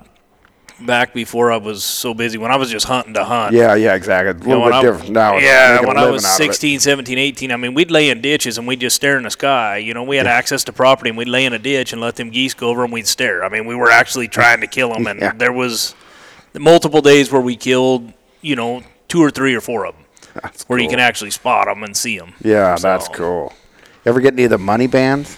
back 0.81 1.11
before 1.13 1.51
I 1.51 1.57
was 1.57 1.83
so 1.83 2.13
busy, 2.13 2.37
when 2.37 2.51
I 2.51 2.55
was 2.57 2.69
just 2.69 2.85
hunting 2.85 3.15
to 3.15 3.23
hunt. 3.23 3.55
Yeah, 3.55 3.73
yeah, 3.73 3.95
exactly. 3.95 4.29
A 4.39 4.43
You 4.47 4.55
know, 4.59 4.63
little 4.65 4.69
bit 4.69 4.75
I- 4.87 4.91
different 4.91 5.11
now. 5.13 5.37
Yeah, 5.37 5.81
when 5.83 5.97
I 5.97 6.07
was 6.09 6.23
out 6.23 6.35
16, 6.37 6.79
17, 6.79 7.17
18, 7.17 7.51
I 7.51 7.55
mean, 7.57 7.73
we'd 7.73 7.89
lay 7.89 8.11
in 8.11 8.21
ditches 8.21 8.59
and 8.59 8.67
we'd 8.67 8.79
just 8.81 8.95
stare 8.95 9.17
in 9.17 9.23
the 9.23 9.31
sky. 9.31 9.77
You 9.77 9.95
know, 9.95 10.03
we 10.03 10.17
had 10.17 10.27
access 10.27 10.63
to 10.65 10.73
property 10.73 11.09
and 11.09 11.17
we'd 11.17 11.27
lay 11.29 11.45
in 11.45 11.53
a 11.53 11.57
ditch 11.59 11.93
and 11.93 11.99
let 12.01 12.15
them 12.17 12.29
geese 12.29 12.53
go 12.53 12.69
over 12.69 12.83
and 12.83 12.93
we'd 12.93 13.07
stare. 13.07 13.43
I 13.43 13.49
mean, 13.49 13.65
we 13.65 13.73
were 13.73 13.89
actually 13.89 14.27
trying 14.27 14.61
to 14.61 14.67
kill 14.67 14.93
them, 14.93 15.07
and 15.11 15.19
Yeah. 15.19 15.33
there 15.33 15.51
was 15.53 15.95
multiple 16.53 17.01
days 17.01 17.31
where 17.31 17.41
we 17.41 17.55
killed, 17.55 18.13
you 18.41 18.55
know, 18.55 18.83
two 19.07 19.21
or 19.23 19.29
three 19.31 19.55
or 19.55 19.61
four 19.61 19.85
of 19.85 19.95
them, 19.95 20.05
That's 20.41 20.63
where 20.69 20.79
you 20.79 20.89
can 20.89 20.99
actually 20.99 21.31
spot 21.31 21.67
them 21.67 21.83
and 21.83 21.95
see 21.95 22.17
them. 22.17 22.33
Yeah, 22.41 22.75
that's 22.77 23.05
So- 23.07 23.13
cool. 23.13 23.53
Ever 24.05 24.21
get 24.21 24.33
any 24.33 24.43
of 24.45 24.51
the 24.51 24.57
money 24.57 24.87
bands? 24.87 25.37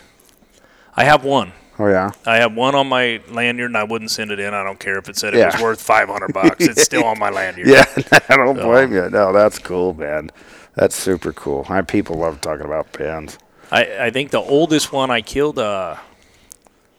I 0.95 1.03
have 1.05 1.23
one. 1.23 1.53
Oh 1.79 1.87
yeah. 1.87 2.11
I 2.25 2.37
have 2.37 2.53
one 2.53 2.75
on 2.75 2.87
my 2.87 3.21
lanyard, 3.29 3.69
and 3.71 3.77
I 3.77 3.83
wouldn't 3.85 4.11
send 4.11 4.31
it 4.31 4.39
in. 4.39 4.53
I 4.53 4.63
don't 4.63 4.79
care 4.79 4.97
if 4.97 5.07
it 5.09 5.15
said 5.17 5.33
it 5.33 5.45
was 5.45 5.61
worth 5.61 5.81
500 5.81 6.33
bucks. 6.33 6.65
It's 6.67 6.83
still 6.83 7.05
on 7.05 7.17
my 7.17 7.29
lanyard. 7.29 7.67
Yeah, 7.67 7.85
I 8.29 8.35
don't 8.35 8.55
blame 8.57 8.91
you. 8.93 9.09
No, 9.09 9.31
that's 9.31 9.57
cool, 9.59 9.93
man. 9.93 10.29
That's 10.75 10.95
super 10.95 11.31
cool. 11.33 11.65
I 11.69 11.81
people 11.81 12.17
love 12.17 12.41
talking 12.41 12.65
about 12.65 12.91
bands. 12.93 13.37
I, 13.71 14.05
I 14.07 14.09
think 14.11 14.31
the 14.31 14.39
oldest 14.39 14.91
one 14.91 15.09
I 15.09 15.21
killed, 15.21 15.57
uh, 15.57 15.95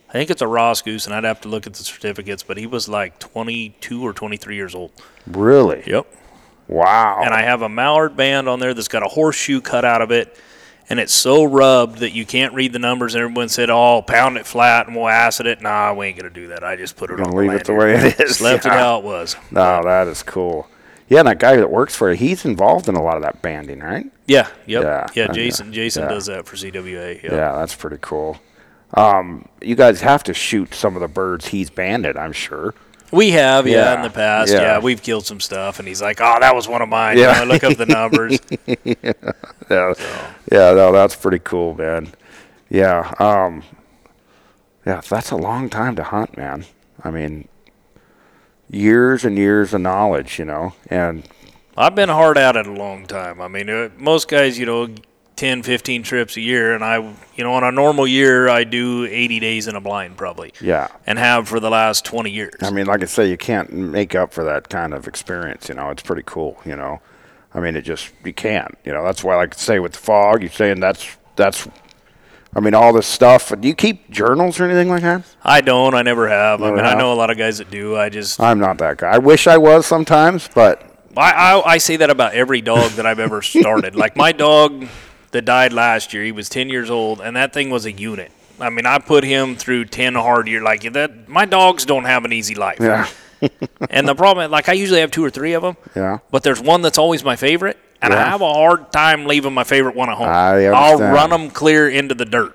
I 0.08 0.12
think 0.12 0.30
it's 0.30 0.42
a 0.42 0.46
Ross 0.46 0.82
goose, 0.82 1.04
and 1.06 1.14
I'd 1.14 1.24
have 1.24 1.40
to 1.42 1.48
look 1.48 1.66
at 1.66 1.74
the 1.74 1.84
certificates, 1.84 2.42
but 2.42 2.56
he 2.56 2.66
was 2.66 2.88
like 2.88 3.18
22 3.18 4.02
or 4.04 4.12
23 4.12 4.56
years 4.56 4.74
old. 4.74 4.92
Really? 5.26 5.82
Yep. 5.86 6.06
Wow. 6.70 7.20
And 7.24 7.34
I 7.34 7.42
have 7.42 7.62
a 7.62 7.68
mallard 7.68 8.16
band 8.16 8.48
on 8.48 8.60
there 8.60 8.74
that's 8.74 8.88
got 8.88 9.02
a 9.02 9.08
horseshoe 9.08 9.60
cut 9.60 9.84
out 9.84 10.02
of 10.02 10.12
it, 10.12 10.38
and 10.88 11.00
it's 11.00 11.12
so 11.12 11.42
rubbed 11.42 11.98
that 11.98 12.12
you 12.12 12.24
can't 12.24 12.54
read 12.54 12.72
the 12.72 12.78
numbers. 12.78 13.14
And 13.16 13.24
everyone 13.24 13.48
said, 13.48 13.70
"Oh, 13.70 14.02
pound 14.02 14.36
it 14.36 14.46
flat 14.46 14.86
and 14.86 14.94
we'll 14.94 15.08
acid 15.08 15.46
it." 15.46 15.60
Nah, 15.60 15.92
we 15.94 16.06
ain't 16.06 16.16
gonna 16.16 16.30
do 16.30 16.48
that. 16.48 16.62
I 16.62 16.76
just 16.76 16.96
put 16.96 17.10
it 17.10 17.16
Gonna 17.16 17.30
on 17.30 17.36
leave 17.36 17.50
it 17.52 17.64
the 17.66 17.74
way 17.74 17.94
it 17.94 18.04
is. 18.20 18.28
Just 18.28 18.40
left 18.40 18.66
it 18.66 18.72
how 18.72 18.98
it 18.98 19.04
was. 19.04 19.34
No, 19.50 19.82
that 19.82 20.06
is 20.06 20.22
cool. 20.22 20.68
Yeah, 21.08 21.18
and 21.18 21.28
that 21.28 21.40
guy 21.40 21.56
that 21.56 21.72
works 21.72 21.96
for 21.96 22.08
you, 22.12 22.16
he's 22.16 22.44
involved 22.44 22.88
in 22.88 22.94
a 22.94 23.02
lot 23.02 23.16
of 23.16 23.22
that 23.24 23.42
banding, 23.42 23.80
right? 23.80 24.06
Yeah. 24.28 24.46
Yep. 24.66 24.82
Yeah, 24.84 25.06
Yeah. 25.14 25.32
Jason. 25.32 25.72
Jason 25.72 26.04
yeah. 26.04 26.08
does 26.08 26.26
that 26.26 26.46
for 26.46 26.54
CWA. 26.54 27.20
Yep. 27.20 27.32
Yeah, 27.32 27.52
that's 27.56 27.74
pretty 27.74 27.98
cool. 28.00 28.38
Um, 28.94 29.48
you 29.60 29.74
guys 29.74 30.00
have 30.02 30.22
to 30.24 30.34
shoot 30.34 30.72
some 30.72 30.94
of 30.94 31.00
the 31.02 31.08
birds 31.08 31.48
he's 31.48 31.68
banded, 31.68 32.16
I'm 32.16 32.32
sure. 32.32 32.74
We 33.12 33.30
have, 33.32 33.66
yeah, 33.66 33.74
Yeah, 33.76 33.94
in 33.96 34.02
the 34.02 34.10
past. 34.10 34.52
yeah. 34.52 34.60
Yeah. 34.60 34.78
we've 34.78 35.02
killed 35.02 35.26
some 35.26 35.40
stuff, 35.40 35.78
and 35.80 35.88
he's 35.88 36.00
like, 36.00 36.20
"Oh, 36.20 36.36
that 36.40 36.54
was 36.54 36.68
one 36.68 36.80
of 36.82 36.88
mine." 36.88 37.18
Yeah. 37.18 37.40
You 37.40 37.46
know, 37.46 37.52
look 37.52 37.64
up 37.64 37.76
the 37.76 37.86
numbers. 37.86 38.38
Yeah, 39.70 39.94
yeah, 40.50 40.72
no, 40.72 40.90
that's 40.90 41.14
pretty 41.14 41.38
cool, 41.38 41.74
man. 41.74 42.08
Yeah, 42.68 43.12
um, 43.20 43.62
yeah, 44.84 45.00
that's 45.08 45.30
a 45.30 45.36
long 45.36 45.68
time 45.70 45.94
to 45.94 46.02
hunt, 46.02 46.36
man. 46.36 46.64
I 47.04 47.10
mean, 47.12 47.46
years 48.68 49.24
and 49.24 49.38
years 49.38 49.72
of 49.72 49.80
knowledge, 49.82 50.40
you 50.40 50.44
know, 50.44 50.72
and 50.88 51.22
I've 51.76 51.94
been 51.94 52.08
hard 52.08 52.36
at 52.36 52.56
it 52.56 52.66
a 52.66 52.72
long 52.72 53.06
time. 53.06 53.40
I 53.40 53.46
mean, 53.46 53.70
uh, 53.70 53.90
most 53.96 54.26
guys, 54.28 54.58
you 54.58 54.66
know, 54.66 54.88
10, 55.40 55.62
15 55.62 56.02
trips 56.02 56.36
a 56.36 56.40
year, 56.42 56.74
and 56.74 56.84
I, 56.84 56.98
you 57.34 57.44
know, 57.44 57.54
on 57.54 57.64
a 57.64 57.72
normal 57.72 58.06
year, 58.06 58.50
I 58.50 58.64
do 58.64 59.06
80 59.06 59.40
days 59.40 59.68
in 59.68 59.74
a 59.74 59.80
blind 59.80 60.18
probably, 60.18 60.52
yeah. 60.60 60.88
and 61.06 61.18
have 61.18 61.48
for 61.48 61.58
the 61.58 61.70
last 61.70 62.04
20 62.04 62.30
years. 62.30 62.52
I 62.60 62.68
mean, 62.68 62.84
like 62.84 63.02
I 63.02 63.06
say, 63.06 63.30
you 63.30 63.38
can't 63.38 63.72
make 63.72 64.14
up 64.14 64.34
for 64.34 64.44
that 64.44 64.68
kind 64.68 64.92
of 64.92 65.08
experience. 65.08 65.70
You 65.70 65.76
know, 65.76 65.88
it's 65.88 66.02
pretty 66.02 66.24
cool. 66.26 66.60
You 66.66 66.76
know, 66.76 67.00
I 67.54 67.60
mean, 67.60 67.74
it 67.74 67.82
just 67.82 68.12
you 68.22 68.34
can't. 68.34 68.76
You 68.84 68.92
know, 68.92 69.02
that's 69.02 69.24
why, 69.24 69.34
like 69.36 69.54
I 69.54 69.58
say, 69.58 69.78
with 69.78 69.92
the 69.92 69.98
fog, 69.98 70.42
you're 70.42 70.50
saying 70.50 70.80
that's 70.80 71.16
that's. 71.36 71.66
I 72.54 72.60
mean, 72.60 72.74
all 72.74 72.92
this 72.92 73.06
stuff. 73.06 73.50
Do 73.58 73.66
you 73.66 73.74
keep 73.74 74.10
journals 74.10 74.60
or 74.60 74.64
anything 74.64 74.90
like 74.90 75.00
that? 75.00 75.24
I 75.42 75.62
don't. 75.62 75.94
I 75.94 76.02
never 76.02 76.28
have. 76.28 76.60
I 76.60 76.66
Never 76.66 76.76
mean, 76.76 76.84
I 76.84 76.98
know 76.98 77.14
a 77.14 77.14
lot 77.14 77.30
of 77.30 77.38
guys 77.38 77.56
that 77.58 77.70
do. 77.70 77.96
I 77.96 78.10
just, 78.10 78.40
I'm 78.40 78.58
not 78.58 78.76
that 78.78 78.98
guy. 78.98 79.08
I 79.08 79.18
wish 79.18 79.46
I 79.46 79.56
was 79.56 79.86
sometimes, 79.86 80.50
but 80.52 80.82
I, 81.16 81.30
I, 81.30 81.62
I 81.74 81.78
say 81.78 81.96
that 81.96 82.10
about 82.10 82.34
every 82.34 82.60
dog 82.60 82.90
that 82.92 83.06
I've 83.06 83.20
ever 83.20 83.40
started. 83.40 83.94
like 84.04 84.16
my 84.16 84.32
dog 84.32 84.86
that 85.32 85.44
died 85.44 85.72
last 85.72 86.12
year, 86.12 86.24
he 86.24 86.32
was 86.32 86.48
10 86.48 86.68
years 86.68 86.90
old, 86.90 87.20
and 87.20 87.36
that 87.36 87.52
thing 87.52 87.70
was 87.70 87.86
a 87.86 87.92
unit. 87.92 88.32
I 88.58 88.68
mean, 88.70 88.84
I 88.86 88.98
put 88.98 89.24
him 89.24 89.56
through 89.56 89.86
10 89.86 90.14
hard 90.14 90.46
years. 90.48 90.62
Like 90.62 90.82
that, 90.92 91.28
my 91.28 91.44
dogs 91.46 91.84
don't 91.86 92.04
have 92.04 92.24
an 92.24 92.32
easy 92.32 92.54
life. 92.54 92.78
yeah, 92.80 93.08
And 93.90 94.06
the 94.06 94.14
problem, 94.14 94.50
like 94.50 94.68
I 94.68 94.74
usually 94.74 95.00
have 95.00 95.10
two 95.10 95.24
or 95.24 95.30
three 95.30 95.54
of 95.54 95.62
them. 95.62 95.76
yeah. 95.96 96.18
but 96.30 96.42
there's 96.42 96.60
one 96.60 96.82
that's 96.82 96.98
always 96.98 97.24
my 97.24 97.36
favorite, 97.36 97.78
and 98.02 98.12
I 98.12 98.28
have 98.28 98.40
a 98.42 98.52
hard 98.52 98.92
time 98.92 99.26
leaving 99.26 99.52
my 99.54 99.64
favorite 99.64 99.94
one 99.94 100.08
at 100.10 100.16
home. 100.16 100.28
I 100.28 100.66
I'll 100.66 100.98
run 100.98 101.30
them 101.30 101.50
clear 101.50 101.88
into 101.88 102.14
the 102.14 102.24
dirt, 102.24 102.54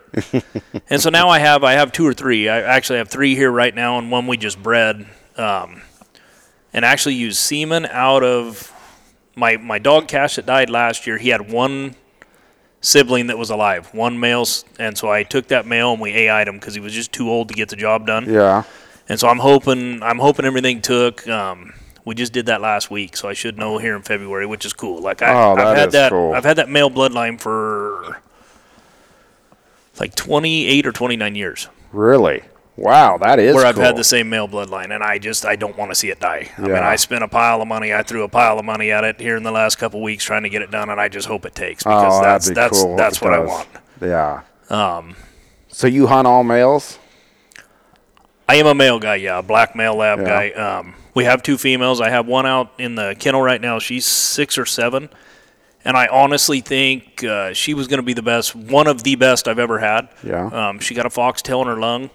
and 0.89 1.01
so 1.01 1.09
now 1.09 1.29
I 1.29 1.39
have 1.39 1.63
I 1.63 1.73
have 1.73 1.91
two 1.91 2.05
or 2.05 2.13
three. 2.13 2.49
I 2.49 2.61
actually 2.61 2.97
have 2.97 3.09
three 3.09 3.35
here 3.35 3.51
right 3.51 3.73
now, 3.73 3.97
and 3.97 4.11
one 4.11 4.27
we 4.27 4.37
just 4.37 4.61
bred, 4.61 5.07
um, 5.37 5.81
and 6.73 6.83
actually 6.85 7.15
used 7.15 7.37
semen 7.37 7.85
out 7.87 8.23
of 8.23 8.71
my 9.35 9.57
my 9.57 9.79
dog 9.79 10.07
Cash 10.07 10.35
that 10.35 10.45
died 10.45 10.69
last 10.69 11.05
year. 11.07 11.17
He 11.17 11.29
had 11.29 11.51
one 11.51 11.95
sibling 12.81 13.27
that 13.27 13.37
was 13.37 13.49
alive, 13.49 13.93
one 13.93 14.19
male, 14.19 14.45
and 14.79 14.97
so 14.97 15.09
I 15.09 15.23
took 15.23 15.47
that 15.47 15.65
male 15.65 15.93
and 15.93 16.01
we 16.01 16.11
AI'd 16.13 16.47
him 16.47 16.55
because 16.59 16.73
he 16.75 16.79
was 16.81 16.93
just 16.93 17.11
too 17.11 17.29
old 17.29 17.47
to 17.49 17.53
get 17.53 17.69
the 17.69 17.75
job 17.75 18.05
done. 18.05 18.29
Yeah. 18.31 18.63
And 19.09 19.19
so 19.19 19.27
I'm 19.27 19.39
hoping 19.39 20.01
I'm 20.01 20.19
hoping 20.19 20.45
everything 20.45 20.81
took. 20.81 21.27
Um, 21.27 21.73
we 22.05 22.13
just 22.15 22.33
did 22.33 22.45
that 22.47 22.61
last 22.61 22.91
week, 22.91 23.17
so 23.17 23.27
I 23.27 23.33
should 23.33 23.57
know 23.57 23.77
here 23.79 23.95
in 23.95 24.01
February, 24.03 24.45
which 24.45 24.65
is 24.65 24.73
cool. 24.73 25.01
Like 25.01 25.21
I, 25.23 25.33
Oh, 25.33 25.55
I've 25.55 25.77
had 25.77 25.91
that 25.91 26.11
cool. 26.11 26.33
I've 26.33 26.43
had 26.45 26.57
that 26.57 26.69
male 26.69 26.89
bloodline 26.91 27.39
for 27.41 28.19
like 29.99 30.13
28 30.15 30.85
or 30.85 30.91
29 30.91 31.35
years, 31.35 31.67
Really? 31.91 32.43
Wow, 32.77 33.17
that 33.19 33.39
is 33.39 33.55
where 33.55 33.65
I've 33.65 33.77
had 33.77 33.95
the 33.95 34.03
same 34.03 34.29
male 34.29 34.49
bloodline, 34.49 34.93
and 34.93 35.01
I 35.01 35.17
just 35.17 35.45
I 35.45 35.55
don't 35.55 35.77
want 35.77 35.91
to 35.91 35.95
see 35.95 36.09
it 36.09 36.19
die. 36.19 36.51
I 36.57 36.61
mean, 36.61 36.71
I 36.75 36.97
spent 36.97 37.23
a 37.23 37.27
pile 37.27 37.61
of 37.61 37.67
money. 37.69 37.93
I 37.93 38.03
threw 38.03 38.23
a 38.23 38.27
pile 38.27 38.59
of 38.59 38.65
money 38.65 38.91
at 38.91 39.05
it 39.05 39.19
here 39.19 39.37
in 39.37 39.43
the 39.43 39.51
last 39.51 39.77
couple 39.77 40.01
weeks 40.01 40.25
trying 40.25 40.43
to 40.43 40.49
get 40.49 40.61
it 40.61 40.71
done, 40.71 40.89
and 40.89 40.99
I 40.99 41.07
just 41.07 41.27
hope 41.27 41.45
it 41.45 41.55
takes 41.55 41.83
Oh, 41.85 41.89
because 41.89 42.19
that'd 42.21 42.33
that's 42.33 42.49
be 42.49 42.53
that's 42.53 42.81
cool 42.83 42.95
that's 42.97 43.21
what 43.21 43.33
I 43.33 43.39
want. 43.39 43.67
Yeah. 44.01 44.41
Um, 44.69 45.15
So 45.69 45.87
you 45.87 46.07
hunt 46.07 46.27
all 46.27 46.43
males? 46.43 46.99
I 48.47 48.55
am 48.57 48.67
a 48.67 48.75
male 48.75 48.99
guy, 48.99 49.15
yeah, 49.15 49.39
a 49.39 49.41
black 49.41 49.75
male 49.75 49.95
lab 49.95 50.19
Yeah. 50.19 50.25
guy. 50.25 50.49
Um, 50.51 50.95
we 51.13 51.23
have 51.23 51.41
two 51.43 51.57
females. 51.57 52.01
I 52.01 52.09
have 52.09 52.27
one 52.27 52.45
out 52.45 52.71
in 52.77 52.95
the 52.95 53.15
kennel 53.17 53.41
right 53.41 53.59
now. 53.61 53.79
She's 53.79 54.05
six 54.05 54.57
or 54.57 54.65
seven, 54.65 55.09
and 55.85 55.95
I 55.97 56.07
honestly 56.07 56.59
think 56.61 57.23
uh, 57.23 57.53
she 57.53 57.73
was 57.73 57.87
going 57.87 57.99
to 57.99 58.03
be 58.05 58.13
the 58.13 58.21
best, 58.21 58.53
one 58.55 58.87
of 58.87 59.03
the 59.03 59.15
best 59.15 59.47
I've 59.47 59.59
ever 59.59 59.79
had. 59.79 60.09
Yeah. 60.23 60.47
Um, 60.47 60.79
she 60.79 60.93
got 60.93 61.05
a 61.05 61.09
foxtail 61.09 61.61
in 61.61 61.67
her 61.67 61.77
lung, 61.77 62.09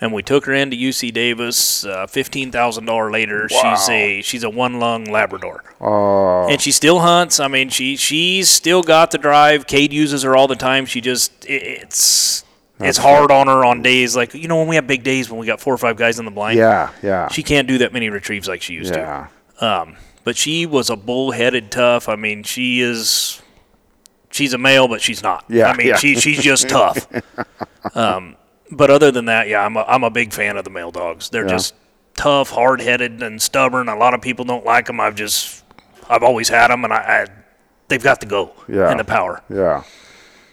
and 0.00 0.12
we 0.12 0.22
took 0.22 0.46
her 0.46 0.54
into 0.54 0.76
UC 0.76 1.12
Davis. 1.12 1.84
Uh, 1.84 2.06
Fifteen 2.06 2.50
thousand 2.50 2.86
dollar 2.86 3.10
later, 3.10 3.48
she's 3.48 3.88
a 3.88 4.22
she's 4.22 4.42
a 4.44 4.50
one 4.50 4.78
lung 4.80 5.04
Labrador, 5.04 5.64
Oh, 5.80 6.48
and 6.48 6.60
she 6.60 6.72
still 6.72 7.00
hunts. 7.00 7.40
I 7.40 7.48
mean, 7.48 7.68
she 7.68 7.96
she's 7.96 8.50
still 8.50 8.82
got 8.82 9.10
the 9.10 9.18
drive. 9.18 9.66
Cade 9.66 9.92
uses 9.92 10.22
her 10.22 10.36
all 10.36 10.48
the 10.48 10.56
time. 10.56 10.86
She 10.86 11.00
just 11.00 11.44
it, 11.44 11.62
it's. 11.62 12.44
It's 12.82 12.96
hard 12.96 13.30
on 13.30 13.46
her 13.46 13.62
on 13.62 13.82
days 13.82 14.16
like 14.16 14.32
you 14.32 14.48
know 14.48 14.56
when 14.56 14.66
we 14.66 14.76
have 14.76 14.86
big 14.86 15.02
days 15.02 15.30
when 15.30 15.38
we 15.38 15.44
got 15.46 15.60
four 15.60 15.74
or 15.74 15.76
five 15.76 15.98
guys 15.98 16.18
in 16.18 16.24
the 16.24 16.30
blind. 16.30 16.58
yeah, 16.58 16.90
yeah. 17.02 17.28
She 17.28 17.42
can't 17.42 17.68
do 17.68 17.76
that 17.76 17.92
many 17.92 18.08
retrieves 18.08 18.48
like 18.48 18.62
she 18.62 18.72
used 18.72 18.94
yeah. 18.94 19.28
to. 19.58 19.66
Um, 19.66 19.96
but 20.24 20.34
she 20.34 20.64
was 20.64 20.88
a 20.88 20.96
bull-headed 20.96 21.70
tough. 21.70 22.08
I 22.08 22.16
mean, 22.16 22.42
she 22.42 22.80
is. 22.80 23.42
She's 24.30 24.54
a 24.54 24.58
male, 24.58 24.88
but 24.88 25.02
she's 25.02 25.22
not. 25.22 25.44
Yeah, 25.50 25.66
I 25.66 25.76
mean, 25.76 25.88
yeah. 25.88 25.96
she 25.96 26.14
she's 26.16 26.40
just 26.42 26.70
tough. 26.70 27.06
Um, 27.94 28.36
but 28.70 28.90
other 28.90 29.10
than 29.10 29.24
that, 29.26 29.48
yeah, 29.48 29.64
I'm 29.64 29.76
a, 29.76 29.82
I'm 29.86 30.04
a 30.04 30.10
big 30.10 30.32
fan 30.32 30.56
of 30.56 30.64
the 30.64 30.70
male 30.70 30.90
dogs. 30.90 31.28
They're 31.30 31.44
Yeah. 31.44 31.52
just 31.52 31.74
tough, 32.16 32.50
hard 32.50 32.80
headed, 32.80 33.22
and 33.22 33.40
stubborn. 33.40 33.88
A 33.88 33.96
lot 33.96 34.14
of 34.14 34.20
people 34.20 34.44
don't 34.44 34.64
like 34.64 34.86
them. 34.86 35.00
I've 35.00 35.14
just 35.14 35.64
I've 36.08 36.22
always 36.22 36.48
had 36.48 36.68
them, 36.68 36.84
and 36.84 36.92
I, 36.92 36.96
I 36.96 37.26
they've 37.88 38.02
got 38.02 38.20
the 38.20 38.26
go 38.26 38.52
Yeah. 38.68 38.90
and 38.90 38.98
the 39.00 39.04
power. 39.04 39.42
Yeah. 39.48 39.82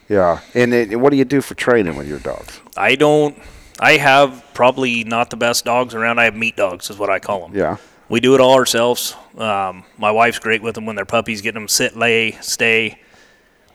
Yeah. 0.10 0.39
And 0.53 0.73
it, 0.73 0.99
what 0.99 1.10
do 1.12 1.17
you 1.17 1.25
do 1.25 1.41
for 1.41 1.53
training 1.56 1.95
with 1.97 2.08
your 2.08 2.19
dogs? 2.19 2.60
I 2.77 2.95
don't. 2.95 3.38
I 3.80 3.97
have 3.97 4.43
probably 4.53 5.03
not 5.03 5.30
the 5.30 5.38
best 5.38 5.65
dogs 5.65 5.93
around. 5.93 6.19
I 6.19 6.23
have 6.25 6.36
meat 6.36 6.56
dogs, 6.56 6.89
is 6.89 6.97
what 6.97 7.10
I 7.10 7.19
call 7.19 7.41
them. 7.47 7.56
Yeah. 7.56 7.77
We 8.10 8.19
do 8.21 8.34
it 8.34 8.39
all 8.41 8.53
ourselves. 8.56 9.15
Um, 9.38 9.84
my 9.97 10.10
wife's 10.12 10.39
great 10.39 10.62
with 10.63 10.75
them 10.75 10.86
when 10.86 10.95
they're 10.95 11.06
puppies, 11.06 11.41
getting 11.41 11.60
them 11.62 11.67
sit, 11.67 11.95
lay, 11.97 12.32
stay. 12.41 12.99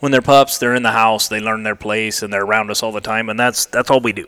When 0.03 0.11
they're 0.11 0.21
pups, 0.21 0.59
they're 0.59 0.75
in 0.75 0.83
the 0.83 0.91
house. 0.91 1.29
They 1.29 1.39
learn 1.39 1.63
their 1.63 1.77
place, 1.77 2.25
and 2.25 2.33
they're 2.33 2.43
around 2.43 2.73
us 2.73 2.83
all 2.83 2.91
the 2.91 3.01
time. 3.01 3.29
And 3.29 3.39
that's 3.39 3.67
that's 3.67 3.89
all 3.89 4.01
we 4.01 4.13
do. 4.13 4.27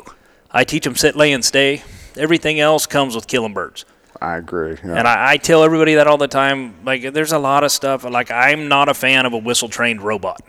I 0.52 0.62
teach 0.62 0.84
them 0.84 0.94
sit, 0.94 1.16
lay, 1.16 1.32
and 1.32 1.44
stay. 1.44 1.82
Everything 2.16 2.60
else 2.60 2.86
comes 2.86 3.16
with 3.16 3.26
killing 3.26 3.52
birds. 3.54 3.84
I 4.22 4.36
agree. 4.36 4.76
Yeah. 4.84 4.94
And 4.94 5.08
I, 5.08 5.32
I 5.32 5.36
tell 5.36 5.64
everybody 5.64 5.94
that 5.96 6.06
all 6.06 6.16
the 6.16 6.28
time. 6.28 6.76
Like, 6.84 7.12
there's 7.12 7.32
a 7.32 7.40
lot 7.40 7.64
of 7.64 7.72
stuff. 7.72 8.04
Like, 8.04 8.30
I'm 8.30 8.68
not 8.68 8.88
a 8.88 8.94
fan 8.94 9.26
of 9.26 9.32
a 9.32 9.38
whistle 9.38 9.68
trained 9.68 10.00
robot. 10.00 10.40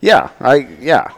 yeah. 0.00 0.30
I 0.40 0.56
yeah. 0.80 1.12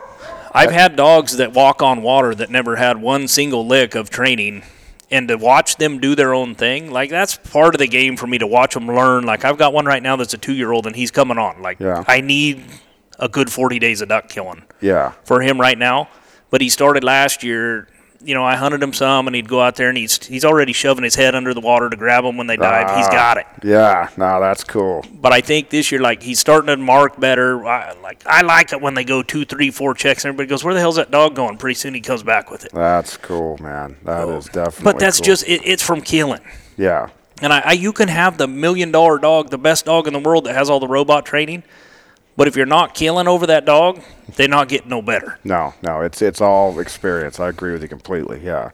I've 0.52 0.72
had 0.72 0.96
dogs 0.96 1.38
that 1.38 1.54
walk 1.54 1.80
on 1.80 2.02
water 2.02 2.34
that 2.34 2.50
never 2.50 2.76
had 2.76 3.00
one 3.00 3.26
single 3.26 3.66
lick 3.66 3.94
of 3.94 4.10
training, 4.10 4.64
and 5.10 5.28
to 5.28 5.36
watch 5.36 5.76
them 5.76 5.98
do 5.98 6.14
their 6.14 6.34
own 6.34 6.54
thing, 6.56 6.90
like 6.90 7.08
that's 7.08 7.36
part 7.36 7.74
of 7.74 7.78
the 7.78 7.86
game 7.86 8.16
for 8.18 8.26
me 8.26 8.36
to 8.36 8.46
watch 8.46 8.74
them 8.74 8.86
learn. 8.86 9.24
Like 9.24 9.46
I've 9.46 9.56
got 9.56 9.72
one 9.72 9.86
right 9.86 10.02
now 10.02 10.16
that's 10.16 10.34
a 10.34 10.38
two 10.38 10.52
year 10.52 10.72
old, 10.72 10.86
and 10.86 10.94
he's 10.94 11.10
coming 11.10 11.38
on. 11.38 11.62
Like 11.62 11.80
Yeah. 11.80 12.04
I 12.06 12.20
need 12.20 12.64
a 13.20 13.28
good 13.28 13.52
40 13.52 13.78
days 13.78 14.00
of 14.00 14.08
duck 14.08 14.28
killing 14.28 14.62
Yeah. 14.80 15.12
for 15.24 15.40
him 15.42 15.60
right 15.60 15.78
now. 15.78 16.08
But 16.50 16.60
he 16.60 16.68
started 16.68 17.04
last 17.04 17.44
year. 17.44 17.86
You 18.22 18.34
know, 18.34 18.44
I 18.44 18.56
hunted 18.56 18.82
him 18.82 18.92
some, 18.92 19.26
and 19.28 19.34
he'd 19.34 19.48
go 19.48 19.62
out 19.62 19.76
there, 19.76 19.88
and 19.88 19.96
he's 19.96 20.26
he's 20.26 20.44
already 20.44 20.74
shoving 20.74 21.04
his 21.04 21.14
head 21.14 21.34
under 21.34 21.54
the 21.54 21.60
water 21.60 21.88
to 21.88 21.96
grab 21.96 22.22
them 22.22 22.36
when 22.36 22.48
they 22.48 22.56
dive. 22.56 22.94
He's 22.94 23.06
ah. 23.06 23.10
got 23.10 23.36
it. 23.38 23.46
Yeah. 23.62 24.10
No, 24.18 24.38
that's 24.40 24.62
cool. 24.62 25.02
But 25.10 25.32
I 25.32 25.40
think 25.40 25.70
this 25.70 25.90
year, 25.90 26.02
like 26.02 26.22
he's 26.22 26.38
starting 26.38 26.66
to 26.66 26.76
mark 26.76 27.18
better. 27.18 27.64
I, 27.64 27.94
like 28.02 28.20
I 28.26 28.42
like 28.42 28.74
it 28.74 28.80
when 28.82 28.92
they 28.92 29.04
go 29.04 29.22
two, 29.22 29.46
three, 29.46 29.70
four 29.70 29.94
checks, 29.94 30.24
and 30.24 30.30
everybody 30.30 30.50
goes, 30.50 30.62
"Where 30.62 30.74
the 30.74 30.80
hell's 30.80 30.96
that 30.96 31.10
dog 31.10 31.34
going?" 31.34 31.56
Pretty 31.56 31.76
soon 31.76 31.94
he 31.94 32.02
comes 32.02 32.22
back 32.22 32.50
with 32.50 32.66
it. 32.66 32.72
That's 32.72 33.16
cool, 33.16 33.56
man. 33.56 33.96
That 34.04 34.28
is 34.28 34.44
definitely. 34.46 34.84
But 34.84 34.98
that's 34.98 35.20
cool. 35.20 35.24
just 35.24 35.48
it, 35.48 35.62
it's 35.64 35.82
from 35.82 36.02
killing. 36.02 36.42
Yeah. 36.76 37.08
And 37.40 37.54
I, 37.54 37.60
I, 37.60 37.72
you 37.72 37.94
can 37.94 38.08
have 38.08 38.36
the 38.36 38.46
million 38.46 38.92
dollar 38.92 39.18
dog, 39.18 39.48
the 39.48 39.56
best 39.56 39.86
dog 39.86 40.06
in 40.06 40.12
the 40.12 40.18
world 40.18 40.44
that 40.44 40.54
has 40.54 40.68
all 40.68 40.78
the 40.78 40.88
robot 40.88 41.24
training. 41.24 41.62
But 42.36 42.48
if 42.48 42.56
you're 42.56 42.66
not 42.66 42.94
killing 42.94 43.28
over 43.28 43.46
that 43.46 43.64
dog, 43.64 44.00
they're 44.36 44.48
not 44.48 44.68
getting 44.68 44.88
no 44.88 45.02
better. 45.02 45.38
No, 45.44 45.74
no, 45.82 46.00
it's 46.00 46.22
it's 46.22 46.40
all 46.40 46.78
experience. 46.78 47.38
I 47.38 47.48
agree 47.48 47.72
with 47.72 47.82
you 47.82 47.88
completely. 47.88 48.40
Yeah, 48.42 48.70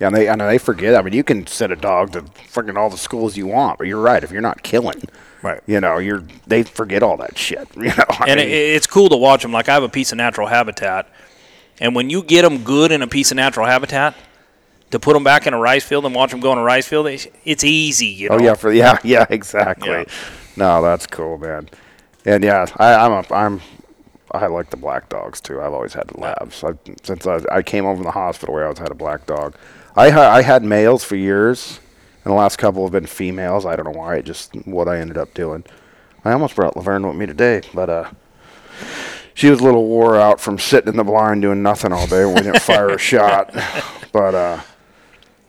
yeah, 0.00 0.06
and 0.06 0.16
they 0.16 0.28
and 0.28 0.40
they 0.40 0.58
forget. 0.58 0.94
I 0.94 1.02
mean, 1.02 1.12
you 1.12 1.24
can 1.24 1.46
set 1.46 1.70
a 1.70 1.76
dog 1.76 2.12
to 2.12 2.22
freaking 2.22 2.76
all 2.76 2.90
the 2.90 2.96
schools 2.96 3.36
you 3.36 3.46
want, 3.46 3.78
but 3.78 3.86
you're 3.86 4.00
right. 4.00 4.22
If 4.24 4.30
you're 4.30 4.40
not 4.40 4.62
killing, 4.62 5.02
Right. 5.42 5.60
you 5.66 5.80
know, 5.80 5.98
you're 5.98 6.22
they 6.46 6.62
forget 6.62 7.02
all 7.02 7.16
that 7.18 7.36
shit. 7.36 7.68
You 7.76 7.88
know, 7.88 8.04
I 8.08 8.26
And 8.28 8.38
mean, 8.38 8.48
it, 8.48 8.52
it's 8.52 8.86
cool 8.86 9.08
to 9.10 9.16
watch 9.16 9.42
them. 9.42 9.52
Like 9.52 9.68
I 9.68 9.74
have 9.74 9.82
a 9.82 9.88
piece 9.88 10.12
of 10.12 10.18
natural 10.18 10.46
habitat, 10.46 11.08
and 11.80 11.94
when 11.94 12.08
you 12.08 12.22
get 12.22 12.42
them 12.42 12.64
good 12.64 12.92
in 12.92 13.02
a 13.02 13.06
piece 13.08 13.30
of 13.30 13.36
natural 13.36 13.66
habitat, 13.66 14.14
to 14.92 15.00
put 15.00 15.14
them 15.14 15.24
back 15.24 15.46
in 15.46 15.54
a 15.54 15.58
rice 15.58 15.84
field 15.84 16.06
and 16.06 16.14
watch 16.14 16.30
them 16.30 16.40
go 16.40 16.52
in 16.52 16.58
a 16.58 16.62
rice 16.62 16.86
field, 16.86 17.06
it's, 17.08 17.64
easy. 17.64 18.06
You 18.06 18.28
oh, 18.28 18.36
know? 18.36 18.42
oh 18.42 18.46
yeah, 18.46 18.54
for 18.54 18.72
yeah, 18.72 18.98
yeah, 19.04 19.26
exactly. 19.28 19.90
Yeah. 19.90 20.04
No, 20.56 20.82
that's 20.82 21.06
cool, 21.06 21.38
man. 21.38 21.68
And 22.24 22.44
yeah, 22.44 22.66
I, 22.76 22.94
I'm 22.94 23.12
a, 23.12 23.34
I'm 23.34 23.60
I 24.32 24.46
like 24.46 24.70
the 24.70 24.76
black 24.76 25.08
dogs 25.08 25.40
too. 25.40 25.60
I've 25.60 25.72
always 25.72 25.92
had 25.94 26.08
the 26.08 26.18
labs. 26.20 26.64
I've, 26.64 26.78
since 27.02 27.26
I, 27.26 27.40
I 27.50 27.62
came 27.62 27.84
home 27.84 27.96
from 27.96 28.04
the 28.04 28.12
hospital, 28.12 28.54
we 28.54 28.62
always 28.62 28.78
had 28.78 28.90
a 28.90 28.94
black 28.94 29.26
dog. 29.26 29.54
I 29.96 30.10
ha- 30.10 30.30
I 30.30 30.42
had 30.42 30.64
males 30.64 31.04
for 31.04 31.16
years, 31.16 31.80
and 32.24 32.30
the 32.32 32.36
last 32.36 32.56
couple 32.56 32.82
have 32.84 32.92
been 32.92 33.06
females. 33.06 33.66
I 33.66 33.76
don't 33.76 33.84
know 33.92 33.98
why. 33.98 34.16
It 34.16 34.24
just 34.24 34.54
what 34.66 34.88
I 34.88 34.98
ended 34.98 35.18
up 35.18 35.34
doing. 35.34 35.64
I 36.24 36.32
almost 36.32 36.56
brought 36.56 36.76
Laverne 36.76 37.06
with 37.06 37.16
me 37.16 37.26
today, 37.26 37.62
but 37.74 37.90
uh, 37.90 38.10
she 39.34 39.50
was 39.50 39.60
a 39.60 39.64
little 39.64 39.86
wore 39.86 40.16
out 40.18 40.40
from 40.40 40.58
sitting 40.58 40.88
in 40.88 40.96
the 40.96 41.04
blind 41.04 41.42
doing 41.42 41.62
nothing 41.62 41.92
all 41.92 42.06
day. 42.06 42.24
We 42.24 42.34
didn't 42.36 42.60
fire 42.60 42.88
a 42.90 42.98
shot, 43.12 43.52
but 44.12 44.34
uh, 44.34 44.60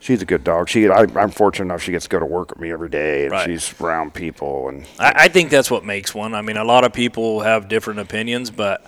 she's 0.03 0.21
a 0.21 0.25
good 0.25 0.43
dog. 0.43 0.69
She 0.69 0.87
I, 0.89 1.05
I'm 1.15 1.31
fortunate 1.31 1.65
enough 1.65 1.81
she 1.81 1.91
gets 1.91 2.05
to 2.05 2.09
go 2.09 2.19
to 2.19 2.25
work 2.25 2.49
with 2.51 2.59
me 2.59 2.71
every 2.71 2.89
day, 2.89 3.23
and 3.23 3.31
Right. 3.31 3.45
she's 3.45 3.73
around 3.81 4.13
people 4.13 4.67
and 4.69 4.85
I, 4.99 5.13
I 5.15 5.27
think 5.29 5.49
that's 5.49 5.71
what 5.71 5.83
makes 5.85 6.13
one. 6.13 6.35
I 6.35 6.41
mean, 6.41 6.57
a 6.57 6.63
lot 6.63 6.83
of 6.83 6.93
people 6.93 7.41
have 7.41 7.67
different 7.67 7.99
opinions, 7.99 8.51
but 8.51 8.85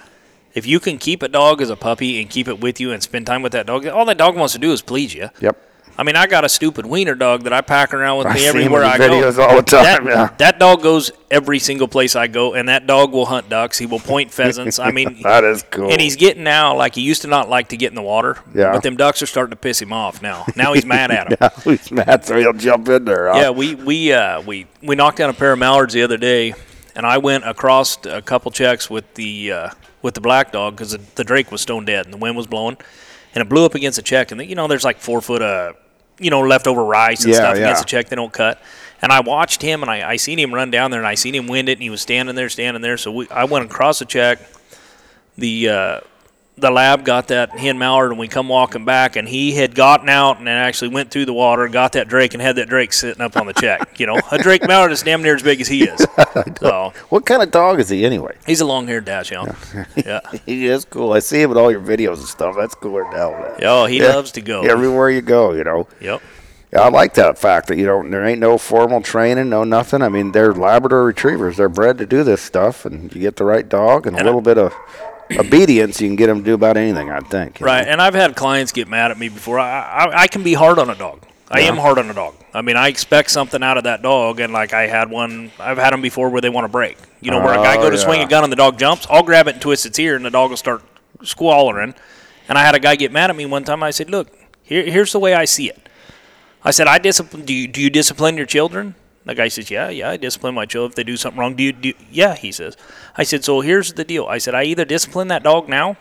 if 0.54 0.66
you 0.68 0.80
can 0.80 0.98
keep 0.98 1.24
a 1.24 1.28
dog 1.28 1.62
as 1.62 1.70
a 1.70 1.76
puppy 1.76 2.22
and 2.22 2.30
keep 2.30 2.48
it 2.48 2.60
with 2.60 2.80
you 2.80 2.92
and 2.92 3.02
spend 3.02 3.26
time 3.26 3.42
with 3.42 3.52
that 3.54 3.66
dog, 3.66 3.86
all 3.88 4.06
that 4.06 4.18
dog 4.18 4.36
wants 4.36 4.54
to 4.54 4.60
do 4.60 4.72
is 4.72 4.82
please 4.82 5.14
you. 5.14 5.30
yep. 5.40 5.58
I 5.98 6.04
mean, 6.04 6.16
I 6.18 6.28
got 6.28 6.44
a 6.44 6.50
stupid 6.50 6.86
wiener 6.86 7.16
dog 7.16 7.44
that 7.44 7.54
I 7.54 7.62
pack 7.62 7.94
around 7.94 8.18
with 8.18 8.28
I 8.28 8.34
me 8.34 8.40
see 8.40 8.46
him 8.48 8.56
in 8.58 8.62
everywhere 8.64 8.84
I 8.84 8.98
videos 8.98 9.38
go. 9.38 9.44
all 9.46 9.56
the 9.56 9.62
that, 9.72 9.98
time, 10.00 10.08
yeah. 10.08 10.30
that 10.40 10.60
dog 10.60 10.84
goes 10.84 11.10
every 11.32 11.58
single 11.60 11.88
place 11.88 12.16
I 12.18 12.28
go, 12.28 12.54
and 12.54 12.68
that 12.68 12.86
dog 12.86 13.14
will 13.14 13.26
hunt 13.26 13.48
ducks. 13.48 13.78
He 13.78 13.86
will 13.86 14.00
point 14.00 14.32
pheasants. 14.32 14.78
I 14.78 14.92
mean, 14.92 15.22
That 15.24 15.44
is 15.46 15.64
cool. 15.64 15.90
and 15.90 16.02
he's 16.02 16.18
getting 16.18 16.44
now 16.44 16.76
like 16.76 16.96
he 16.96 17.02
used 17.02 17.22
to 17.22 17.30
not 17.30 17.48
like 17.50 17.70
to 17.70 17.78
get 17.78 17.90
in 17.92 17.96
the 17.96 18.02
water. 18.02 18.38
Yeah. 18.54 18.74
But 18.74 18.84
them 18.84 18.98
ducks 18.98 19.22
are 19.22 19.26
starting 19.26 19.52
to 19.52 19.56
piss 19.56 19.82
him 19.82 19.94
off 19.94 20.22
now. 20.22 20.46
Now 20.58 20.74
he's 20.74 20.86
mad 20.86 21.12
at 21.12 21.28
him. 21.32 21.38
yeah, 21.40 21.50
he's 21.64 21.90
mad, 21.92 22.26
so 22.26 22.38
he'll 22.38 22.52
jump 22.54 22.90
in 22.90 23.06
there. 23.06 23.32
huh? 23.32 23.40
Yeah, 23.40 23.50
we 23.52 23.76
we 23.76 24.12
uh, 24.12 24.42
we 24.42 24.68
we 24.84 24.96
knocked 24.96 25.18
down 25.20 25.30
a 25.30 25.34
pair 25.34 25.54
of 25.54 25.60
mallards 25.60 25.94
the 25.94 26.04
other 26.04 26.18
day, 26.18 26.54
and 26.96 27.06
I 27.06 27.20
went 27.20 27.48
across 27.48 27.98
a 28.06 28.22
couple 28.22 28.52
checks 28.52 28.90
with 28.90 29.14
the 29.14 29.52
uh, 29.54 29.70
with 30.02 30.14
the 30.14 30.22
black 30.22 30.52
dog 30.52 30.76
because 30.76 30.92
the, 30.92 31.00
the 31.16 31.24
drake 31.24 31.52
was 31.54 31.62
stone 31.62 31.86
dead 31.86 32.04
and 32.04 32.14
the 32.14 32.18
wind 32.18 32.36
was 32.36 32.48
blowing, 32.48 32.76
and 33.34 33.42
it 33.42 33.48
blew 33.48 33.64
up 33.66 33.76
against 33.76 33.98
a 33.98 34.02
check, 34.02 34.32
and 34.34 34.42
you 34.44 34.56
know 34.56 34.68
there's 34.68 34.84
like 34.84 35.00
four 35.00 35.22
foot 35.22 35.42
of 35.42 35.78
you 36.20 36.30
know 36.30 36.42
leftover 36.42 36.84
rice 36.84 37.24
and 37.24 37.32
Yeah, 37.34 37.40
stuff 37.40 37.56
yeah. 37.58 37.64
against 37.64 37.82
the 37.84 37.88
check 37.88 38.10
they 38.10 38.16
don't 38.16 38.34
cut. 38.34 38.62
And 39.02 39.12
I 39.12 39.20
watched 39.20 39.62
him, 39.62 39.82
and 39.84 39.92
I, 39.92 40.10
I 40.12 40.16
seen 40.16 40.40
him 40.40 40.54
run 40.54 40.72
down 40.72 40.90
there, 40.90 41.00
and 41.00 41.08
I 41.08 41.16
seen 41.16 41.36
him 41.36 41.48
wind 41.48 41.70
it, 41.70 41.74
and 41.74 41.84
he 41.84 41.90
was 41.90 42.02
standing 42.02 42.34
there, 42.36 42.50
standing 42.50 42.82
there. 42.82 42.98
So 42.98 43.12
we, 43.12 43.28
I 43.30 43.44
went 43.44 43.66
across 43.66 44.00
the 44.00 44.06
check. 44.06 44.40
The 45.38 45.70
uh, 45.70 46.00
the 46.58 46.72
lab 46.72 47.04
got 47.04 47.28
that 47.28 47.52
hen 47.52 47.78
mallard 47.78 48.12
and 48.12 48.20
we 48.20 48.28
come 48.30 48.48
walking 48.48 48.86
back 48.86 49.16
and 49.18 49.28
he 49.28 49.52
had 49.54 49.76
gotten 49.76 50.08
out 50.08 50.40
and 50.40 50.48
actually 50.48 50.88
went 50.88 51.12
through 51.12 51.26
the 51.26 51.34
water 51.34 51.66
and 51.66 51.74
got 51.74 51.92
that 51.92 52.08
drake 52.08 52.34
and 52.34 52.42
had 52.42 52.56
that 52.56 52.70
drake 52.70 52.94
sitting 52.94 53.22
up 53.22 53.36
on 53.36 53.46
the 53.46 53.54
check 53.54 54.00
you 54.00 54.06
know 54.06 54.18
a 54.32 54.38
drake 54.38 54.66
mallard 54.66 54.92
is 54.92 55.04
damn 55.04 55.22
near 55.22 55.36
as 55.36 55.44
big 55.44 55.60
as 55.60 55.68
he 55.68 55.84
is 55.84 56.00
so 56.60 56.94
What 57.10 57.26
kind 57.26 57.44
of 57.44 57.52
dog 57.52 57.80
is 57.82 57.90
he 57.90 58.06
anyway? 58.06 58.36
he's 58.46 58.62
a 58.62 58.66
long-haired 58.66 59.04
dachshund 59.06 59.54
yeah 59.98 60.22
He 60.46 60.68
is 60.68 60.86
cool. 60.86 61.12
I 61.14 61.20
see 61.20 61.42
him 61.42 61.52
in 61.52 61.58
all 61.58 61.72
your 61.72 61.82
videos 61.82 62.18
and 62.20 62.28
stuff. 62.28 62.56
That's 62.58 62.74
cooler 62.76 63.04
than 63.04 63.12
hell, 63.14 63.32
man. 63.32 63.56
oh 63.64 63.86
he 63.86 64.00
Yeah. 64.00 64.16
loves 64.16 64.32
to 64.34 64.42
go 64.42 64.62
Everywhere 64.64 65.10
you 65.10 65.22
go, 65.22 65.52
you 65.52 65.64
know. 65.66 65.88
yep 66.00 66.22
Yeah, 66.72 66.82
I 66.82 66.90
like 66.90 67.16
that 67.16 67.38
fact 67.38 67.68
that 67.68 67.78
you 67.78 67.86
don't. 67.86 68.10
There 68.12 68.26
ain't 68.26 68.40
no 68.40 68.58
formal 68.58 69.02
training, 69.02 69.50
no 69.50 69.64
nothing. 69.66 70.02
I 70.02 70.10
mean, 70.10 70.32
they're 70.32 70.54
Labrador 70.54 71.04
Retrievers. 71.06 71.58
They're 71.58 71.70
bred 71.70 71.98
to 72.00 72.06
do 72.06 72.24
this 72.24 72.42
stuff, 72.42 72.86
and 72.86 73.14
you 73.14 73.22
get 73.22 73.36
the 73.38 73.46
right 73.46 73.68
dog 73.68 74.08
and 74.08 74.16
a 74.16 74.20
And 74.20 74.28
I- 74.28 74.30
little 74.30 74.42
bit 74.42 74.58
of 74.58 74.74
obedience, 75.32 76.02
you 76.02 76.08
can 76.08 76.16
get 76.16 76.28
them 76.28 76.40
to 76.40 76.44
do 76.44 76.54
about 76.54 76.78
anything. 76.78 77.10
I 77.10 77.20
think. 77.20 77.60
you 77.60 77.66
know? 77.66 77.72
right 77.72 77.88
and 77.88 78.02
i've 78.02 78.14
had 78.14 78.36
clients 78.36 78.72
get 78.72 78.88
mad 78.88 79.12
at 79.12 79.18
me 79.18 79.30
before 79.30 79.60
i 79.60 79.82
i, 79.82 80.22
I 80.24 80.28
can 80.28 80.44
be 80.44 80.54
hard 80.54 80.80
on 80.80 80.90
a 80.90 80.96
dog 80.96 81.26
I 81.50 81.62
am 81.62 81.78
hard 81.78 82.00
on 82.00 82.10
a 82.10 82.14
dog. 82.14 82.36
I 82.54 82.62
mean, 82.62 82.76
I 82.76 82.88
expect 82.88 83.30
something 83.30 83.62
out 83.62 83.78
of 83.78 83.84
that 83.84 84.02
dog, 84.02 84.40
and 84.40 84.52
like 84.52 84.74
I 84.74 84.88
had 84.88 85.10
one, 85.10 85.52
I've 85.60 85.78
had 85.78 85.94
them 85.94 86.02
before 86.02 86.30
where 86.30 86.42
they 86.42 86.50
want 86.50 86.66
to 86.66 86.70
break. 86.70 86.98
You 87.22 87.32
know, 87.32 87.40
where 87.40 87.54
a 87.54 87.58
guy 87.58 87.78
Oh, 87.78 87.84
go 87.84 87.90
to 87.90 87.96
oh, 87.96 88.00
swing 88.00 88.22
a 88.22 88.28
gun 88.28 88.44
and 88.44 88.52
the 88.52 88.58
dog 88.58 88.80
jumps, 88.80 89.06
I'll 89.10 89.24
grab 89.24 89.48
it 89.48 89.54
and 89.54 89.62
twist 89.62 89.86
its 89.86 90.00
ear, 90.00 90.16
and 90.16 90.26
the 90.26 90.32
dog 90.32 90.50
will 90.50 90.58
start 90.58 90.82
squalling. 91.24 91.94
And 92.48 92.58
I 92.58 92.64
had 92.64 92.76
a 92.76 92.80
guy 92.80 92.96
get 92.96 93.12
mad 93.12 93.30
at 93.30 93.36
me 93.36 93.46
one 93.46 93.64
time. 93.64 93.84
I 93.84 93.92
said, 93.92 94.10
"Look, 94.10 94.28
here, 94.64 94.84
here's 94.84 95.12
the 95.12 95.20
way 95.20 95.34
I 95.34 95.46
see 95.46 95.70
it." 95.70 95.88
I 96.64 96.72
said, 96.72 96.88
"I 96.88 96.98
discipline. 96.98 97.46
Do 97.46 97.54
you 97.54 97.68
do 97.68 97.82
you 97.82 97.90
discipline 97.90 98.38
your 98.38 98.46
children?" 98.48 98.96
The 99.26 99.34
guy 99.36 99.48
says, 99.48 99.72
"Yeah, 99.72 99.90
yeah, 99.90 100.12
I 100.12 100.18
discipline 100.18 100.54
my 100.54 100.66
children 100.66 100.92
if 100.92 100.96
they 100.96 101.04
do 101.04 101.18
something 101.18 101.40
wrong." 101.40 101.56
Do 101.56 101.64
you 101.64 101.72
do? 101.74 101.94
Yeah, 102.12 102.36
he 102.36 102.52
says. 102.52 102.78
I 103.18 103.24
said, 103.24 103.44
"So 103.44 103.62
here's 103.62 103.94
the 103.94 104.04
deal." 104.04 104.26
I 104.28 104.38
said, 104.38 104.54
"I 104.54 104.64
either 104.64 104.86
discipline 104.86 105.28
that 105.30 105.44
dog 105.44 105.68
now, 105.68 105.98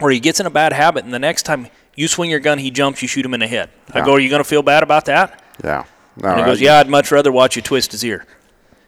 or 0.00 0.10
he 0.10 0.20
gets 0.20 0.38
in 0.38 0.46
a 0.46 0.50
bad 0.50 0.72
habit, 0.72 1.04
and 1.04 1.12
the 1.12 1.18
next 1.18 1.42
time 1.42 1.66
you 1.96 2.06
swing 2.08 2.30
your 2.30 2.40
gun, 2.40 2.58
he 2.58 2.70
jumps, 2.70 3.02
you 3.02 3.08
shoot 3.08 3.26
him 3.26 3.34
in 3.34 3.40
the 3.40 3.48
head." 3.48 3.68
I 3.92 4.00
go, 4.04 4.12
"Are 4.14 4.20
you 4.20 4.28
going 4.30 4.42
to 4.42 4.48
feel 4.48 4.62
bad 4.62 4.82
about 4.84 5.06
that?" 5.06 5.42
Yeah. 5.64 5.84
No, 6.16 6.28
And 6.28 6.40
he 6.40 6.44
goes, 6.44 6.60
"Yeah, 6.60 6.78
I'd 6.78 6.88
much 6.88 7.10
rather 7.10 7.32
watch 7.32 7.56
you 7.56 7.62
twist 7.62 7.92
his 7.92 8.04
ear." 8.04 8.26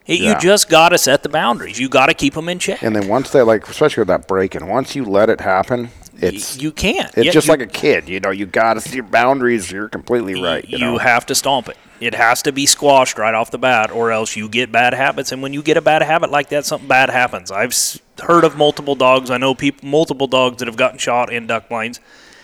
It, 0.06 0.20
Yeah. 0.20 0.34
You 0.34 0.40
just 0.40 0.68
got 0.68 0.90
to 0.90 0.98
set 0.98 1.22
the 1.22 1.28
boundaries. 1.28 1.80
You 1.80 1.88
got 1.88 2.06
to 2.06 2.14
keep 2.14 2.34
them 2.34 2.48
in 2.48 2.58
check. 2.58 2.82
And 2.82 2.94
then 2.94 3.08
once 3.08 3.30
they 3.30 3.42
like, 3.42 3.66
especially 3.68 4.02
with 4.02 4.08
that 4.08 4.28
breaking, 4.28 4.66
once 4.68 4.94
you 4.94 5.04
let 5.04 5.30
it 5.30 5.40
happen, 5.40 5.90
it's 6.20 6.60
you 6.60 6.72
can't. 6.72 7.08
it's 7.16 7.26
Yeah, 7.26 7.32
just 7.32 7.46
you- 7.46 7.52
like 7.52 7.60
a 7.60 7.66
kid. 7.66 8.08
You 8.08 8.20
know, 8.20 8.30
you 8.30 8.46
got 8.46 8.74
to 8.74 8.80
see 8.80 8.96
your 8.96 9.04
boundaries. 9.04 9.70
You're 9.70 9.88
completely 9.88 10.40
right. 10.42 10.68
You, 10.68 10.78
You, 10.78 10.84
know? 10.92 10.98
have 10.98 11.26
to 11.26 11.34
stomp 11.34 11.68
it. 11.68 11.76
It 12.00 12.14
has 12.14 12.42
to 12.42 12.52
be 12.52 12.66
squashed 12.66 13.18
right 13.18 13.34
off 13.34 13.50
the 13.50 13.58
bat, 13.58 13.90
or 13.90 14.10
else 14.10 14.36
you 14.36 14.48
get 14.48 14.70
bad 14.72 14.94
habits. 14.94 15.32
And 15.32 15.42
when 15.42 15.52
you 15.54 15.62
get 15.62 15.76
a 15.76 15.80
bad 15.80 16.02
habit 16.02 16.30
like 16.30 16.48
that, 16.50 16.66
something 16.66 16.88
bad 16.88 17.08
happens. 17.08 17.50
I've 17.50 17.74
heard 18.22 18.44
of 18.44 18.56
multiple 18.56 18.94
dogs. 18.94 19.30
I 19.30 19.38
know 19.38 19.54
people, 19.54 19.88
multiple 19.88 20.26
dogs 20.26 20.58
that 20.58 20.66
have 20.68 20.76
gotten 20.76 20.98
shot 20.98 21.32
in 21.32 21.46
duck 21.46 21.68
blinds. 21.68 22.00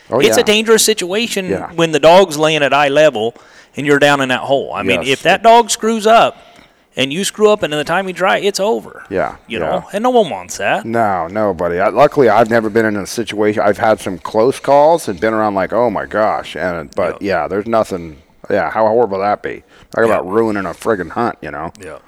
oh, 0.09 0.21
it's 0.21 0.37
yeah. 0.37 0.43
a 0.43 0.47
dangerous 0.47 0.85
situation 0.85 1.47
Yeah. 1.47 1.73
when 1.73 1.93
the 1.93 1.99
dog's 2.01 2.37
laying 2.39 2.63
at 2.63 2.73
eye 2.73 2.89
level 2.89 3.35
and 3.77 3.87
you're 3.87 3.99
down 3.99 4.21
in 4.21 4.29
that 4.31 4.41
hole. 4.41 4.73
I 4.75 4.83
mean, 4.83 5.03
Yes. 5.03 5.09
if 5.11 5.23
that 5.25 5.43
dog 5.43 5.71
screws 5.71 6.07
up, 6.07 6.37
and 6.97 7.13
you 7.13 7.25
screw 7.25 7.51
up, 7.51 7.63
and 7.63 7.73
in 7.73 7.79
the 7.79 7.85
time 7.85 8.09
you 8.09 8.13
dry, 8.13 8.39
it's 8.39 8.61
over. 8.61 9.05
Yeah, 9.11 9.37
you 9.47 9.59
yeah. 9.59 9.67
know, 9.67 9.89
and 9.93 10.03
no 10.03 10.11
one 10.11 10.31
wants 10.31 10.59
that. 10.59 10.85
No, 10.85 11.29
nobody. 11.29 11.79
I, 11.79 11.89
luckily, 11.89 12.29
I've 12.29 12.51
never 12.51 12.69
been 12.69 12.87
in 12.87 12.97
a 12.97 13.07
situation. 13.07 13.63
I've 13.63 13.79
had 13.79 14.01
some 14.01 14.19
close 14.19 14.59
calls 14.59 15.09
and 15.09 15.21
been 15.21 15.33
around 15.33 15.55
like, 15.55 15.73
oh 15.73 15.91
my 15.91 16.07
gosh. 16.07 16.57
And 16.57 16.95
but 16.95 17.23
yeah, 17.23 17.49
there's 17.49 17.67
nothing. 17.67 18.21
Yeah, 18.49 18.71
how 18.71 18.87
horrible 18.89 19.19
would 19.19 19.25
that 19.25 19.43
be? 19.43 19.63
Talk 19.95 20.05
about 20.05 20.27
ruining 20.27 20.67
a 20.67 20.71
friggin' 20.71 21.11
hunt, 21.11 21.39
you 21.41 21.53
know. 21.53 21.73
Yeah. 21.81 22.01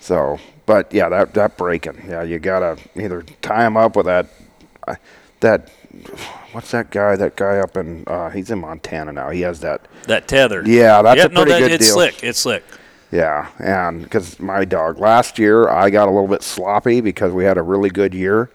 So, 0.00 0.38
but 0.66 0.92
yeah, 0.92 1.08
that 1.08 1.34
that 1.34 1.56
breaking. 1.56 2.02
Yeah, 2.06 2.22
you 2.22 2.38
gotta 2.38 2.78
either 2.96 3.22
tie 3.40 3.66
him 3.66 3.76
up 3.76 3.96
with 3.96 4.06
that. 4.06 4.26
Uh, 4.86 4.96
that 5.40 5.70
what's 6.52 6.70
that 6.72 6.90
guy? 6.90 7.16
That 7.16 7.36
guy 7.36 7.58
up 7.58 7.76
in 7.76 8.04
uh, 8.06 8.30
he's 8.30 8.50
in 8.50 8.58
Montana 8.58 9.12
now. 9.12 9.30
He 9.30 9.40
has 9.42 9.60
that. 9.60 9.88
That 10.04 10.28
tether. 10.28 10.62
Yeah, 10.66 11.02
that's 11.02 11.18
yeah, 11.18 11.24
a 11.24 11.28
pretty 11.28 11.50
no, 11.50 11.58
that, 11.58 11.58
good 11.60 11.72
it's 11.72 11.86
deal. 11.86 11.94
slick. 11.94 12.22
It's 12.22 12.38
slick. 12.38 12.64
Yeah, 13.10 13.48
and 13.58 14.02
because 14.02 14.38
my 14.38 14.64
dog 14.66 14.98
last 14.98 15.38
year, 15.38 15.68
I 15.68 15.88
got 15.90 16.08
a 16.08 16.10
little 16.10 16.28
bit 16.28 16.42
sloppy 16.42 17.00
because 17.00 17.32
we 17.32 17.44
had 17.44 17.56
a 17.56 17.62
really 17.62 17.88
good 17.88 18.12
year, 18.12 18.50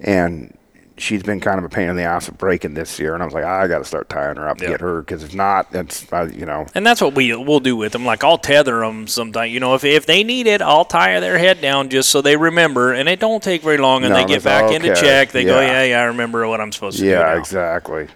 and 0.00 0.56
she's 0.96 1.22
been 1.22 1.40
kind 1.40 1.58
of 1.58 1.64
a 1.64 1.68
pain 1.68 1.88
in 1.90 1.96
the 1.96 2.02
ass 2.04 2.28
of 2.28 2.38
breaking 2.38 2.72
this 2.74 2.98
year. 3.00 3.14
And 3.14 3.22
I 3.22 3.26
was 3.26 3.34
like, 3.34 3.44
I 3.44 3.66
got 3.66 3.78
to 3.80 3.84
start 3.84 4.08
tying 4.08 4.36
her 4.36 4.48
up 4.48 4.58
to 4.58 4.64
Yeah. 4.64 4.70
get 4.70 4.80
her 4.80 5.00
because 5.02 5.22
if 5.24 5.34
not, 5.34 5.66
it's 5.74 6.10
uh, 6.12 6.30
you 6.32 6.46
know, 6.46 6.66
And 6.74 6.86
that's 6.86 7.00
what 7.02 7.14
we 7.14 7.34
we'll 7.36 7.60
do 7.60 7.76
with 7.76 7.92
them. 7.92 8.06
Like 8.06 8.22
I'll 8.24 8.38
tether 8.38 8.78
them 8.80 9.06
sometime. 9.06 9.50
You 9.50 9.60
know, 9.60 9.74
if 9.74 9.84
if 9.84 10.06
they 10.06 10.22
need 10.24 10.46
it, 10.46 10.62
I'll 10.62 10.84
tie 10.86 11.18
their 11.20 11.36
head 11.36 11.60
down 11.60 11.88
just 11.90 12.08
so 12.10 12.22
they 12.22 12.36
remember, 12.36 12.92
and 12.92 13.06
it 13.08 13.20
don't 13.20 13.42
take 13.42 13.62
very 13.62 13.76
long, 13.78 14.04
and 14.04 14.14
No, 14.14 14.20
they 14.20 14.24
get 14.32 14.44
back 14.44 14.70
into 14.72 14.94
check. 14.94 15.32
They 15.32 15.44
go, 15.44 15.60
Yeah. 15.60 15.66
yeah, 15.72 15.82
yeah, 15.84 16.00
I 16.00 16.04
remember 16.04 16.46
what 16.48 16.60
I'm 16.60 16.72
supposed 16.72 16.98
to 16.98 17.02
do. 17.04 17.10
yeah, 17.10 17.36
exactly. 17.38 18.06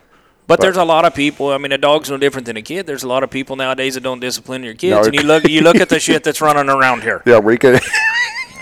But 0.48 0.60
there's 0.60 0.76
a 0.78 0.84
lot 0.84 1.04
of 1.04 1.14
people. 1.14 1.50
I 1.50 1.58
mean, 1.58 1.70
a 1.72 1.78
dog's 1.78 2.10
no 2.10 2.16
different 2.16 2.46
than 2.46 2.56
a 2.56 2.62
kid. 2.62 2.86
There's 2.86 3.04
a 3.04 3.08
lot 3.08 3.22
of 3.22 3.30
people 3.30 3.54
nowadays 3.54 3.94
that 3.94 4.02
don't 4.02 4.18
discipline 4.18 4.64
your 4.64 4.74
kids, 4.74 4.96
No, 4.96 5.04
and 5.04 5.14
you 5.14 5.22
look 5.22 5.46
you 5.46 5.60
look 5.60 5.76
at 5.76 5.88
the 5.90 6.00
shit 6.00 6.24
that's 6.24 6.40
running 6.40 6.68
around 6.68 7.02
here. 7.02 7.22
Yeah, 7.24 7.38
we 7.38 7.56
could. 7.58 7.80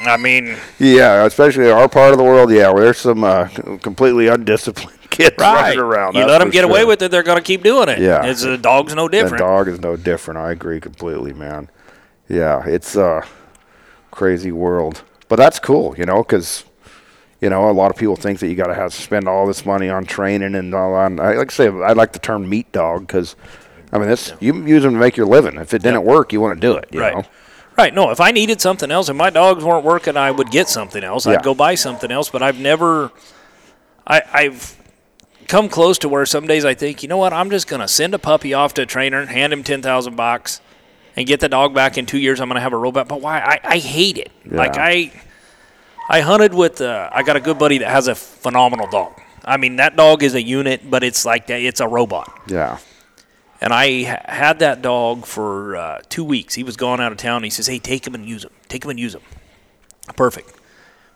I 0.05 0.17
mean, 0.19 0.57
yeah, 0.79 1.25
especially 1.25 1.65
in 1.67 1.71
our 1.71 1.89
part 1.89 2.13
of 2.13 2.19
the 2.19 2.25
world. 2.25 2.51
Yeah, 2.53 2.71
where 2.71 2.83
there's 2.85 2.99
some 2.99 3.25
uh, 3.25 3.47
completely 3.83 4.27
undisciplined 4.27 4.99
kids 5.11 5.37
right? 5.39 5.63
running 5.63 5.79
around. 5.79 6.15
You 6.17 6.27
let 6.27 6.39
them 6.41 6.51
get 6.51 6.65
away 6.65 6.85
with 6.85 7.01
it, 7.03 7.11
they're 7.11 7.23
gonna 7.23 7.41
keep 7.41 7.63
doing 7.63 7.89
it. 7.89 8.01
Yeah. 8.01 8.27
it's 8.27 8.43
a 8.43 8.59
dog's 8.59 8.95
no 8.95 9.09
The 9.09 9.13
different. 9.23 9.39
dog 9.39 9.69
is 9.69 9.81
no 9.81 9.97
different. 9.97 10.39
I 10.39 10.51
agree 10.53 10.81
completely, 10.81 11.33
man. 11.33 11.71
Yeah, 12.29 12.67
it's 12.67 12.95
a 12.97 13.25
crazy 14.11 14.53
world, 14.53 15.03
but 15.29 15.37
that's 15.37 15.59
cool, 15.61 15.95
you 15.97 16.05
know, 16.05 16.23
because 16.23 16.65
you 17.47 17.51
know 17.51 17.71
a 17.71 17.71
lot 17.71 17.93
of 17.93 17.97
people 17.97 18.17
think 18.17 18.41
that 18.41 18.49
you 18.49 18.57
got 18.57 18.67
to 18.67 18.75
have 18.75 18.93
to 18.93 19.01
spend 19.01 19.29
all 19.29 19.47
this 19.47 19.65
money 19.65 19.89
on 19.89 20.05
training 20.05 20.57
and 20.57 20.75
all 20.75 20.95
on. 20.95 21.21
I 21.21 21.35
like 21.35 21.51
to 21.51 21.55
say 21.55 21.69
I 21.69 21.93
like 21.93 22.13
the 22.13 22.19
term 22.19 22.49
meat 22.49 22.73
dog 22.73 23.07
because, 23.07 23.37
I 23.93 23.99
mean, 23.99 24.09
this 24.09 24.33
you 24.41 24.53
use 24.67 24.83
them 24.83 24.95
to 24.95 24.99
make 24.99 25.17
your 25.17 25.27
living. 25.27 25.55
If 25.57 25.73
it 25.73 25.81
didn't 25.81 26.03
work, 26.03 26.33
you 26.33 26.41
want 26.41 26.61
to 26.61 26.61
do 26.61 26.77
it. 26.77 26.89
You 26.91 27.01
Right. 27.03 27.15
know? 27.15 27.23
Right. 27.79 27.95
No, 27.95 28.11
if 28.11 28.21
I 28.21 28.33
needed 28.33 28.61
something 28.61 28.91
else 28.91 29.09
and 29.09 29.17
my 29.17 29.31
dogs 29.31 29.63
weren't 29.63 29.85
working, 29.85 30.17
I 30.17 30.33
would 30.33 30.51
get 30.51 30.69
something 30.69 31.05
else. 31.05 31.25
Yeah. 31.25 31.35
I'd 31.35 31.45
go 31.45 31.55
buy 31.55 31.77
something 31.77 32.11
else. 32.11 32.29
But 32.31 32.43
I've 32.43 32.59
never, 32.59 33.13
I, 34.05 34.23
I've 34.33 34.77
come 35.47 35.69
close 35.69 35.99
to 35.99 36.09
where 36.09 36.27
some 36.27 36.49
days 36.49 36.65
I 36.65 36.75
think, 36.75 37.05
you 37.05 37.09
know 37.09 37.19
what, 37.19 37.33
I'm 37.33 37.49
just 37.49 37.69
gonna 37.69 37.87
send 37.87 38.13
a 38.13 38.19
puppy 38.19 38.55
off 38.55 38.75
to 38.75 38.83
a 38.83 38.87
trainer 38.87 39.21
and 39.21 39.31
hand 39.31 39.53
him 39.53 39.63
ten 39.63 39.83
thousand 39.83 40.17
bucks, 40.17 40.61
and 41.15 41.29
get 41.29 41.39
the 41.39 41.49
dog 41.49 41.75
back 41.77 41.97
in 41.97 42.07
two 42.07 42.19
years. 42.19 42.41
I'm 42.41 42.49
gonna 42.49 42.59
have 42.61 42.73
a 42.73 42.77
robot. 42.77 43.07
But 43.07 43.21
why? 43.21 43.39
I, 43.39 43.61
I 43.63 43.79
hate 43.79 44.19
it. 44.19 44.33
Like 44.47 44.77
I, 44.77 45.13
I 46.09 46.21
hunted 46.21 46.55
with. 46.55 46.81
Uh, 46.81 47.09
I 47.13 47.23
got 47.23 47.37
a 47.37 47.41
good 47.41 47.59
buddy 47.59 47.79
that 47.79 47.89
has 47.91 48.09
a 48.09 48.15
phenomenal 48.15 48.87
dog. 48.89 49.21
I 49.45 49.57
mean, 49.57 49.77
that 49.77 49.97
dog 49.97 50.23
is 50.23 50.35
a 50.35 50.43
unit, 50.43 50.89
but 50.91 51.03
it's 51.05 51.25
like 51.25 51.47
that. 51.49 51.61
It's 51.61 51.81
a 51.81 51.89
robot. 51.89 52.31
Yeah. 52.49 52.79
And 53.61 53.73
I 53.73 54.03
had 54.29 54.59
that 54.59 54.83
dog 54.83 55.25
for 55.25 55.77
uh, 55.77 56.01
two 56.09 56.25
weeks. 56.25 56.55
He 56.55 56.63
was 56.63 56.77
gone 56.77 57.01
out 57.01 57.11
of 57.13 57.19
town. 57.19 57.43
He 57.43 57.51
says, 57.51 57.67
"Hey, 57.67 57.79
take 57.79 58.07
him 58.07 58.15
and 58.15 58.29
use 58.29 58.45
him. 58.45 58.51
Take 58.69 58.85
him 58.85 58.91
and 58.91 59.01
use 59.01 59.15
him." 59.15 59.23
Perfect. 60.17 60.53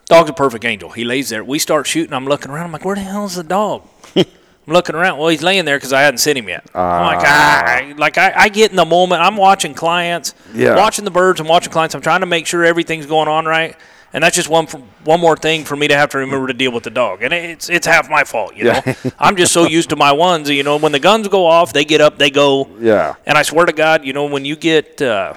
Dog's 0.06 0.30
a 0.30 0.32
perfect 0.32 0.64
angel. 0.64 0.90
He 0.90 1.04
lays 1.04 1.28
there. 1.28 1.44
We 1.44 1.58
start 1.60 1.86
shooting. 1.86 2.12
I'm 2.12 2.26
looking 2.26 2.50
around. 2.50 2.66
I'm 2.66 2.72
like, 2.72 2.84
"Where 2.84 2.96
the 2.96 3.02
hell 3.02 3.26
is 3.26 3.36
the 3.36 3.44
dog?" 3.44 3.82
I'm 4.16 4.74
looking 4.74 4.94
around. 4.94 5.18
Well, 5.18 5.28
he's 5.28 5.42
laying 5.42 5.64
there 5.64 5.76
because 5.76 5.92
I 5.92 6.02
hadn't 6.02 6.18
seen 6.18 6.36
him 6.36 6.48
yet. 6.48 6.64
I'm 6.74 7.06
like, 7.16 7.26
ah, 7.26 7.92
like 7.96 8.18
I, 8.18 8.32
I 8.36 8.48
get 8.48 8.70
in 8.70 8.76
the 8.76 8.84
moment. 8.84 9.20
I'm 9.22 9.36
watching 9.36 9.74
clients, 9.74 10.34
Yeah. 10.54 10.76
watching 10.76 11.04
the 11.04 11.10
birds. 11.10 11.40
I'm 11.40 11.48
watching 11.48 11.72
clients. 11.72 11.94
I'm 11.94 12.00
trying 12.02 12.20
to 12.20 12.26
make 12.26 12.46
sure 12.46 12.64
everything's 12.64 13.06
going 13.06 13.26
on 13.28 13.46
right. 13.46 13.74
And 14.12 14.24
that's 14.24 14.34
just 14.34 14.48
one 14.48 14.66
one 15.04 15.20
more 15.20 15.36
thing 15.36 15.64
for 15.64 15.76
me 15.76 15.86
to 15.88 15.96
have 15.96 16.10
to 16.10 16.18
remember 16.18 16.48
to 16.48 16.52
deal 16.52 16.72
with 16.72 16.82
the 16.82 16.90
dog. 16.90 17.22
And 17.22 17.32
it's 17.32 17.70
it's 17.70 17.86
half 17.86 18.10
my 18.10 18.24
fault, 18.24 18.56
you 18.56 18.64
know. 18.64 18.80
I'm 19.18 19.36
just 19.36 19.52
so 19.52 19.66
used 19.66 19.90
to 19.90 19.96
my 19.96 20.10
ones, 20.12 20.50
you 20.50 20.62
know. 20.64 20.76
When 20.78 20.92
the 20.92 20.98
guns 20.98 21.28
go 21.28 21.46
off, 21.46 21.72
they 21.72 21.84
get 21.84 22.00
up, 22.00 22.18
they 22.18 22.30
go. 22.30 22.68
Yeah. 22.80 23.14
And 23.24 23.38
I 23.38 23.42
swear 23.42 23.66
to 23.66 23.72
God, 23.72 24.04
you 24.04 24.12
know, 24.12 24.24
when 24.26 24.44
you 24.44 24.56
get 24.56 25.00
uh, 25.00 25.34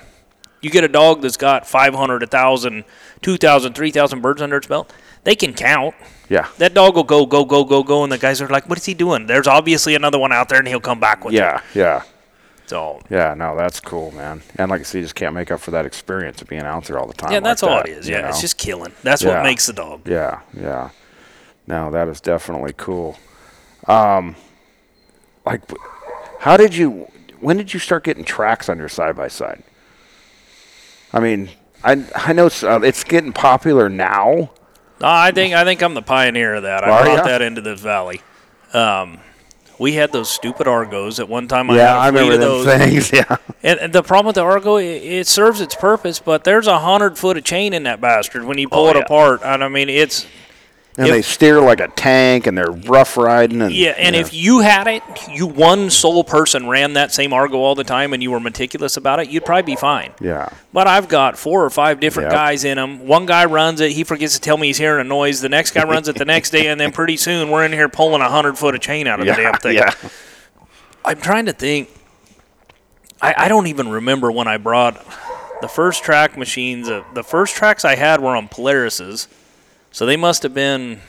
you 0.62 0.72
get 0.72 0.84
a 0.84 0.88
dog 0.88 1.22
that's 1.22 1.38
got 1.38 1.68
500, 1.68 2.22
1,000, 2.22 2.86
2,000, 3.22 3.74
3,000 3.74 4.22
birds 4.22 4.42
under 4.42 4.58
its 4.58 4.68
belt, 4.68 4.92
they 5.24 5.36
can 5.36 5.54
count. 5.54 5.94
Yeah. 6.30 6.48
That 6.58 6.74
dog 6.74 6.96
will 6.96 7.04
go, 7.04 7.26
go, 7.26 7.46
go, 7.46 7.64
go, 7.66 7.84
go, 7.84 8.04
and 8.04 8.12
the 8.12 8.18
guys 8.18 8.42
are 8.42 8.48
like, 8.48 8.68
"What 8.68 8.78
is 8.80 8.86
he 8.86 8.94
doing?" 8.94 9.28
There's 9.28 9.46
obviously 9.46 9.94
another 9.94 10.18
one 10.18 10.32
out 10.32 10.50
there, 10.50 10.58
and 10.58 10.68
he'll 10.68 10.80
come 10.80 11.00
back 11.00 11.24
with 11.24 11.34
Yeah. 11.34 11.62
Yeah. 11.76 11.98
it. 12.02 12.04
So 12.66 13.02
Yeah, 13.10 13.34
no, 13.34 13.56
that's 13.58 13.80
cool, 13.80 14.12
man. 14.12 14.42
And 14.58 14.72
like 14.72 14.80
I 14.82 14.84
said, 14.84 15.00
you 15.00 15.04
just 15.04 15.16
can't 15.16 15.36
make 15.36 15.52
up 15.52 15.60
for 15.60 15.72
that 15.72 15.86
experience 15.86 16.42
of 16.42 16.48
being 16.48 16.62
out 16.64 16.86
there 16.86 16.98
all 16.98 17.08
the 17.08 17.14
time. 17.14 17.32
yeah, 17.32 17.38
like 17.38 17.44
that's 17.44 17.64
all 17.64 17.80
it 17.80 17.90
is. 17.90 18.08
Yeah, 18.08 18.30
it's 18.30 18.42
just 18.42 18.58
killing. 18.58 18.94
That's 19.04 19.22
Yeah. 19.22 19.36
what 19.36 19.44
makes 19.44 19.66
the 19.66 19.74
dog. 19.74 20.08
Yeah, 20.08 20.40
yeah. 20.60 20.90
No, 21.68 21.92
that 21.92 22.08
is 22.08 22.20
definitely 22.22 22.74
cool. 22.78 23.18
Um, 23.88 24.36
like, 25.46 25.62
how 26.40 26.58
did 26.58 26.76
you? 26.76 27.08
When 27.40 27.58
did 27.58 27.74
you 27.74 27.80
start 27.80 28.04
getting 28.06 28.24
tracks 28.24 28.70
on 28.70 28.78
your 28.78 28.88
side 28.90 29.16
by 29.18 29.28
side? 29.28 29.64
I 31.12 31.20
mean, 31.20 31.50
I 31.84 32.04
I 32.16 32.34
know 32.34 32.46
s- 32.48 32.64
uh, 32.64 32.80
it's 32.84 33.04
getting 33.04 33.34
popular 33.34 33.90
now. 33.90 34.52
No, 35.02 35.08
I 35.10 35.32
think 35.32 35.54
I 35.54 35.64
think 35.66 35.82
I'm 35.84 35.94
the 35.94 36.02
pioneer 36.02 36.56
of 36.56 36.64
that. 36.64 36.84
I 36.84 36.88
brought 37.04 37.18
ya? 37.18 37.24
that 37.26 37.42
into 37.42 37.60
the 37.62 37.76
valley. 37.76 38.22
Um, 38.74 39.20
we 39.80 39.94
had 39.94 40.12
those 40.12 40.30
stupid 40.30 40.68
Argos 40.68 41.20
at 41.20 41.28
one 41.28 41.48
time. 41.48 41.70
I 41.70 41.76
yeah, 41.78 42.00
I 42.00 42.10
fleet 42.12 42.22
remember 42.22 42.38
those. 42.38 42.66
things. 42.66 43.12
Yeah, 43.14 43.38
And, 43.64 43.80
and 43.80 43.94
the 43.94 44.04
problem 44.04 44.28
with 44.28 44.36
the 44.36 44.42
Argo, 44.44 44.78
it, 44.78 44.86
it 45.04 45.28
serves 45.28 45.62
its 45.62 45.76
purpose, 45.76 46.20
but 46.20 46.44
there's 46.44 46.68
a 46.68 46.80
hundred 46.80 47.18
foot 47.18 47.38
of 47.38 47.44
chain 47.44 47.74
in 47.74 47.84
that 47.84 48.00
bastard 48.02 48.44
when 48.46 48.58
you 48.58 48.70
pull 48.70 48.86
Oh, 48.86 48.90
it 48.92 48.96
yeah. 48.96 49.02
apart. 49.04 49.42
And 49.44 49.64
I 49.64 49.68
mean, 49.68 49.90
it's 49.90 50.26
and 50.98 51.08
If- 51.08 51.14
they 51.14 51.22
steer 51.24 51.60
like 51.60 51.80
a 51.80 51.88
tank, 51.88 52.46
and 52.46 52.58
they're 52.58 52.70
rough 52.72 53.18
riding. 53.18 53.62
And 53.62 53.74
yeah. 53.74 53.96
And 53.98 54.16
if 54.16 54.34
you 54.34 54.60
had 54.60 54.88
it, 54.88 55.02
you 55.30 55.48
one 55.48 55.90
sole 55.90 56.24
person 56.24 56.68
ran 56.68 56.94
that 56.94 57.12
same 57.12 57.34
Argo 57.34 57.58
all 57.58 57.74
the 57.76 57.84
time, 57.84 58.14
and 58.14 58.22
you 58.22 58.30
were 58.32 58.40
meticulous 58.40 58.96
about 58.96 59.20
it, 59.20 59.30
you'd 59.30 59.44
probably 59.46 59.64
be 59.64 59.76
fine. 59.76 60.12
yeah, 60.22 60.50
But 60.72 60.88
I've 60.88 61.08
got 61.08 61.38
four 61.38 61.64
or 61.66 61.70
five 61.72 62.00
different 62.00 62.28
Yep. 62.30 62.38
guys 62.38 62.64
in 62.64 62.78
them. 62.78 63.08
One 63.08 63.26
guy 63.26 63.46
runs 63.46 63.82
it, 63.82 63.94
he 63.94 64.04
forgets 64.04 64.36
to 64.36 64.40
tell 64.42 64.58
me 64.58 64.68
he's 64.68 64.78
hearing 64.78 65.02
a 65.02 65.04
noise. 65.08 65.42
The 65.42 65.50
next 65.50 65.72
guy 65.72 65.84
runs 65.84 66.08
it 66.08 66.16
the 66.16 66.26
next 66.26 66.52
day, 66.52 66.68
and 66.68 66.80
then 66.80 66.92
pretty 66.92 67.18
soon 67.18 67.50
we're 67.50 67.66
in 67.66 67.72
here 67.72 67.90
pulling 67.90 68.22
a 68.22 68.30
hundred 68.30 68.58
foot 68.58 68.76
of 68.76 68.82
chain 68.82 69.08
out 69.08 69.20
of 69.20 69.26
yeah, 69.26 69.36
the 69.36 69.42
damn 69.42 69.54
thing. 69.56 69.76
yeah, 69.76 69.94
I'm 71.04 71.20
trying 71.20 71.48
to 71.48 71.54
think. 71.54 71.90
I, 73.22 73.34
I 73.38 73.48
don't 73.48 73.68
even 73.68 73.90
remember 73.90 74.32
when 74.32 74.48
I 74.48 74.58
brought 74.58 75.04
the 75.62 75.68
first 75.68 76.04
track 76.04 76.38
machines. 76.38 76.90
Uh, 76.90 77.04
the 77.14 77.24
first 77.24 77.56
tracks 77.56 77.86
I 77.86 77.96
had 77.96 78.20
were 78.22 78.36
on 78.36 78.48
Polaris's, 78.50 79.28
so 79.94 80.06
they 80.06 80.18
must 80.18 80.44
have 80.44 80.54
been 80.54 81.00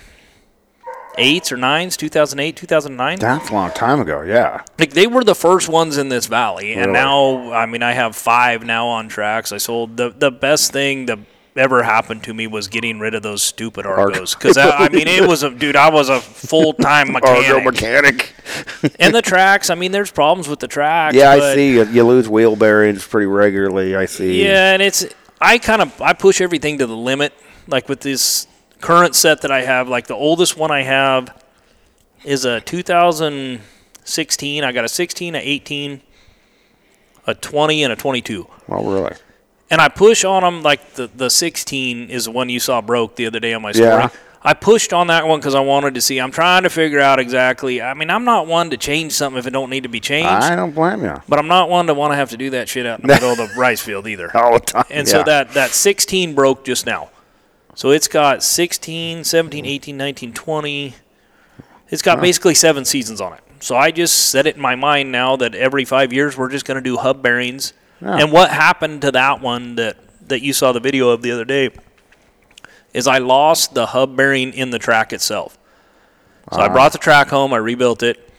eights 1.18 1.50
or 1.50 1.56
nines, 1.56 1.96
2008, 1.96 2.56
2009. 2.56 3.18
that's 3.18 3.50
a 3.50 3.52
long 3.52 3.70
time 3.70 4.00
ago. 4.00 4.22
Yeah, 4.22 4.62
Like 4.78 4.90
they 4.90 5.06
were 5.06 5.24
the 5.24 5.34
first 5.34 5.68
ones 5.68 5.96
in 5.96 6.08
this 6.08 6.26
valley, 6.26 6.74
and 6.74 6.92
now 6.92 7.52
I 7.52 7.66
mean 7.66 7.82
I 7.82 7.92
have 7.92 8.14
five 8.14 8.64
now 8.64 8.86
on 8.86 9.08
tracks. 9.08 9.50
I 9.50 9.58
sold 9.58 9.96
the 9.96 10.10
the 10.10 10.30
best 10.30 10.72
thing 10.72 11.06
that 11.06 11.18
ever 11.56 11.84
happened 11.84 12.24
to 12.24 12.34
me 12.34 12.48
was 12.48 12.66
getting 12.66 12.98
rid 12.98 13.14
of 13.14 13.22
those 13.22 13.40
stupid 13.40 13.86
Argos 13.86 14.34
because 14.34 14.56
I, 14.58 14.86
I 14.86 14.88
mean 14.88 15.06
it 15.06 15.26
was 15.26 15.44
a 15.44 15.50
dude 15.50 15.76
I 15.76 15.88
was 15.88 16.08
a 16.08 16.20
full 16.20 16.72
time 16.74 17.12
mechanic. 17.12 17.48
Argo 17.48 17.64
mechanic. 17.64 18.34
and 18.98 19.14
the 19.14 19.22
tracks 19.22 19.70
I 19.70 19.76
mean 19.76 19.92
there's 19.92 20.10
problems 20.10 20.48
with 20.48 20.58
the 20.58 20.68
tracks. 20.68 21.14
Yeah, 21.14 21.30
I 21.30 21.54
see. 21.54 21.74
You, 21.74 21.84
you 21.86 22.04
lose 22.04 22.28
wheel 22.28 22.56
bearings 22.56 23.06
pretty 23.06 23.26
regularly. 23.26 23.94
I 23.94 24.06
see. 24.06 24.42
Yeah, 24.44 24.72
and 24.72 24.82
it's 24.82 25.06
I 25.40 25.58
kind 25.58 25.80
of 25.80 26.02
I 26.02 26.12
push 26.12 26.40
everything 26.40 26.78
to 26.78 26.86
the 26.88 26.96
limit. 26.96 27.32
Like 27.68 27.88
with 27.88 28.00
this 28.00 28.46
current 28.84 29.14
set 29.14 29.40
that 29.42 29.50
I 29.50 29.62
have, 29.62 29.88
like 29.88 30.06
the 30.06 30.14
oldest 30.14 30.58
one 30.58 30.70
I 30.70 30.82
have 30.82 31.42
is 32.22 32.44
a 32.44 32.60
2016. 32.60 34.64
I 34.64 34.72
got 34.72 34.84
a 34.84 34.88
16, 34.88 35.34
a 35.34 35.38
18, 35.38 36.02
a 37.26 37.34
20, 37.34 37.82
and 37.82 37.92
a 37.94 37.96
22. 37.96 38.46
Well, 38.68 38.84
really. 38.84 39.16
And 39.70 39.80
I 39.80 39.88
push 39.88 40.24
on 40.24 40.42
them 40.42 40.62
like 40.62 40.94
the 40.94 41.08
the 41.08 41.30
16 41.30 42.10
is 42.10 42.26
the 42.26 42.30
one 42.30 42.50
you 42.50 42.60
saw 42.60 42.82
broke 42.82 43.16
the 43.16 43.26
other 43.26 43.40
day 43.40 43.54
on 43.54 43.62
my 43.62 43.72
story. 43.72 43.88
Yeah. 43.88 44.10
I 44.46 44.52
pushed 44.52 44.92
on 44.92 45.06
that 45.06 45.26
one 45.26 45.40
because 45.40 45.54
I 45.54 45.60
wanted 45.60 45.94
to 45.94 46.02
see. 46.02 46.18
I'm 46.18 46.30
trying 46.30 46.64
to 46.64 46.70
figure 46.70 47.00
out 47.00 47.18
exactly. 47.18 47.80
I 47.80 47.94
mean, 47.94 48.10
I'm 48.10 48.26
not 48.26 48.46
one 48.46 48.68
to 48.70 48.76
change 48.76 49.12
something 49.12 49.38
if 49.38 49.46
it 49.46 49.54
don't 49.54 49.70
need 49.70 49.84
to 49.84 49.88
be 49.88 50.00
changed, 50.00 50.28
I 50.28 50.54
don't 50.54 50.74
blame 50.74 51.02
you. 51.02 51.16
but 51.26 51.38
I'm 51.38 51.48
not 51.48 51.70
one 51.70 51.86
to 51.86 51.94
want 51.94 52.12
to 52.12 52.16
have 52.16 52.28
to 52.30 52.36
do 52.36 52.50
that 52.50 52.68
shit 52.68 52.84
out 52.84 53.00
in 53.00 53.06
the 53.06 53.14
middle 53.14 53.30
of 53.30 53.38
the 53.38 53.48
rice 53.56 53.80
field 53.80 54.06
either. 54.06 54.30
All 54.36 54.52
the 54.52 54.60
time. 54.60 54.84
And 54.90 55.08
yeah. 55.08 55.12
so 55.12 55.22
that, 55.22 55.54
that 55.54 55.70
16 55.70 56.34
broke 56.34 56.66
just 56.66 56.84
now. 56.84 57.08
So 57.74 57.90
it's 57.90 58.08
got 58.08 58.42
16, 58.42 59.24
17, 59.24 59.66
18, 59.66 59.96
19, 59.96 60.32
20. 60.32 60.94
It's 61.88 62.02
got 62.02 62.20
basically 62.20 62.54
seven 62.54 62.84
seasons 62.84 63.20
on 63.20 63.34
it. 63.34 63.40
So 63.60 63.76
I 63.76 63.90
just 63.90 64.30
set 64.30 64.46
it 64.46 64.56
in 64.56 64.62
my 64.62 64.74
mind 64.74 65.10
now 65.10 65.36
that 65.36 65.54
every 65.54 65.84
five 65.84 66.12
years 66.12 66.36
we're 66.36 66.50
just 66.50 66.64
going 66.66 66.76
to 66.76 66.82
do 66.82 66.96
hub 66.96 67.22
bearings. 67.22 67.72
Yeah. 68.00 68.18
And 68.18 68.32
what 68.32 68.50
happened 68.50 69.02
to 69.02 69.12
that 69.12 69.40
one 69.40 69.76
that 69.76 69.96
that 70.28 70.42
you 70.42 70.52
saw 70.52 70.72
the 70.72 70.80
video 70.80 71.10
of 71.10 71.22
the 71.22 71.30
other 71.30 71.44
day 71.44 71.70
is 72.92 73.06
I 73.06 73.18
lost 73.18 73.74
the 73.74 73.86
hub 73.86 74.16
bearing 74.16 74.52
in 74.52 74.70
the 74.70 74.78
track 74.78 75.12
itself. 75.12 75.58
So 76.52 76.60
I 76.60 76.68
brought 76.68 76.92
the 76.92 76.98
track 76.98 77.28
home, 77.28 77.52
I 77.52 77.56
rebuilt 77.56 78.02
it, 78.02 78.30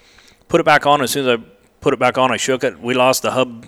put 0.47 0.61
it 0.61 0.63
back 0.63 0.85
on. 0.85 1.01
As 1.01 1.11
soon 1.11 1.27
as 1.27 1.39
I 1.39 1.43
put 1.81 1.93
it 1.93 1.99
back 1.99 2.17
on, 2.17 2.31
I 2.31 2.37
shook 2.37 2.63
it. 2.63 2.79
We 2.79 2.93
lost 2.93 3.23
the 3.23 3.31
hub 3.31 3.65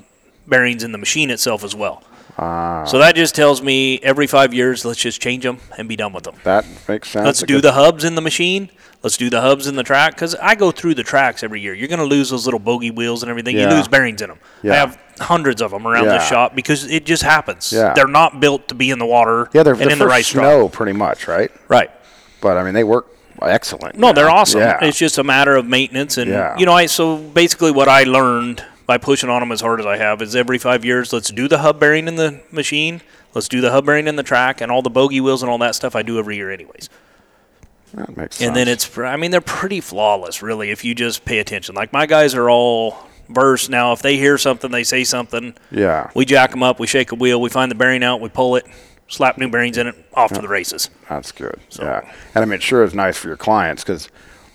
bearings 0.48 0.84
in 0.84 0.92
the 0.92 0.98
machine 0.98 1.30
itself 1.30 1.64
as 1.64 1.76
well. 1.76 2.04
Ah. 2.38 2.84
So 2.86 3.00
that 3.00 3.16
just 3.16 3.36
tells 3.36 3.62
me 3.62 4.00
every 4.04 4.28
five 4.28 4.54
years, 4.54 4.86
let's 4.86 5.00
just 5.00 5.22
change 5.22 5.44
them 5.44 5.58
and 5.78 5.90
be 5.90 5.96
done 5.96 6.14
with 6.14 6.24
them. 6.24 6.36
That 6.44 6.66
makes 6.88 7.10
sense. 7.10 7.26
Let's 7.26 7.44
do 7.44 7.62
the 7.62 7.72
hubs 7.74 8.04
in 8.04 8.16
the 8.16 8.22
machine. 8.22 8.70
Let's 9.04 9.18
do 9.18 9.30
the 9.30 9.42
hubs 9.42 9.68
in 9.68 9.76
the 9.76 9.84
track 9.84 10.16
because 10.16 10.34
I 10.36 10.56
go 10.56 10.72
through 10.72 10.96
the 10.96 11.04
tracks 11.04 11.44
every 11.44 11.62
year. 11.62 11.74
You're 11.74 11.88
going 11.88 12.00
to 12.00 12.06
lose 12.06 12.30
those 12.32 12.46
little 12.46 12.60
bogey 12.60 12.92
wheels 12.92 13.22
and 13.24 13.30
everything. 13.30 13.56
Yeah. 13.56 13.70
You 13.70 13.76
lose 13.78 13.88
bearings 13.88 14.22
in 14.22 14.30
them. 14.30 14.40
I 14.64 14.76
have 14.76 15.00
hundreds 15.20 15.62
of 15.62 15.72
them 15.72 15.88
around 15.88 16.06
the 16.06 16.20
shop 16.20 16.56
because 16.56 16.84
it 16.86 17.06
just 17.06 17.24
happens. 17.24 17.72
Yeah. 17.72 17.94
They're 17.94 18.08
not 18.08 18.40
built 18.40 18.68
to 18.70 18.76
be 18.76 18.90
in 18.90 19.00
the 19.00 19.06
water 19.06 19.50
Yeah, 19.54 19.64
they're, 19.64 19.74
and 19.74 19.82
they're 19.84 19.92
in 19.92 20.00
the 20.00 20.08
right 20.08 20.26
snow, 20.26 20.68
pretty 20.70 20.94
much, 20.94 21.28
right? 21.28 21.52
Right. 21.68 21.92
But 22.42 22.58
I 22.58 22.64
mean, 22.64 22.74
they 22.74 22.84
work 22.84 23.08
excellent. 23.42 23.98
No, 23.98 24.14
they're 24.14 24.30
awesome. 24.30 24.62
Yeah. 24.62 24.80
It's 24.84 24.98
just 24.98 25.18
a 25.18 25.24
matter 25.24 25.56
of 25.56 25.66
maintenance, 25.66 26.18
and 26.18 26.30
Yeah. 26.30 26.58
you 26.58 26.66
know, 26.66 26.74
I 26.74 26.88
so 26.88 27.18
basically 27.18 27.72
what 27.72 27.88
I 27.88 28.04
learned 28.04 28.64
by 28.88 28.98
pushing 28.98 29.30
on 29.30 29.42
them 29.42 29.52
as 29.52 29.62
hard 29.62 29.80
as 29.80 29.86
I 29.86 29.98
have 29.98 30.22
is 30.22 30.36
every 30.36 30.58
five 30.58 30.84
years, 30.84 31.14
let's 31.14 31.30
do 31.30 31.48
the 31.48 31.60
hub 31.60 31.80
bearing 31.80 32.08
in 32.08 32.16
the 32.16 32.42
machine, 32.52 33.02
let's 33.36 33.48
do 33.48 33.62
the 33.62 33.70
hub 33.72 33.86
bearing 33.86 34.08
in 34.08 34.16
the 34.16 34.24
track, 34.24 34.62
and 34.62 34.72
all 34.72 34.82
the 34.82 34.90
bogey 34.90 35.22
wheels 35.22 35.44
and 35.44 35.50
all 35.52 35.58
that 35.60 35.76
stuff 35.76 35.96
I 35.96 36.02
do 36.04 36.18
every 36.18 36.38
year, 36.38 36.50
anyways. 36.50 36.90
that 37.94 38.16
makes 38.18 38.38
sense. 38.38 38.48
And 38.48 38.56
then 38.56 38.68
it's, 38.68 38.98
I 38.98 39.18
mean, 39.18 39.32
they're 39.32 39.42
pretty 39.42 39.82
flawless, 39.82 40.42
really, 40.42 40.72
if 40.72 40.84
you 40.86 40.96
just 40.96 41.26
pay 41.26 41.40
attention. 41.40 41.76
Like 41.76 41.92
my 41.94 42.06
guys 42.06 42.34
are 42.34 42.50
all 42.50 42.98
versed 43.30 43.70
now. 43.70 43.92
If 43.92 44.02
they 44.02 44.16
hear 44.16 44.38
something, 44.38 44.72
they 44.72 44.86
say 44.86 45.04
something. 45.04 45.54
yeah, 45.70 46.10
We 46.16 46.24
jack 46.26 46.52
them 46.52 46.64
up, 46.64 46.80
we 46.80 46.88
shake 46.88 47.12
a 47.12 47.16
wheel, 47.16 47.42
we 47.42 47.50
find 47.50 47.70
the 47.70 47.76
bearing 47.76 48.04
out, 48.04 48.22
we 48.22 48.30
pull 48.30 48.56
it, 48.56 48.66
slap 49.10 49.38
new 49.38 49.50
bearings 49.50 49.78
in 49.78 49.88
it, 49.88 49.96
off 50.14 50.32
to 50.32 50.42
the 50.42 50.48
races. 50.48 50.90
that's 51.10 51.34
good. 51.34 51.60
Yeah, 51.78 52.10
and 52.34 52.42
I 52.42 52.46
mean, 52.46 52.54
it 52.54 52.64
sure 52.64 52.84
is 52.86 52.94
nice 52.94 53.18
for 53.18 53.28
your 53.28 53.36
clients 53.38 53.84
because 53.84 54.08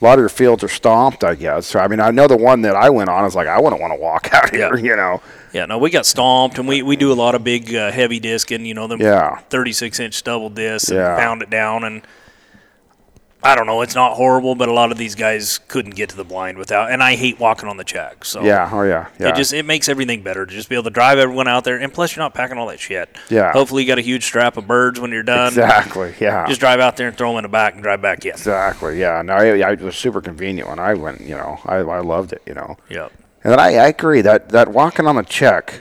a 0.02 0.04
lot 0.04 0.14
of 0.14 0.22
your 0.22 0.28
fields 0.28 0.64
are 0.64 0.68
stomped, 0.68 1.22
I 1.22 1.36
guess. 1.36 1.66
So 1.66 1.78
I 1.78 1.86
mean, 1.86 2.00
I 2.00 2.10
know 2.10 2.26
the 2.26 2.36
one 2.36 2.62
that 2.62 2.74
I 2.74 2.90
went 2.90 3.08
on 3.08 3.20
I 3.20 3.24
was 3.24 3.36
like, 3.36 3.46
I 3.46 3.60
wouldn't 3.60 3.80
want 3.80 3.94
to 3.94 4.00
walk 4.00 4.28
out 4.34 4.50
here, 4.50 4.74
Yeah. 4.76 4.82
you 4.82 4.96
know. 4.96 5.22
Yeah, 5.52 5.66
no, 5.66 5.76
we 5.78 5.90
got 5.90 6.06
stomped, 6.06 6.58
and 6.58 6.66
we, 6.66 6.80
we 6.82 6.96
do 6.96 7.12
a 7.12 7.14
lot 7.14 7.34
of 7.34 7.44
big 7.44 7.74
uh, 7.74 7.92
heavy 7.92 8.18
discing. 8.18 8.64
You 8.66 8.74
know, 8.74 8.86
them 8.88 9.00
Yeah. 9.00 9.38
36 9.50 10.00
inch 10.00 10.22
double 10.24 10.48
discs 10.50 10.88
and 10.90 10.98
Yeah. 10.98 11.16
pound 11.16 11.42
it 11.42 11.50
down. 11.50 11.84
And 11.84 12.02
I 13.44 13.56
don't 13.56 13.66
know, 13.66 13.80
it's 13.82 13.94
not 13.96 14.14
horrible, 14.14 14.54
but 14.54 14.68
a 14.68 14.72
lot 14.72 14.92
of 14.92 14.98
these 14.98 15.16
guys 15.16 15.58
couldn't 15.66 15.96
get 15.96 16.08
to 16.10 16.16
the 16.16 16.22
blind 16.24 16.58
without. 16.58 16.92
And 16.92 17.02
I 17.02 17.16
hate 17.16 17.40
walking 17.40 17.68
on 17.68 17.76
the 17.76 17.82
check. 17.84 18.24
So 18.24 18.42
Yeah, 18.44 18.70
oh 18.72 18.82
yeah, 18.84 19.08
yeah. 19.18 19.30
it 19.30 19.34
just 19.36 19.52
it 19.52 19.64
makes 19.64 19.88
everything 19.88 20.22
better 20.22 20.46
to 20.46 20.52
just 20.54 20.68
be 20.68 20.76
able 20.76 20.84
to 20.84 20.90
drive 20.90 21.18
everyone 21.18 21.48
out 21.48 21.64
there. 21.64 21.76
And 21.78 21.92
plus, 21.92 22.14
you're 22.14 22.22
not 22.24 22.34
packing 22.34 22.56
all 22.56 22.68
that 22.68 22.78
shit. 22.78 23.08
Yeah. 23.30 23.52
Hopefully, 23.52 23.82
you 23.82 23.88
got 23.88 23.98
a 23.98 24.02
huge 24.02 24.24
strap 24.24 24.56
of 24.56 24.68
birds 24.68 25.00
when 25.00 25.10
you're 25.10 25.24
done. 25.24 25.48
exactly, 25.48 26.14
yeah. 26.20 26.46
Just 26.46 26.60
drive 26.60 26.78
out 26.78 26.96
there 26.96 27.08
and 27.08 27.16
throw 27.16 27.30
them 27.30 27.38
in 27.38 27.42
the 27.42 27.48
back 27.48 27.74
and 27.74 27.82
drive 27.82 28.00
back 28.00 28.24
in. 28.24 28.30
Exactly. 28.32 29.00
Yeah. 29.00 29.20
No, 29.22 29.32
I, 29.34 29.58
I, 29.60 29.72
it 29.72 29.80
was 29.80 29.96
super 29.96 30.20
convenient 30.20 30.68
when 30.68 30.78
I 30.78 30.94
went. 30.94 31.20
You 31.20 31.34
know, 31.36 31.58
I, 31.64 31.76
I 31.78 31.98
loved 32.00 32.32
it. 32.32 32.42
You 32.46 32.54
know, 32.54 32.76
Yep. 32.90 33.12
and 33.42 33.52
then 33.52 33.58
I, 33.58 33.74
I 33.74 33.88
agree 33.88 34.20
that 34.20 34.50
that 34.50 34.68
walking 34.68 35.06
on 35.08 35.16
the 35.16 35.24
check, 35.24 35.80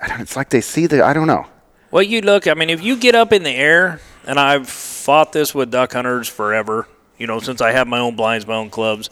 I 0.00 0.06
don't- 0.06 0.20
it's 0.20 0.36
like 0.36 0.50
they 0.50 0.60
see 0.60 0.86
the. 0.86 1.04
I 1.04 1.12
don't 1.12 1.26
know. 1.26 1.46
Well, 1.90 2.02
you 2.04 2.20
look, 2.20 2.46
I 2.46 2.54
mean, 2.54 2.70
if 2.70 2.82
you 2.84 2.96
get 2.96 3.14
up 3.14 3.32
in 3.32 3.42
the 3.42 3.50
air, 3.50 3.98
and 4.28 4.38
I've 4.38 4.68
fought 4.68 5.32
this 5.32 5.54
with 5.54 5.70
duck 5.72 5.92
hunters 5.92 6.28
forever, 6.28 6.86
you 7.18 7.26
know, 7.26 7.40
since 7.40 7.60
I 7.60 7.72
have 7.72 7.88
my 7.88 7.98
own 7.98 8.14
blinds, 8.14 8.46
my 8.46 8.54
own 8.54 8.70
clubs, 8.70 9.10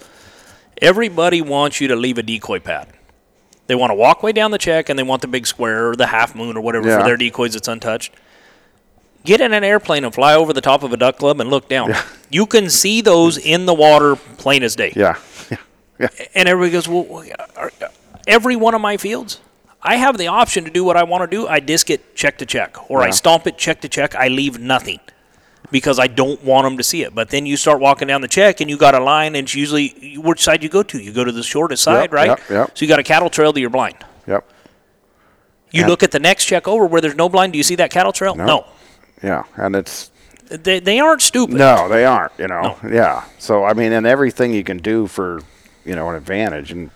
everybody 0.80 1.40
wants 1.42 1.80
you 1.80 1.88
to 1.88 1.96
leave 1.96 2.18
a 2.18 2.22
decoy 2.22 2.60
pad. 2.60 2.88
They 3.66 3.74
want 3.74 3.90
to 3.90 3.94
walk 3.94 4.22
way 4.22 4.30
down 4.32 4.52
the 4.52 4.58
check 4.58 4.88
and 4.88 4.96
they 4.98 5.02
want 5.02 5.22
the 5.22 5.28
big 5.28 5.46
square 5.46 5.90
or 5.90 5.96
the 5.96 6.06
half 6.06 6.34
moon 6.36 6.56
or 6.56 6.60
whatever 6.60 6.88
Yeah. 6.88 6.98
for 6.98 7.04
their 7.04 7.16
decoys 7.16 7.54
that's 7.54 7.66
untouched. 7.66 8.12
Get 9.24 9.40
in 9.40 9.52
an 9.52 9.64
airplane 9.64 10.04
and 10.04 10.14
fly 10.14 10.34
over 10.36 10.52
the 10.52 10.60
top 10.60 10.84
of 10.84 10.92
a 10.92 10.96
duck 10.96 11.18
club 11.18 11.40
and 11.40 11.50
look 11.50 11.68
down. 11.68 11.92
You 12.30 12.46
can 12.46 12.70
see 12.70 13.00
those 13.00 13.38
in 13.38 13.66
the 13.66 13.74
water 13.74 14.14
plain 14.14 14.62
as 14.62 14.76
day. 14.76 14.92
Yeah. 14.94 15.16
Yeah. 15.98 16.08
And 16.34 16.46
everybody 16.46 16.72
goes, 16.72 16.86
well, 16.86 17.24
are- 17.56 17.72
every 18.28 18.54
one 18.54 18.74
of 18.74 18.82
my 18.82 18.98
fields, 18.98 19.40
I 19.86 19.96
have 19.96 20.18
the 20.18 20.26
option 20.26 20.64
to 20.64 20.70
do 20.70 20.82
what 20.84 20.96
I 20.96 21.04
want 21.04 21.22
to 21.30 21.36
do. 21.36 21.46
I 21.46 21.60
disc 21.60 21.88
it 21.90 22.14
check 22.16 22.38
to 22.38 22.46
check, 22.46 22.90
or 22.90 23.02
I 23.02 23.10
stomp 23.10 23.46
it 23.46 23.56
check 23.56 23.80
to 23.82 23.88
check. 23.88 24.14
I 24.14 24.28
leave 24.28 24.58
nothing 24.58 24.98
because 25.70 25.98
I 25.98 26.06
don't 26.08 26.42
want 26.44 26.64
them 26.64 26.76
to 26.76 26.82
see 26.82 27.02
it. 27.02 27.14
But 27.14 27.30
then 27.30 27.46
you 27.46 27.56
start 27.56 27.80
walking 27.80 28.08
down 28.08 28.20
the 28.20 28.28
check, 28.28 28.60
and 28.60 28.68
you 28.68 28.76
got 28.76 28.94
a 28.94 29.00
line, 29.00 29.34
and 29.36 29.44
it's 29.46 29.54
usually 29.54 30.16
which 30.18 30.42
side 30.42 30.62
you 30.62 30.68
go 30.68 30.82
to. 30.82 30.98
You 30.98 31.12
go 31.12 31.24
to 31.24 31.32
the 31.32 31.42
shortest 31.42 31.82
side, 31.84 32.10
Yep, 32.10 32.12
right? 32.12 32.26
yep, 32.28 32.40
yep. 32.50 32.70
So 32.78 32.84
you 32.84 32.88
got 32.88 32.98
a 32.98 33.04
cattle 33.04 33.30
trail 33.30 33.52
to 33.52 33.60
your 33.60 33.70
blind. 33.70 33.96
Yep. 34.26 34.44
You 35.70 35.80
Yeah. 35.82 35.86
look 35.88 36.02
at 36.02 36.10
the 36.10 36.20
next 36.20 36.44
check 36.46 36.66
over 36.68 36.86
where 36.86 37.00
there's 37.00 37.16
no 37.16 37.28
blind. 37.28 37.52
Do 37.52 37.56
you 37.58 37.64
see 37.64 37.74
that 37.76 37.90
cattle 37.90 38.12
trail? 38.12 38.34
No. 38.34 38.44
No. 38.44 38.66
Yeah. 39.22 39.44
And 39.56 39.74
it's 39.76 40.10
They, 40.48 40.78
they 40.80 40.98
aren't 41.00 41.22
stupid. 41.22 41.56
no, 41.56 41.88
they 41.88 42.04
aren't. 42.04 42.32
You 42.38 42.48
know. 42.48 42.76
Yeah. 42.88 43.24
So 43.38 43.64
I 43.64 43.72
mean, 43.72 43.92
and 43.92 44.06
everything 44.06 44.52
you 44.54 44.62
can 44.64 44.78
do 44.78 45.06
for, 45.06 45.40
you 45.84 45.94
know, 45.96 46.08
an 46.08 46.14
advantage, 46.16 46.70
and 46.72 46.90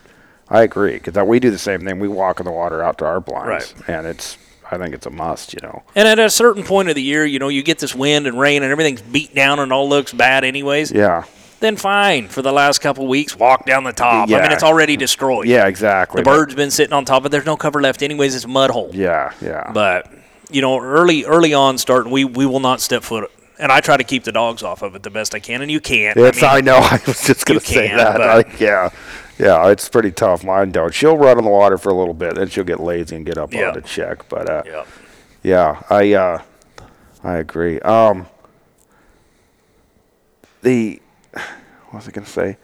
I 0.51 0.63
agree 0.63 0.95
because 0.95 1.17
we 1.27 1.39
do 1.41 1.51
the 1.51 1.59
same 1.59 1.81
thing. 1.81 1.99
We 2.01 2.09
walk 2.09 2.41
in 2.41 2.45
the 2.47 2.53
water 2.53 2.83
out 2.83 2.99
to 2.99 3.07
our 3.07 3.21
blinds, 3.21 3.75
Right. 3.81 3.89
and 3.89 4.07
it's. 4.07 4.37
I 4.73 4.79
think 4.79 4.95
it's 4.95 5.07
a 5.07 5.11
must. 5.11 5.53
You 5.55 5.61
know. 5.63 5.83
And 5.97 6.07
at 6.07 6.19
a 6.21 6.31
certain 6.31 6.63
point 6.63 6.89
of 6.89 6.95
the 6.95 7.03
year, 7.03 7.25
you 7.25 7.39
know, 7.41 7.49
you 7.49 7.63
get 7.63 7.79
this 7.81 7.93
wind 7.95 8.27
and 8.29 8.39
rain 8.39 8.63
and 8.63 8.71
everything's 8.71 9.03
beat 9.03 9.35
down 9.35 9.59
and 9.59 9.73
all 9.73 9.89
looks 9.89 10.13
bad 10.13 10.45
anyways. 10.45 10.93
Yeah. 10.93 11.25
then 11.61 11.77
fine 11.77 12.27
for 12.29 12.41
the 12.41 12.53
last 12.53 12.81
couple 12.81 13.07
weeks 13.07 13.37
walk 13.37 13.67
down 13.67 13.85
the 13.85 13.93
top 13.93 14.31
Yeah. 14.31 14.39
i 14.39 14.43
mean 14.45 14.53
it's 14.53 14.63
already 14.63 14.97
destroyed 14.97 15.47
Yeah. 15.47 15.67
Exactly. 15.67 16.23
the 16.23 16.25
bird's 16.31 16.55
been 16.55 16.71
sitting 16.71 16.95
on 16.95 17.05
top 17.05 17.25
of 17.27 17.31
there's 17.33 17.45
no 17.45 17.55
cover 17.57 17.83
left 17.83 18.01
anyways 18.03 18.35
it's 18.35 18.47
mud 18.47 18.71
hole 18.71 18.91
Yeah. 18.95 19.33
Yeah. 19.43 19.71
but 19.75 20.11
you 20.51 20.63
know 20.63 20.79
early 20.81 21.25
early 21.27 21.53
on 21.53 21.77
starting 21.77 22.11
we 22.13 22.25
we 22.25 22.47
will 22.47 22.61
not 22.61 22.81
step 22.81 23.03
foot 23.03 23.31
and 23.59 23.71
i 23.71 23.81
try 23.81 23.99
to 23.99 24.05
keep 24.05 24.25
the 24.25 24.33
dogs 24.33 24.63
off 24.63 24.81
of 24.81 24.95
it 24.95 25.03
the 25.03 25.11
best 25.11 25.35
i 25.35 25.39
can 25.39 25.61
and 25.61 25.71
you 25.71 25.81
can't 25.81 26.17
It's, 26.17 26.43
I, 26.43 26.57
mean, 26.57 26.65
know. 26.65 26.77
I 26.79 26.99
was 27.07 27.23
just 27.27 27.45
going 27.45 27.61
to 27.61 27.67
say 27.67 27.89
can, 27.89 27.97
that. 27.99 28.17
but- 28.17 28.47
I- 28.47 28.57
yeah, 28.59 28.89
yeah. 29.41 29.69
It's 29.71 29.89
pretty 29.89 30.13
tough. 30.13 30.45
Mine 30.45 30.71
don't. 30.71 30.95
She'll 30.95 31.17
run 31.17 31.39
in 31.39 31.45
the 31.45 31.51
water 31.51 31.79
for 31.79 31.89
a 31.91 31.95
little 31.95 32.15
bit, 32.15 32.35
then 32.37 32.49
she'll 32.49 32.65
get 32.65 32.81
lazy 32.81 33.17
and 33.17 33.25
get 33.27 33.39
up 33.39 33.53
Yeah. 33.53 33.69
on 33.69 33.75
to 33.75 33.81
check. 33.81 34.29
But 34.29 34.49
uh, 34.51 34.63
yeah 34.67 34.85
yeah, 35.43 35.83
I 35.89 36.13
uh, 36.13 36.43
I 37.25 37.39
agree. 37.39 37.81
Um, 37.81 38.27
the 40.63 41.01
what 41.33 41.95
was 41.95 42.09
I 42.09 42.11
going 42.11 42.25
to 42.25 42.31
say? 42.31 42.57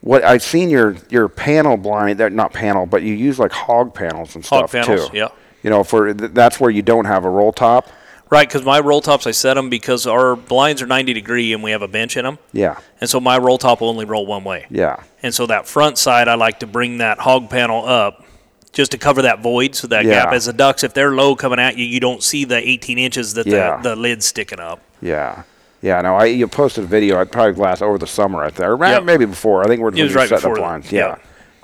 What 0.00 0.24
I've 0.24 0.42
seen 0.42 0.70
your 0.70 0.96
your 1.08 1.28
panel 1.28 1.76
blind. 1.76 2.18
That 2.18 2.32
not 2.32 2.52
panel, 2.52 2.84
but 2.86 3.02
you 3.02 3.14
use 3.14 3.38
like 3.38 3.52
hog 3.52 3.94
panels 3.94 4.34
and 4.34 4.44
Hog 4.44 4.68
stuff 4.68 4.72
panels, 4.72 5.08
too. 5.10 5.16
yeah. 5.16 5.28
You 5.62 5.70
know, 5.70 5.82
for 5.84 6.12
th- 6.12 6.32
that's 6.32 6.60
where 6.60 6.70
you 6.70 6.82
don't 6.82 7.06
have 7.06 7.24
a 7.24 7.30
roll 7.30 7.52
top. 7.52 7.88
Right 8.30 8.48
because 8.48 8.64
my 8.64 8.80
roll 8.80 9.00
tops 9.00 9.26
i 9.26 9.30
set 9.30 9.54
them 9.54 9.68
because 9.70 10.06
our 10.06 10.34
blinds 10.36 10.80
are 10.82 10.86
90 10.86 11.12
degree 11.12 11.52
and 11.52 11.62
we 11.62 11.70
have 11.70 11.82
a 11.82 11.88
bench 11.88 12.16
in 12.16 12.24
them 12.24 12.38
Yeah, 12.52 12.78
and 13.00 13.08
so 13.10 13.20
my 13.20 13.38
roll 13.38 13.58
top 13.58 13.80
will 13.80 13.88
only 13.90 14.04
roll 14.04 14.26
one 14.26 14.44
way 14.44 14.66
yeah, 14.70 14.96
And 15.22 15.34
so 15.34 15.46
that 15.46 15.66
front 15.66 15.98
side, 15.98 16.28
I 16.28 16.34
like 16.34 16.60
to 16.60 16.66
bring 16.66 16.98
that 16.98 17.18
hog 17.18 17.48
panel 17.50 17.86
up 17.86 18.24
just 18.72 18.90
to 18.92 18.98
cover 18.98 19.22
that 19.22 19.40
void, 19.40 19.74
so 19.76 19.86
that 19.88 20.04
Yeah. 20.04 20.24
gap. 20.24 20.32
As 20.32 20.46
the 20.46 20.52
ducks, 20.52 20.82
if 20.82 20.92
they're 20.94 21.12
low 21.12 21.36
coming 21.36 21.60
at 21.60 21.78
you, 21.78 21.84
you 21.84 22.00
don't 22.00 22.22
see 22.22 22.44
the 22.44 22.56
18 22.56 22.98
inches 22.98 23.34
that 23.34 23.46
Yeah. 23.46 23.76
the, 23.80 23.90
the 23.90 23.96
lid's 23.96 24.26
sticking 24.26 24.58
up. 24.60 24.80
yeah. 25.00 25.42
Yeah, 25.80 26.00
no, 26.00 26.16
I 26.16 26.24
you 26.26 26.48
posted 26.48 26.84
a 26.84 26.86
video. 26.86 27.20
I'd 27.20 27.30
probably 27.30 27.52
last 27.60 27.82
over 27.82 27.98
the 27.98 28.06
summer 28.06 28.40
right 28.40 28.54
there, 28.54 28.74
Yep. 28.76 29.04
maybe 29.04 29.26
before. 29.26 29.62
I 29.62 29.66
think 29.68 29.80
we're 29.82 29.90
just 29.90 30.14
right 30.14 30.30
you 30.30 30.36
set 30.38 30.42
the 30.42 30.48
blinds. 30.58 30.90
yeah. 30.90 31.16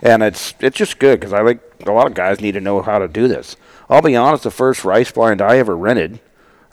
Yeah, 0.03 0.13
and 0.13 0.23
it's 0.23 0.53
it's 0.61 0.77
just 0.77 0.99
good 0.99 1.19
because 1.19 1.33
I 1.33 1.43
think 1.43 1.61
a 1.87 1.91
lot 1.91 2.07
of 2.07 2.13
guys 2.15 2.39
need 2.41 2.53
to 2.53 2.61
know 2.61 2.83
how 2.83 2.99
to 2.99 3.09
do 3.09 3.29
this. 3.29 3.57
I'll 3.89 4.03
be 4.03 4.15
honest, 4.15 4.43
the 4.45 4.51
first 4.51 4.85
rice 4.85 5.11
blind 5.11 5.41
I 5.41 5.57
ever 5.57 5.75
rented, 5.75 6.21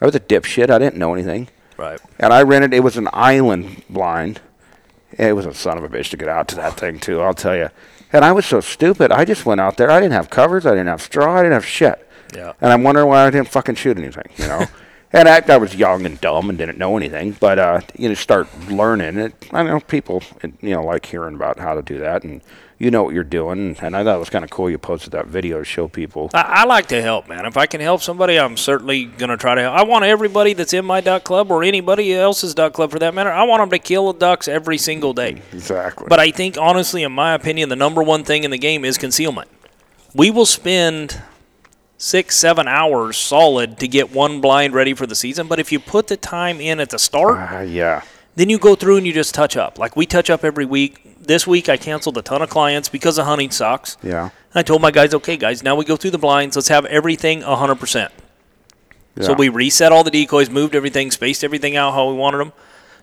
I 0.00 0.06
was 0.06 0.14
a 0.14 0.20
dipshit. 0.20 0.70
I 0.70 0.78
didn't 0.78 0.96
know 0.96 1.12
anything, 1.14 1.48
Right. 1.76 2.00
and 2.18 2.32
I 2.32 2.42
rented. 2.42 2.72
It 2.74 2.80
was 2.84 2.96
an 2.96 3.08
island 3.12 3.82
blind. 3.90 4.40
It 5.18 5.34
was 5.34 5.46
a 5.46 5.54
son 5.54 5.78
of 5.78 5.84
a 5.84 5.88
bitch 5.88 6.10
to 6.10 6.16
get 6.16 6.28
out 6.28 6.48
to 6.48 6.56
that 6.56 6.74
thing 6.78 6.98
too. 7.00 7.20
I'll 7.20 7.34
tell 7.34 7.56
you. 7.56 7.70
And 8.12 8.24
I 8.24 8.32
was 8.32 8.46
so 8.46 8.60
stupid. 8.60 9.10
I 9.12 9.24
just 9.24 9.44
went 9.44 9.60
out 9.60 9.76
there. 9.76 9.90
I 9.90 10.00
didn't 10.00 10.12
have 10.12 10.30
covers. 10.30 10.64
I 10.64 10.70
didn't 10.70 10.86
have 10.86 11.02
straw. 11.02 11.34
I 11.36 11.42
didn't 11.42 11.52
have 11.54 11.66
shit. 11.66 12.06
Yeah. 12.34 12.52
And 12.60 12.72
I'm 12.72 12.82
wondering 12.82 13.08
why 13.08 13.26
I 13.26 13.30
didn't 13.30 13.48
fucking 13.48 13.74
shoot 13.74 13.98
anything, 13.98 14.30
you 14.36 14.46
know? 14.46 14.64
and 15.12 15.28
I, 15.28 15.42
I 15.48 15.56
was 15.56 15.74
young 15.74 16.06
and 16.06 16.20
dumb 16.20 16.48
and 16.48 16.58
didn't 16.58 16.78
know 16.78 16.96
anything, 16.96 17.32
but, 17.40 17.58
uh, 17.58 17.80
you 17.98 18.08
know, 18.08 18.14
start 18.14 18.48
learning 18.68 19.18
it. 19.18 19.34
I 19.52 19.62
know 19.62 19.80
people, 19.80 20.22
you 20.60 20.70
know, 20.74 20.82
like 20.84 21.06
hearing 21.06 21.34
about 21.34 21.58
how 21.58 21.74
to 21.74 21.82
do 21.82 21.98
that 21.98 22.22
and 22.24 22.40
you 22.78 22.92
know 22.92 23.02
what 23.02 23.14
you're 23.14 23.24
doing. 23.24 23.76
And 23.80 23.96
I 23.96 24.04
thought 24.04 24.16
it 24.16 24.20
was 24.20 24.30
kind 24.30 24.44
of 24.44 24.50
cool 24.50 24.70
you 24.70 24.78
posted 24.78 25.12
that 25.12 25.26
video 25.26 25.58
to 25.58 25.64
show 25.64 25.88
people. 25.88 26.30
I, 26.32 26.42
I 26.42 26.64
like 26.64 26.86
to 26.88 27.02
help, 27.02 27.28
man. 27.28 27.44
If 27.44 27.56
I 27.56 27.66
can 27.66 27.80
help 27.80 28.02
somebody, 28.02 28.38
I'm 28.38 28.56
certainly 28.56 29.04
going 29.04 29.30
to 29.30 29.36
try 29.36 29.56
to 29.56 29.62
help. 29.62 29.74
I 29.74 29.82
want 29.82 30.04
everybody 30.04 30.52
that's 30.52 30.72
in 30.72 30.84
my 30.84 31.00
duck 31.00 31.24
club 31.24 31.50
or 31.50 31.64
anybody 31.64 32.14
else's 32.14 32.54
duck 32.54 32.74
club 32.74 32.92
for 32.92 33.00
that 33.00 33.14
matter, 33.14 33.30
I 33.30 33.42
want 33.42 33.62
them 33.62 33.70
to 33.70 33.78
kill 33.78 34.12
the 34.12 34.18
ducks 34.18 34.46
every 34.48 34.78
single 34.78 35.12
day. 35.12 35.42
Exactly. 35.58 36.06
But 36.08 36.20
I 36.20 36.30
think, 36.30 36.56
honestly, 36.56 37.02
in 37.02 37.10
my 37.12 37.34
opinion, 37.34 37.68
the 37.68 37.76
number 37.76 38.02
one 38.02 38.22
thing 38.22 38.44
in 38.44 38.50
the 38.50 38.58
game 38.58 38.84
is 38.84 38.96
concealment. 38.96 39.48
We 40.14 40.30
will 40.30 40.46
spend 40.46 41.20
six, 41.96 42.36
seven 42.36 42.68
hours 42.68 43.16
solid 43.16 43.78
to 43.80 43.88
get 43.88 44.12
one 44.12 44.40
blind 44.40 44.72
ready 44.72 44.94
for 44.94 45.06
the 45.06 45.16
season. 45.16 45.48
But 45.48 45.58
if 45.58 45.72
you 45.72 45.80
put 45.80 46.06
the 46.06 46.16
time 46.16 46.60
in 46.60 46.80
at 46.80 46.90
the 46.90 46.98
start, 46.98 47.52
uh, 47.52 47.60
yeah. 47.60 48.02
Then 48.38 48.48
you 48.48 48.58
go 48.58 48.74
through 48.74 48.96
and 48.96 49.06
you 49.06 49.12
just 49.12 49.34
touch 49.34 49.56
up. 49.56 49.78
Like 49.78 49.96
we 49.96 50.06
touch 50.06 50.30
up 50.30 50.44
every 50.44 50.64
week. 50.64 51.16
This 51.20 51.46
week 51.46 51.68
I 51.68 51.76
canceled 51.76 52.16
a 52.18 52.22
ton 52.22 52.40
of 52.40 52.48
clients 52.48 52.88
because 52.88 53.18
of 53.18 53.26
hunting 53.26 53.50
sucks. 53.50 53.96
Yeah. 54.02 54.30
I 54.54 54.62
told 54.62 54.80
my 54.80 54.90
guys, 54.90 55.12
okay, 55.12 55.36
guys, 55.36 55.62
now 55.62 55.74
we 55.74 55.84
go 55.84 55.96
through 55.96 56.12
the 56.12 56.18
blinds. 56.18 56.56
Let's 56.56 56.68
have 56.68 56.84
everything 56.86 57.42
100%. 57.42 58.10
Yeah. 59.16 59.24
So 59.24 59.34
we 59.34 59.48
reset 59.48 59.90
all 59.90 60.04
the 60.04 60.10
decoys, 60.10 60.48
moved 60.48 60.74
everything, 60.76 61.10
spaced 61.10 61.42
everything 61.42 61.76
out 61.76 61.92
how 61.92 62.08
we 62.08 62.14
wanted 62.14 62.38
them, 62.38 62.52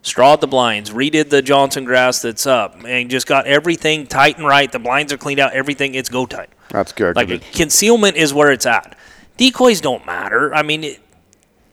strawed 0.02 0.40
the 0.40 0.48
blinds, 0.48 0.92
redid 0.92 1.30
the 1.30 1.42
Johnson 1.42 1.84
grass 1.84 2.22
that's 2.22 2.48
up, 2.48 2.84
and 2.86 3.10
just 3.10 3.28
got 3.28 3.46
everything 3.46 4.08
tight 4.08 4.38
and 4.38 4.48
right. 4.48 4.72
The 4.72 4.80
blinds 4.80 5.12
are 5.12 5.18
cleaned 5.18 5.42
out, 5.42 5.54
everything, 5.54 5.96
it's 5.96 6.10
go 6.10 6.26
time. 6.26 6.48
That's 6.70 6.94
good. 6.94 7.16
Like 7.18 7.52
concealment 7.52 8.16
is 8.16 8.34
where 8.34 8.52
it's 8.52 8.66
at. 8.66 8.98
Decoys 9.38 9.82
don't 9.82 10.06
matter. 10.06 10.56
I 10.56 10.64
mean, 10.64 10.86
it, 10.86 11.00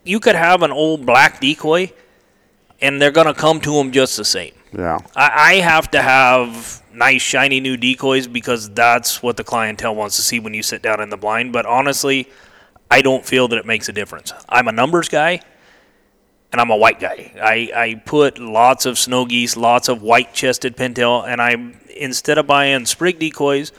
you 0.05 0.19
could 0.19 0.35
have 0.35 0.63
an 0.63 0.73
old 0.73 1.07
black 1.07 1.41
decoy, 1.41 1.93
and 2.83 3.01
they're 3.01 3.11
gonna 3.13 3.33
come 3.35 3.61
to 3.63 3.73
them 3.73 3.91
just 3.93 4.17
the 4.17 4.25
same. 4.25 4.53
yeah. 4.77 4.99
I, 5.17 5.53
I 5.53 5.55
have 5.61 5.91
to 5.93 6.03
have 6.03 6.83
nice 6.93 7.23
shiny 7.23 7.61
new 7.61 7.77
decoys 7.79 8.27
because 8.27 8.69
that's 8.71 9.23
what 9.23 9.37
the 9.39 9.45
clientele 9.45 9.95
wants 9.95 10.17
to 10.17 10.23
see 10.23 10.39
when 10.41 10.53
you 10.53 10.63
sit 10.63 10.83
down 10.83 11.01
in 11.01 11.09
the 11.09 11.17
blind. 11.17 11.53
But 11.53 11.65
honestly, 11.65 12.29
I 12.91 13.01
don't 13.01 13.25
feel 13.25 13.49
that 13.49 13.57
it 13.59 13.65
makes 13.67 13.89
a 13.89 13.93
difference. 13.93 14.33
I'm 14.49 14.69
a 14.69 14.73
numbers 14.73 15.09
guy, 15.09 15.41
and 16.53 16.61
I'm 16.61 16.71
a 16.71 16.77
white 16.77 17.01
guy. 17.01 17.33
I, 17.41 17.71
I 17.75 17.95
put 18.05 18.39
lots 18.39 18.85
of 18.85 18.99
snow 18.99 19.25
geese, 19.25 19.57
lots 19.57 19.89
of 19.89 20.03
white 20.03 20.35
chested 20.35 20.77
pintail, 20.77 21.27
and 21.27 21.41
I 21.41 21.57
instead 21.97 22.37
of 22.39 22.47
buying 22.47 22.85
sprig 22.87 23.19
decoys. 23.19 23.73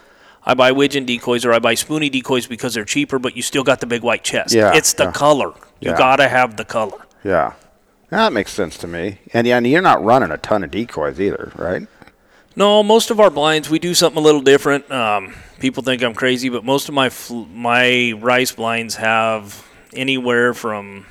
I 0.45 0.55
buy 0.55 0.73
widgeon 0.73 1.05
decoys 1.05 1.45
or 1.45 1.53
I 1.53 1.59
buy 1.59 1.75
spoony 1.75 2.09
decoys 2.09 2.47
because 2.47 2.73
they're 2.73 2.83
cheaper, 2.83 3.17
but 3.17 3.37
you 3.37 3.41
still 3.41 3.63
got 3.63 3.79
the 3.79 3.85
big 3.85 4.01
white 4.03 4.25
chest. 4.25 4.53
Yeah, 4.53 4.75
it's 4.75 4.91
the 4.91 5.05
yeah. 5.05 5.11
color. 5.13 5.53
You 5.79 5.91
Yeah. 5.91 5.97
gotta 5.97 6.27
have 6.27 6.57
the 6.57 6.65
color. 6.65 6.97
Yeah. 7.23 7.53
That 8.13 8.31
makes 8.33 8.51
sense 8.53 8.77
to 8.79 8.87
me. 8.87 9.17
And, 9.33 9.47
yeah, 9.47 9.57
and 9.57 9.65
you're 9.67 9.81
not 9.81 10.03
running 10.03 10.29
a 10.31 10.37
ton 10.37 10.63
of 10.63 10.69
decoys 10.71 11.19
either, 11.19 11.51
right? 11.55 11.87
No, 12.55 12.83
most 12.83 13.09
of 13.09 13.19
our 13.19 13.31
blinds 13.31 13.69
we 13.71 13.79
do 13.79 13.95
something 13.95 14.19
a 14.21 14.23
little 14.23 14.41
different. 14.41 14.89
Um, 14.91 15.33
people 15.59 15.81
think 15.81 16.03
I'm 16.03 16.13
crazy, 16.13 16.49
but 16.49 16.63
most 16.63 16.87
of 16.87 16.93
my 16.93 17.09
fl- 17.09 17.45
my 17.45 18.11
rice 18.19 18.51
blinds 18.51 18.95
have 18.97 19.65
anywhere 19.95 20.53
from 20.53 21.07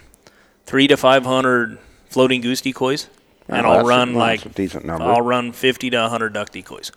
three 0.67 0.87
to 0.87 0.97
five 0.97 1.25
hundred 1.27 1.79
floating 2.11 2.41
goose 2.43 2.61
decoys, 2.61 3.09
and 3.49 3.67
I'll 3.67 3.81
a- 3.81 3.85
run 3.85 4.11
well, 4.15 4.21
like 4.21 4.47
a 4.47 4.51
decent 4.51 4.85
number. 4.85 5.05
I'll 5.05 5.21
run 5.23 5.51
fifty 5.51 5.91
to 5.91 6.09
hundred 6.09 6.33
duck 6.35 6.51
decoys. 6.51 6.93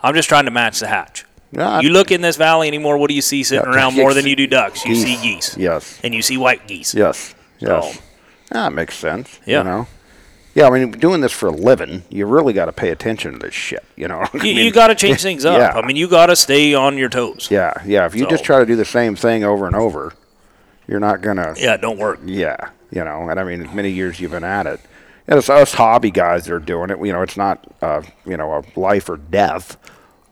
I'm 0.00 0.14
just 0.14 0.28
trying 0.28 0.44
to 0.44 0.52
match 0.52 0.78
the 0.78 0.86
hatch. 0.86 1.24
Yeah, 1.50 1.80
you 1.80 1.90
look 1.90 2.12
in 2.12 2.20
this 2.20 2.36
valley 2.36 2.68
anymore. 2.68 2.96
What 2.98 3.08
do 3.08 3.14
you 3.14 3.22
see 3.22 3.42
sitting 3.42 3.64
Yeah, 3.68 3.74
around 3.74 3.96
more 3.96 4.14
than 4.14 4.24
you 4.28 4.36
do 4.36 4.46
ducks? 4.46 4.84
You 4.84 4.94
see 4.94 5.16
geese, 5.20 5.56
Yes. 5.56 5.98
and 6.04 6.14
you 6.14 6.22
see 6.22 6.36
white 6.36 6.68
geese. 6.68 6.94
Yes. 6.94 7.34
Yes. 7.58 7.94
So- 7.96 8.00
That 8.54 8.72
makes 8.72 8.96
sense. 8.96 9.40
Yeah. 9.44 9.58
You 9.58 9.64
know? 9.64 9.86
Yeah, 10.54 10.68
I 10.68 10.70
mean, 10.70 10.92
doing 10.92 11.20
this 11.20 11.32
for 11.32 11.48
a 11.48 11.52
living, 11.52 12.04
you 12.08 12.24
really 12.26 12.52
got 12.52 12.66
to 12.66 12.72
pay 12.72 12.90
attention 12.90 13.32
to 13.32 13.38
this 13.40 13.52
shit, 13.52 13.82
you 13.96 14.06
know? 14.06 14.20
I 14.32 14.36
You, 14.36 14.42
mean, 14.42 14.56
you 14.58 14.70
got 14.70 14.86
to 14.86 14.94
change 14.94 15.20
things 15.22 15.44
up. 15.44 15.58
yeah. 15.58 15.76
I 15.76 15.84
mean, 15.84 15.96
you 15.96 16.06
got 16.06 16.26
to 16.26 16.36
stay 16.36 16.72
on 16.72 16.96
your 16.96 17.08
toes. 17.08 17.48
Yeah, 17.50 17.74
yeah. 17.84 18.06
If 18.06 18.14
you 18.14 18.28
just 18.28 18.44
try 18.44 18.60
to 18.60 18.64
do 18.66 18.76
the 18.76 18.84
same 18.84 19.16
thing 19.16 19.42
over 19.42 19.66
and 19.66 19.74
over, 19.74 20.12
you're 20.86 21.00
not 21.00 21.20
to. 21.38 21.54
Yeah, 21.58 21.74
it 21.74 21.80
don't 21.80 21.98
work. 21.98 22.20
Yeah, 22.24 22.70
you 22.92 23.02
know, 23.02 23.28
and 23.28 23.40
I 23.40 23.42
mean, 23.44 23.66
as 23.66 23.74
many 23.74 23.90
years 23.90 24.20
you've 24.20 24.30
been 24.30 24.44
at 24.44 24.66
it. 24.68 24.78
And 25.26 25.38
it's 25.38 25.50
us 25.50 25.72
hobby 25.74 26.12
guys 26.12 26.44
that 26.44 26.54
are 26.54 26.60
doing 26.60 26.90
it. 26.90 26.98
You 27.04 27.12
know, 27.12 27.22
it's 27.22 27.36
not, 27.36 27.66
uh, 27.82 28.02
you 28.24 28.36
know, 28.36 28.52
a 28.54 28.78
life 28.78 29.08
or 29.08 29.16
death, 29.16 29.76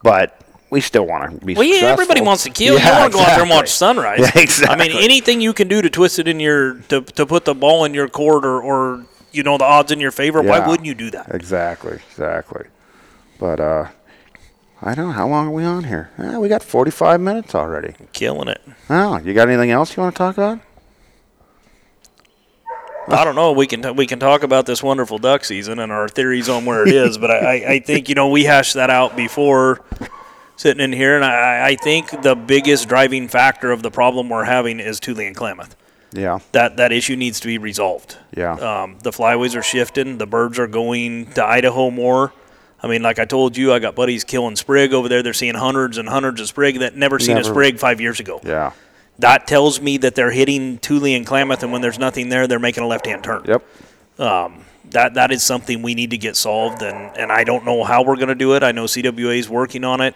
but 0.05 0.39
we 0.73 0.81
still 0.81 1.07
want 1.07 1.39
to 1.39 1.47
be 1.47 1.55
Well, 1.55 1.65
yeah, 1.65 1.87
everybody 1.89 2.23
wants 2.23 2.45
to 2.45 2.51
kill. 2.51 2.75
you 2.75 2.81
Yeah, 2.81 2.91
don't 2.91 3.01
want 3.01 3.13
to 3.13 3.19
go 3.19 3.23
out 3.23 3.29
there 3.35 3.43
and 3.43 3.51
watch 3.51 3.69
sunrise. 3.71 4.21
Yeah, 4.35 4.71
I 4.71 4.77
mean, 4.77 4.91
anything 4.93 5.41
you 5.43 5.53
can 5.53 5.69
do 5.69 5.83
to 5.83 5.91
twist 5.91 6.19
it 6.19 6.27
in 6.27 6.41
your 6.41 6.75
to, 6.89 7.03
to 7.03 7.27
put 7.27 7.45
the 7.45 7.55
ball 7.55 7.85
in 7.85 7.93
your 7.93 8.09
court 8.09 8.47
or, 8.47 8.61
or 8.63 9.05
you 9.33 9.43
know 9.43 9.59
the 9.59 9.65
odds 9.65 9.93
in 9.93 10.01
your 10.01 10.11
favor. 10.11 10.41
Why 10.43 10.67
wouldn't 10.67 10.87
you 10.87 10.95
do 10.95 11.11
that? 11.11 11.33
Exactly, 11.35 11.99
exactly. 12.11 12.65
But 13.39 13.61
uh, 13.61 13.89
I 14.81 14.95
don't 14.95 15.09
know 15.09 15.13
how 15.13 15.29
long 15.29 15.49
are 15.49 15.51
we 15.51 15.63
on 15.65 15.85
here. 15.85 16.11
Eh, 16.19 16.39
we 16.39 16.49
got 16.49 16.63
45 16.63 17.21
minutes 17.21 17.55
already. 17.55 17.95
Killing 18.15 18.49
it. 18.49 18.63
Oh, 18.89 19.19
you 19.19 19.35
got 19.35 19.49
anything 19.49 19.71
else 19.71 19.95
you 19.97 20.03
want 20.03 20.15
to 20.15 20.19
talk 20.19 20.39
about? 20.39 20.59
I 23.09 23.25
don't 23.25 23.35
know. 23.35 23.53
We 23.53 23.67
can 23.67 23.83
t- 23.83 23.91
we 23.91 24.07
can 24.07 24.19
talk 24.21 24.43
about 24.43 24.65
this 24.65 24.83
wonderful 24.83 25.19
duck 25.19 25.45
season 25.45 25.79
and 25.81 25.91
our 25.93 26.09
theories 26.09 26.49
on 26.49 26.65
where 26.65 26.87
it 26.87 26.95
is, 26.95 27.19
but 27.19 27.31
I, 27.31 27.37
I- 27.37 27.69
I 27.75 27.79
think 27.81 28.09
you 28.09 28.15
know 28.15 28.29
we 28.31 28.45
hashed 28.45 28.75
that 28.75 28.91
out 28.91 29.17
before 29.17 29.81
sitting 30.63 30.83
in 30.83 30.93
here, 30.93 31.17
and 31.17 31.25
I, 31.25 31.71
I 31.71 31.77
think 31.77 32.23
the 32.23 32.35
biggest 32.37 32.89
driving 32.89 33.27
factor 33.29 33.73
of 33.73 33.83
the 33.83 33.91
problem 33.91 34.29
we're 34.29 34.45
having 34.45 34.79
is 34.81 35.01
Tule 35.01 35.21
and 35.21 35.37
Klamath. 35.37 35.75
Yeah, 36.15 36.39
That 36.53 36.77
that 36.77 36.93
issue 36.93 37.17
needs 37.17 37.41
to 37.41 37.47
be 37.49 37.59
resolved. 37.59 38.19
yeah, 38.37 38.53
Um, 38.53 38.99
the 39.03 39.11
flyways 39.11 39.57
are 39.57 39.63
shifting. 39.63 40.19
The 40.19 40.27
birds 40.27 40.59
are 40.59 40.67
going 40.67 41.33
to 41.33 41.45
Idaho 41.45 41.91
more. 41.91 42.33
I 42.83 42.87
mean, 42.87 43.03
like 43.03 43.19
I 43.19 43.25
told 43.25 43.57
you, 43.57 43.73
I 43.73 43.79
got 43.79 43.95
buddies 43.95 44.23
killing 44.25 44.57
sprig 44.57 44.93
over 44.93 45.09
there. 45.09 45.23
They're 45.23 45.33
seeing 45.33 45.55
hundreds 45.55 45.99
and 45.99 46.09
hundreds 46.09 46.41
of 46.41 46.49
sprig 46.49 46.81
that 46.81 46.95
never 46.97 47.19
seen 47.19 47.39
a 47.39 47.45
sprig 47.45 47.79
five 47.79 48.01
years 48.01 48.21
ago. 48.21 48.41
yeah. 48.45 48.73
That 49.19 49.47
tells 49.47 49.81
me 49.81 49.99
that 49.99 50.15
they're 50.15 50.31
hitting 50.33 50.79
Tule 50.79 51.05
and 51.07 51.27
Klamath, 51.27 51.63
and 51.63 51.71
when 51.73 51.81
there's 51.83 51.99
nothing 51.99 52.29
there, 52.29 52.47
they're 52.47 52.59
making 52.59 52.83
a 52.83 52.87
left-hand 52.87 53.23
turn. 53.25 53.43
Yep. 53.47 53.63
That 54.91 55.15
that 55.15 55.33
is 55.33 55.43
something 55.43 55.81
we 55.81 55.95
need 55.95 56.11
to 56.11 56.19
get 56.19 56.37
solved, 56.37 56.83
and, 56.83 57.17
and 57.17 57.33
I 57.33 57.45
don't 57.45 57.65
know 57.65 57.85
how 57.85 58.03
we're 58.03 58.17
going 58.17 58.29
to 58.29 58.35
do 58.35 58.55
it. 58.55 58.63
I 58.63 58.73
know 58.73 58.85
CWA 58.85 59.39
is 59.39 59.49
working 59.49 59.85
on 59.85 60.01
it, 60.03 60.15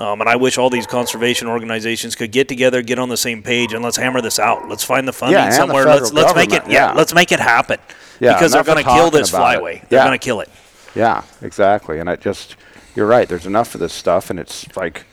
um, 0.00 0.20
and 0.20 0.30
I 0.30 0.36
wish 0.36 0.56
all 0.56 0.70
these 0.70 0.86
conservation 0.86 1.46
organizations 1.46 2.14
could 2.14 2.32
get 2.32 2.48
together, 2.48 2.80
get 2.80 2.98
on 2.98 3.10
the 3.10 3.18
same 3.18 3.42
page, 3.42 3.74
and 3.74 3.84
let's 3.84 3.98
hammer 3.98 4.22
this 4.22 4.38
out. 4.38 4.66
Let's 4.66 4.82
find 4.82 5.06
the 5.06 5.12
funding 5.12 5.38
Yeah, 5.38 5.44
and 5.44 5.52
the 5.52 5.56
somewhere. 5.56 5.84
Let's 5.84 6.12
let's 6.12 6.34
make 6.34 6.52
it. 6.52 6.62
Yeah, 6.66 6.88
yeah. 6.88 6.92
let's 6.92 7.14
make 7.14 7.32
it 7.32 7.38
happen. 7.40 7.78
Yeah, 8.18 8.32
because 8.32 8.52
they're 8.52 8.64
going 8.64 8.82
to 8.82 8.90
kill 8.90 9.10
this 9.10 9.30
flyway. 9.30 9.86
They're 9.88 9.98
Yeah. 10.00 10.06
going 10.06 10.18
to 10.18 10.24
kill 10.24 10.40
it. 10.40 10.48
Yeah, 10.94 11.22
exactly. 11.42 12.00
And 12.00 12.08
I 12.08 12.16
just, 12.16 12.56
you're 12.96 13.06
right. 13.06 13.28
There's 13.28 13.46
enough 13.46 13.74
of 13.74 13.80
this 13.80 13.92
stuff, 13.92 14.30
and 14.30 14.40
it's 14.40 14.74
like, 14.76 15.04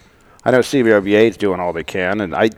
I 0.46 0.52
know 0.52 0.60
CBWA 0.60 1.30
is 1.30 1.38
doing 1.38 1.60
all 1.60 1.74
they 1.74 1.84
can, 1.84 2.22
and 2.22 2.34
I, 2.34 2.50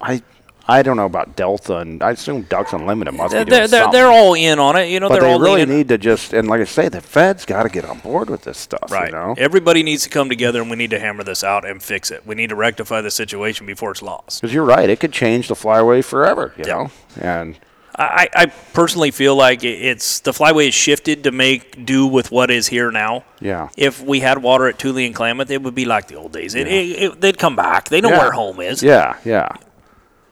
I, 0.00 0.22
I 0.70 0.82
don't 0.82 0.98
know 0.98 1.06
about 1.06 1.34
Delta, 1.34 1.78
and 1.78 2.02
I 2.02 2.10
assume 2.10 2.42
Ducks 2.42 2.74
Unlimited 2.74 3.14
must 3.14 3.32
They're, 3.32 3.44
be 3.46 3.50
doing 3.50 3.60
they're, 3.60 3.68
they're, 3.68 3.82
something. 3.84 3.98
they're 4.00 4.12
all 4.12 4.34
in 4.34 4.58
on 4.58 4.76
it. 4.76 4.90
You 4.90 5.00
know, 5.00 5.08
but 5.08 5.20
they're 5.20 5.38
they 5.38 5.42
really 5.42 5.64
need 5.64 5.88
to 5.88 5.96
just, 5.96 6.34
and 6.34 6.46
like 6.46 6.60
I 6.60 6.64
say, 6.64 6.90
the 6.90 7.00
Feds 7.00 7.46
got 7.46 7.62
to 7.62 7.70
get 7.70 7.86
on 7.86 8.00
board 8.00 8.28
with 8.28 8.42
this 8.42 8.58
stuff. 8.58 8.90
Right. 8.92 9.06
You 9.08 9.12
know. 9.12 9.34
Everybody 9.38 9.82
needs 9.82 10.02
to 10.04 10.10
come 10.10 10.28
together, 10.28 10.60
and 10.60 10.70
we 10.70 10.76
need 10.76 10.90
to 10.90 10.98
hammer 11.00 11.24
this 11.24 11.42
out 11.42 11.64
and 11.64 11.82
fix 11.82 12.10
it. 12.10 12.26
We 12.26 12.34
need 12.34 12.50
to 12.50 12.54
rectify 12.56 13.00
the 13.00 13.10
situation 13.10 13.64
before 13.66 13.92
it's 13.92 14.02
lost. 14.02 14.42
Because 14.42 14.52
you're 14.52 14.64
right, 14.64 14.90
it 14.90 15.00
could 15.00 15.12
change 15.12 15.48
the 15.48 15.54
flyway 15.54 16.04
forever. 16.04 16.52
You 16.58 16.64
Yeah. 16.66 16.74
know. 16.74 16.90
And 17.18 17.58
I, 18.00 18.28
I 18.34 18.46
personally 18.74 19.10
feel 19.10 19.34
like 19.34 19.64
it's 19.64 20.20
the 20.20 20.32
flyway 20.32 20.68
is 20.68 20.74
shifted 20.74 21.24
to 21.24 21.32
make 21.32 21.84
do 21.86 22.06
with 22.06 22.30
what 22.30 22.50
is 22.50 22.66
here 22.68 22.90
now. 22.92 23.24
yeah. 23.40 23.70
If 23.76 24.02
we 24.02 24.20
had 24.20 24.42
water 24.42 24.68
at 24.68 24.78
Tule 24.78 24.98
and 24.98 25.14
Klamath, 25.14 25.50
it 25.50 25.62
would 25.62 25.74
be 25.74 25.84
like 25.86 26.08
the 26.08 26.14
old 26.16 26.32
days. 26.32 26.54
It, 26.54 26.68
it, 26.68 27.02
it, 27.02 27.20
they'd 27.22 27.38
come 27.38 27.56
back. 27.56 27.88
They 27.88 28.00
know 28.02 28.10
Yeah. 28.10 28.18
where 28.18 28.32
home 28.32 28.60
is. 28.60 28.82
Yeah. 28.82 29.16
Yeah. 29.24 29.48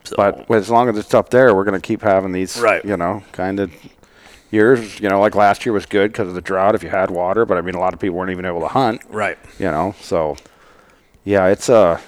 So, 0.06 0.16
But 0.16 0.50
as 0.50 0.70
long 0.70 0.88
as 0.88 0.96
it's 0.98 1.14
up 1.14 1.30
there, 1.30 1.54
we're 1.54 1.64
going 1.64 1.80
to 1.80 1.86
keep 1.86 2.02
having 2.02 2.32
these, 2.32 2.58
Right. 2.58 2.84
you 2.84 2.96
know, 2.96 3.22
kind 3.32 3.60
of 3.60 3.70
years. 4.50 5.00
You 5.00 5.08
know, 5.08 5.20
like 5.20 5.34
last 5.34 5.66
year 5.66 5.72
was 5.72 5.86
good 5.86 6.12
because 6.12 6.28
of 6.28 6.34
the 6.34 6.40
drought 6.40 6.74
if 6.74 6.82
you 6.82 6.88
had 6.88 7.10
water, 7.10 7.44
but 7.44 7.58
I 7.58 7.60
mean, 7.60 7.74
a 7.74 7.80
lot 7.80 7.92
of 7.94 8.00
people 8.00 8.16
weren't 8.16 8.30
even 8.30 8.44
able 8.44 8.60
to 8.60 8.68
hunt. 8.68 9.02
right, 9.08 9.38
You 9.58 9.70
know, 9.70 9.94
so 10.00 10.36
yeah, 11.24 11.46
it's 11.48 11.68
a, 11.68 12.00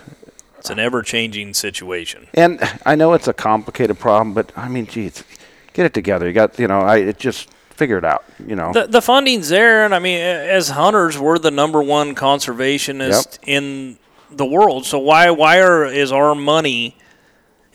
it's 0.59 0.70
an 0.70 0.78
ever-changing 0.78 1.55
situation. 1.55 2.26
and 2.34 2.61
I 2.86 2.94
know 2.94 3.12
it's 3.14 3.28
a 3.28 3.32
complicated 3.32 3.99
problem, 3.99 4.34
but 4.34 4.53
I 4.57 4.68
mean, 4.68 4.86
geez, 4.86 5.24
get 5.72 5.86
it 5.86 5.94
together. 5.94 6.26
You 6.26 6.32
got, 6.32 6.59
you 6.59 6.68
know, 6.68 6.80
I 6.80 6.99
it 6.99 7.18
just 7.18 7.49
figure 7.70 7.99
it 7.99 8.05
out. 8.05 8.24
You 8.44 8.57
know, 8.57 8.72
The, 8.72 8.86
the 8.88 9.03
funding's 9.03 9.49
there, 9.51 9.84
and 9.84 9.94
I 9.94 9.99
mean, 10.01 10.18
as 10.20 10.68
hunters, 10.70 11.16
we're 11.18 11.38
the 11.38 11.51
number 11.53 11.80
one 11.82 12.14
conservationist 12.14 13.38
in 13.46 13.99
the 14.30 14.44
world. 14.46 14.84
So 14.84 14.99
why 14.99 15.30
why 15.30 15.61
are 15.61 15.84
is 15.86 16.12
our 16.12 16.34
money? 16.34 16.96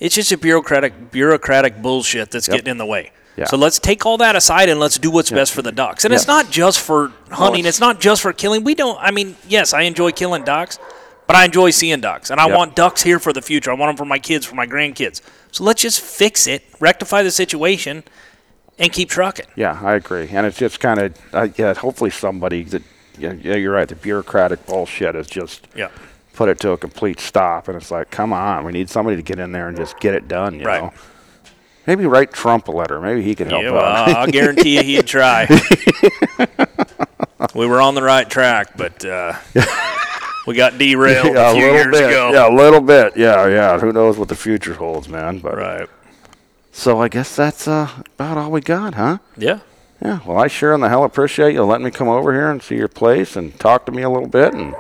It's 0.04 0.16
just 0.16 0.32
a 0.34 0.38
bureaucratic 0.38 1.12
bureaucratic 1.12 1.82
bullshit 1.82 2.30
that's 2.32 2.48
Yep. 2.50 2.56
getting 2.58 2.72
in 2.72 2.78
the 2.78 2.86
way. 2.86 3.12
Yeah. 3.38 3.46
So 3.46 3.56
let's 3.58 3.80
take 3.80 4.06
all 4.06 4.18
that 4.18 4.36
aside 4.36 4.68
and 4.70 4.80
let's 4.80 4.98
do 4.98 5.10
what's 5.10 5.32
best 5.32 5.54
for 5.54 5.62
the 5.62 5.72
ducks. 5.72 6.04
And 6.06 6.14
it's 6.14 6.28
not 6.28 6.52
just 6.52 6.80
for 6.80 7.12
hunting. 7.32 7.62
it's- 7.62 7.76
it's 7.76 7.80
not 7.80 8.00
just 8.02 8.22
for 8.22 8.32
killing. 8.34 8.64
We 8.64 8.76
don't. 8.76 8.98
I 9.02 9.12
mean, 9.12 9.36
yes, 9.48 9.74
I 9.74 9.84
enjoy 9.84 10.12
killing 10.12 10.44
ducks, 10.44 10.78
but 11.26 11.36
I 11.36 11.46
enjoy 11.46 11.70
seeing 11.72 12.02
ducks, 12.02 12.30
and 12.30 12.40
I 12.42 12.48
Yep. 12.48 12.58
want 12.58 12.76
ducks 12.76 13.02
here 13.04 13.18
for 13.18 13.32
the 13.34 13.42
future. 13.42 13.72
I 13.72 13.76
want 13.76 13.90
them 13.90 13.98
for 13.98 14.06
my 14.06 14.20
kids, 14.20 14.46
for 14.46 14.56
my 14.56 14.68
grandkids. 14.68 15.22
So 15.52 15.64
let's 15.64 15.82
just 15.82 16.02
fix 16.02 16.46
it, 16.48 16.64
rectify 16.82 17.24
the 17.24 17.32
situation, 17.32 18.04
and 18.78 18.92
keep 18.92 19.10
trucking. 19.10 19.46
yeah, 19.56 19.80
I 19.82 19.94
agree, 19.96 20.28
and 20.34 20.46
it's 20.46 20.58
just 20.58 20.80
kind 20.80 21.00
of, 21.00 21.14
uh, 21.34 21.48
yeah, 21.56 21.74
hopefully 21.76 22.10
somebody 22.10 22.64
that, 22.66 22.84
yeah, 23.18 23.34
yeah, 23.42 23.56
you're 23.56 23.72
right. 23.74 23.88
The 23.88 23.96
bureaucratic 23.96 24.66
bullshit 24.68 25.16
is 25.16 25.28
just 25.28 25.68
Yeah. 25.76 25.88
Put 26.34 26.50
it 26.50 26.60
to 26.62 26.72
a 26.72 26.78
complete 26.78 27.20
stop, 27.20 27.68
and 27.68 27.78
it's 27.78 27.92
like, 27.92 28.10
come 28.12 28.34
on, 28.34 28.66
we 28.66 28.72
need 28.72 28.90
somebody 28.90 29.16
to 29.16 29.22
get 29.24 29.40
in 29.40 29.52
there 29.52 29.68
and 29.68 29.78
just 29.78 30.00
get 30.00 30.14
it 30.14 30.28
done. 30.28 30.60
You 30.60 30.66
Right. 30.66 30.84
know. 30.84 30.94
Maybe 31.86 32.06
write 32.06 32.32
Trump 32.32 32.70
a 32.70 32.72
letter. 32.72 33.00
Maybe 33.02 33.22
he 33.22 33.36
could 33.36 33.48
help 33.48 33.62
Yeah, 33.64 33.70
out. 33.70 33.74
well, 33.76 34.18
I'll 34.18 34.28
guarantee 34.28 34.78
you 34.78 34.84
he'd 34.84 35.08
try. 35.08 35.48
we 37.56 37.68
were 37.68 37.82
on 37.82 37.96
the 37.96 38.02
right 38.02 38.30
track, 38.30 38.76
but 38.78 39.04
uh, 39.06 39.34
we 40.48 40.56
got 40.56 40.78
derailed 40.78 41.36
yeah, 41.36 41.52
a 41.52 41.54
few 41.54 41.62
little 41.64 41.76
years 41.76 41.92
bit. 41.92 42.10
ago. 42.10 42.32
Yeah, 42.34 42.50
a 42.50 42.56
little 42.56 42.82
bit. 42.82 43.18
Yeah, 43.18 43.48
yeah. 43.48 43.80
Who 43.80 43.92
knows 43.92 44.18
what 44.18 44.30
the 44.30 44.36
future 44.36 44.74
holds, 44.76 45.10
man? 45.10 45.40
But 45.40 45.58
Right. 45.58 45.90
so 46.72 47.02
I 47.02 47.10
guess 47.10 47.36
that's 47.36 47.68
uh, 47.68 47.90
about 48.18 48.38
all 48.38 48.52
we 48.52 48.62
got, 48.62 48.94
huh? 48.96 49.18
Yeah. 49.38 49.60
Yeah. 50.02 50.20
Well, 50.26 50.38
I 50.38 50.48
sure 50.48 50.74
in 50.74 50.82
the 50.82 50.90
hell 50.90 51.04
appreciate 51.04 51.54
you 51.54 51.64
letting 51.64 51.86
me 51.86 51.92
come 51.92 52.08
over 52.08 52.34
here 52.34 52.50
and 52.50 52.62
see 52.62 52.76
your 52.76 52.88
place 52.88 53.36
and 53.36 53.58
talk 53.60 53.86
to 53.88 53.92
me 53.92 54.02
a 54.04 54.10
little 54.10 54.28
bit 54.30 54.54
and 54.54 54.74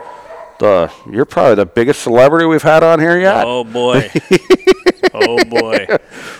The 0.64 0.89
you're 1.11 1.26
probably 1.26 1.55
the 1.55 1.66
biggest 1.66 2.01
celebrity 2.03 2.45
we've 2.45 2.61
had 2.64 2.84
on 2.84 2.99
here 3.01 3.20
yet. 3.20 3.43
Oh 3.45 3.66
boy. 3.66 4.09
oh 5.14 5.43
boy. 5.43 5.86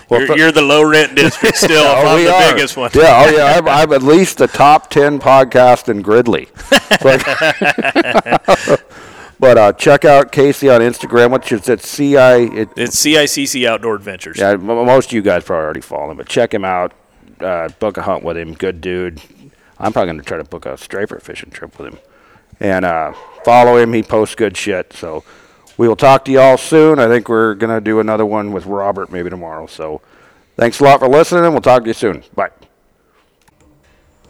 Well, 0.08 0.22
you're, 0.26 0.38
you're 0.38 0.52
the 0.52 0.62
low 0.62 0.82
rent 0.82 1.14
district 1.14 1.56
still. 1.66 1.84
Oh, 1.84 2.06
I'm 2.06 2.16
we 2.16 2.24
the 2.24 2.32
are. 2.32 2.54
biggest 2.54 2.74
one. 2.76 2.90
Yeah, 2.94 3.24
oh 3.26 3.30
yeah. 3.36 3.44
I'm, 3.58 3.68
I'm 3.80 3.92
at 3.92 4.02
least 4.02 4.38
the 4.38 4.46
top 4.46 4.88
ten 4.88 5.18
podcast 5.18 5.90
in 5.90 6.00
Gridley. 6.00 6.48
But, 7.02 7.22
but 9.38 9.58
uh, 9.58 9.72
check 9.74 10.04
out 10.06 10.32
Casey 10.32 10.70
on 10.70 10.80
Instagram, 10.80 11.30
which 11.30 11.52
is 11.52 11.68
at 11.68 11.80
ci. 11.80 12.14
It, 12.16 12.70
It's 12.76 12.96
CICC 12.96 13.66
Outdoor 13.68 13.94
Adventures. 13.96 14.38
yeah, 14.38 14.52
m- 14.52 14.64
most 14.66 15.10
of 15.10 15.12
you 15.12 15.20
guys 15.22 15.44
probably 15.44 15.64
already 15.64 15.80
follow 15.82 16.10
him, 16.12 16.16
but 16.16 16.28
check 16.28 16.54
him 16.54 16.64
out. 16.64 16.92
Uh, 17.40 17.68
book 17.78 17.98
a 17.98 18.02
hunt 18.02 18.24
with 18.24 18.38
him. 18.38 18.54
Good 18.54 18.80
dude. 18.80 19.20
I'm 19.78 19.92
probably 19.92 20.12
going 20.12 20.18
to 20.20 20.24
try 20.24 20.38
to 20.38 20.44
book 20.44 20.64
a 20.64 20.78
striper 20.78 21.18
fishing 21.18 21.50
trip 21.50 21.78
with 21.78 21.92
him. 21.92 21.98
And 22.60 22.84
uh, 22.84 23.12
follow 23.44 23.76
him. 23.76 23.92
He 23.92 24.02
posts 24.02 24.34
good 24.34 24.56
shit. 24.56 24.92
So 24.92 25.24
we 25.76 25.88
will 25.88 25.96
talk 25.96 26.24
to 26.26 26.32
you 26.32 26.40
all 26.40 26.56
soon. 26.56 26.98
I 26.98 27.08
think 27.08 27.28
we're 27.28 27.54
going 27.54 27.74
to 27.74 27.80
do 27.80 28.00
another 28.00 28.26
one 28.26 28.52
with 28.52 28.66
Robert 28.66 29.10
maybe 29.10 29.30
tomorrow. 29.30 29.66
So 29.66 30.00
thanks 30.56 30.80
a 30.80 30.84
lot 30.84 31.00
for 31.00 31.08
listening, 31.08 31.50
we'll 31.52 31.60
talk 31.60 31.82
to 31.82 31.88
you 31.88 31.94
soon. 31.94 32.24
Bye. 32.34 32.50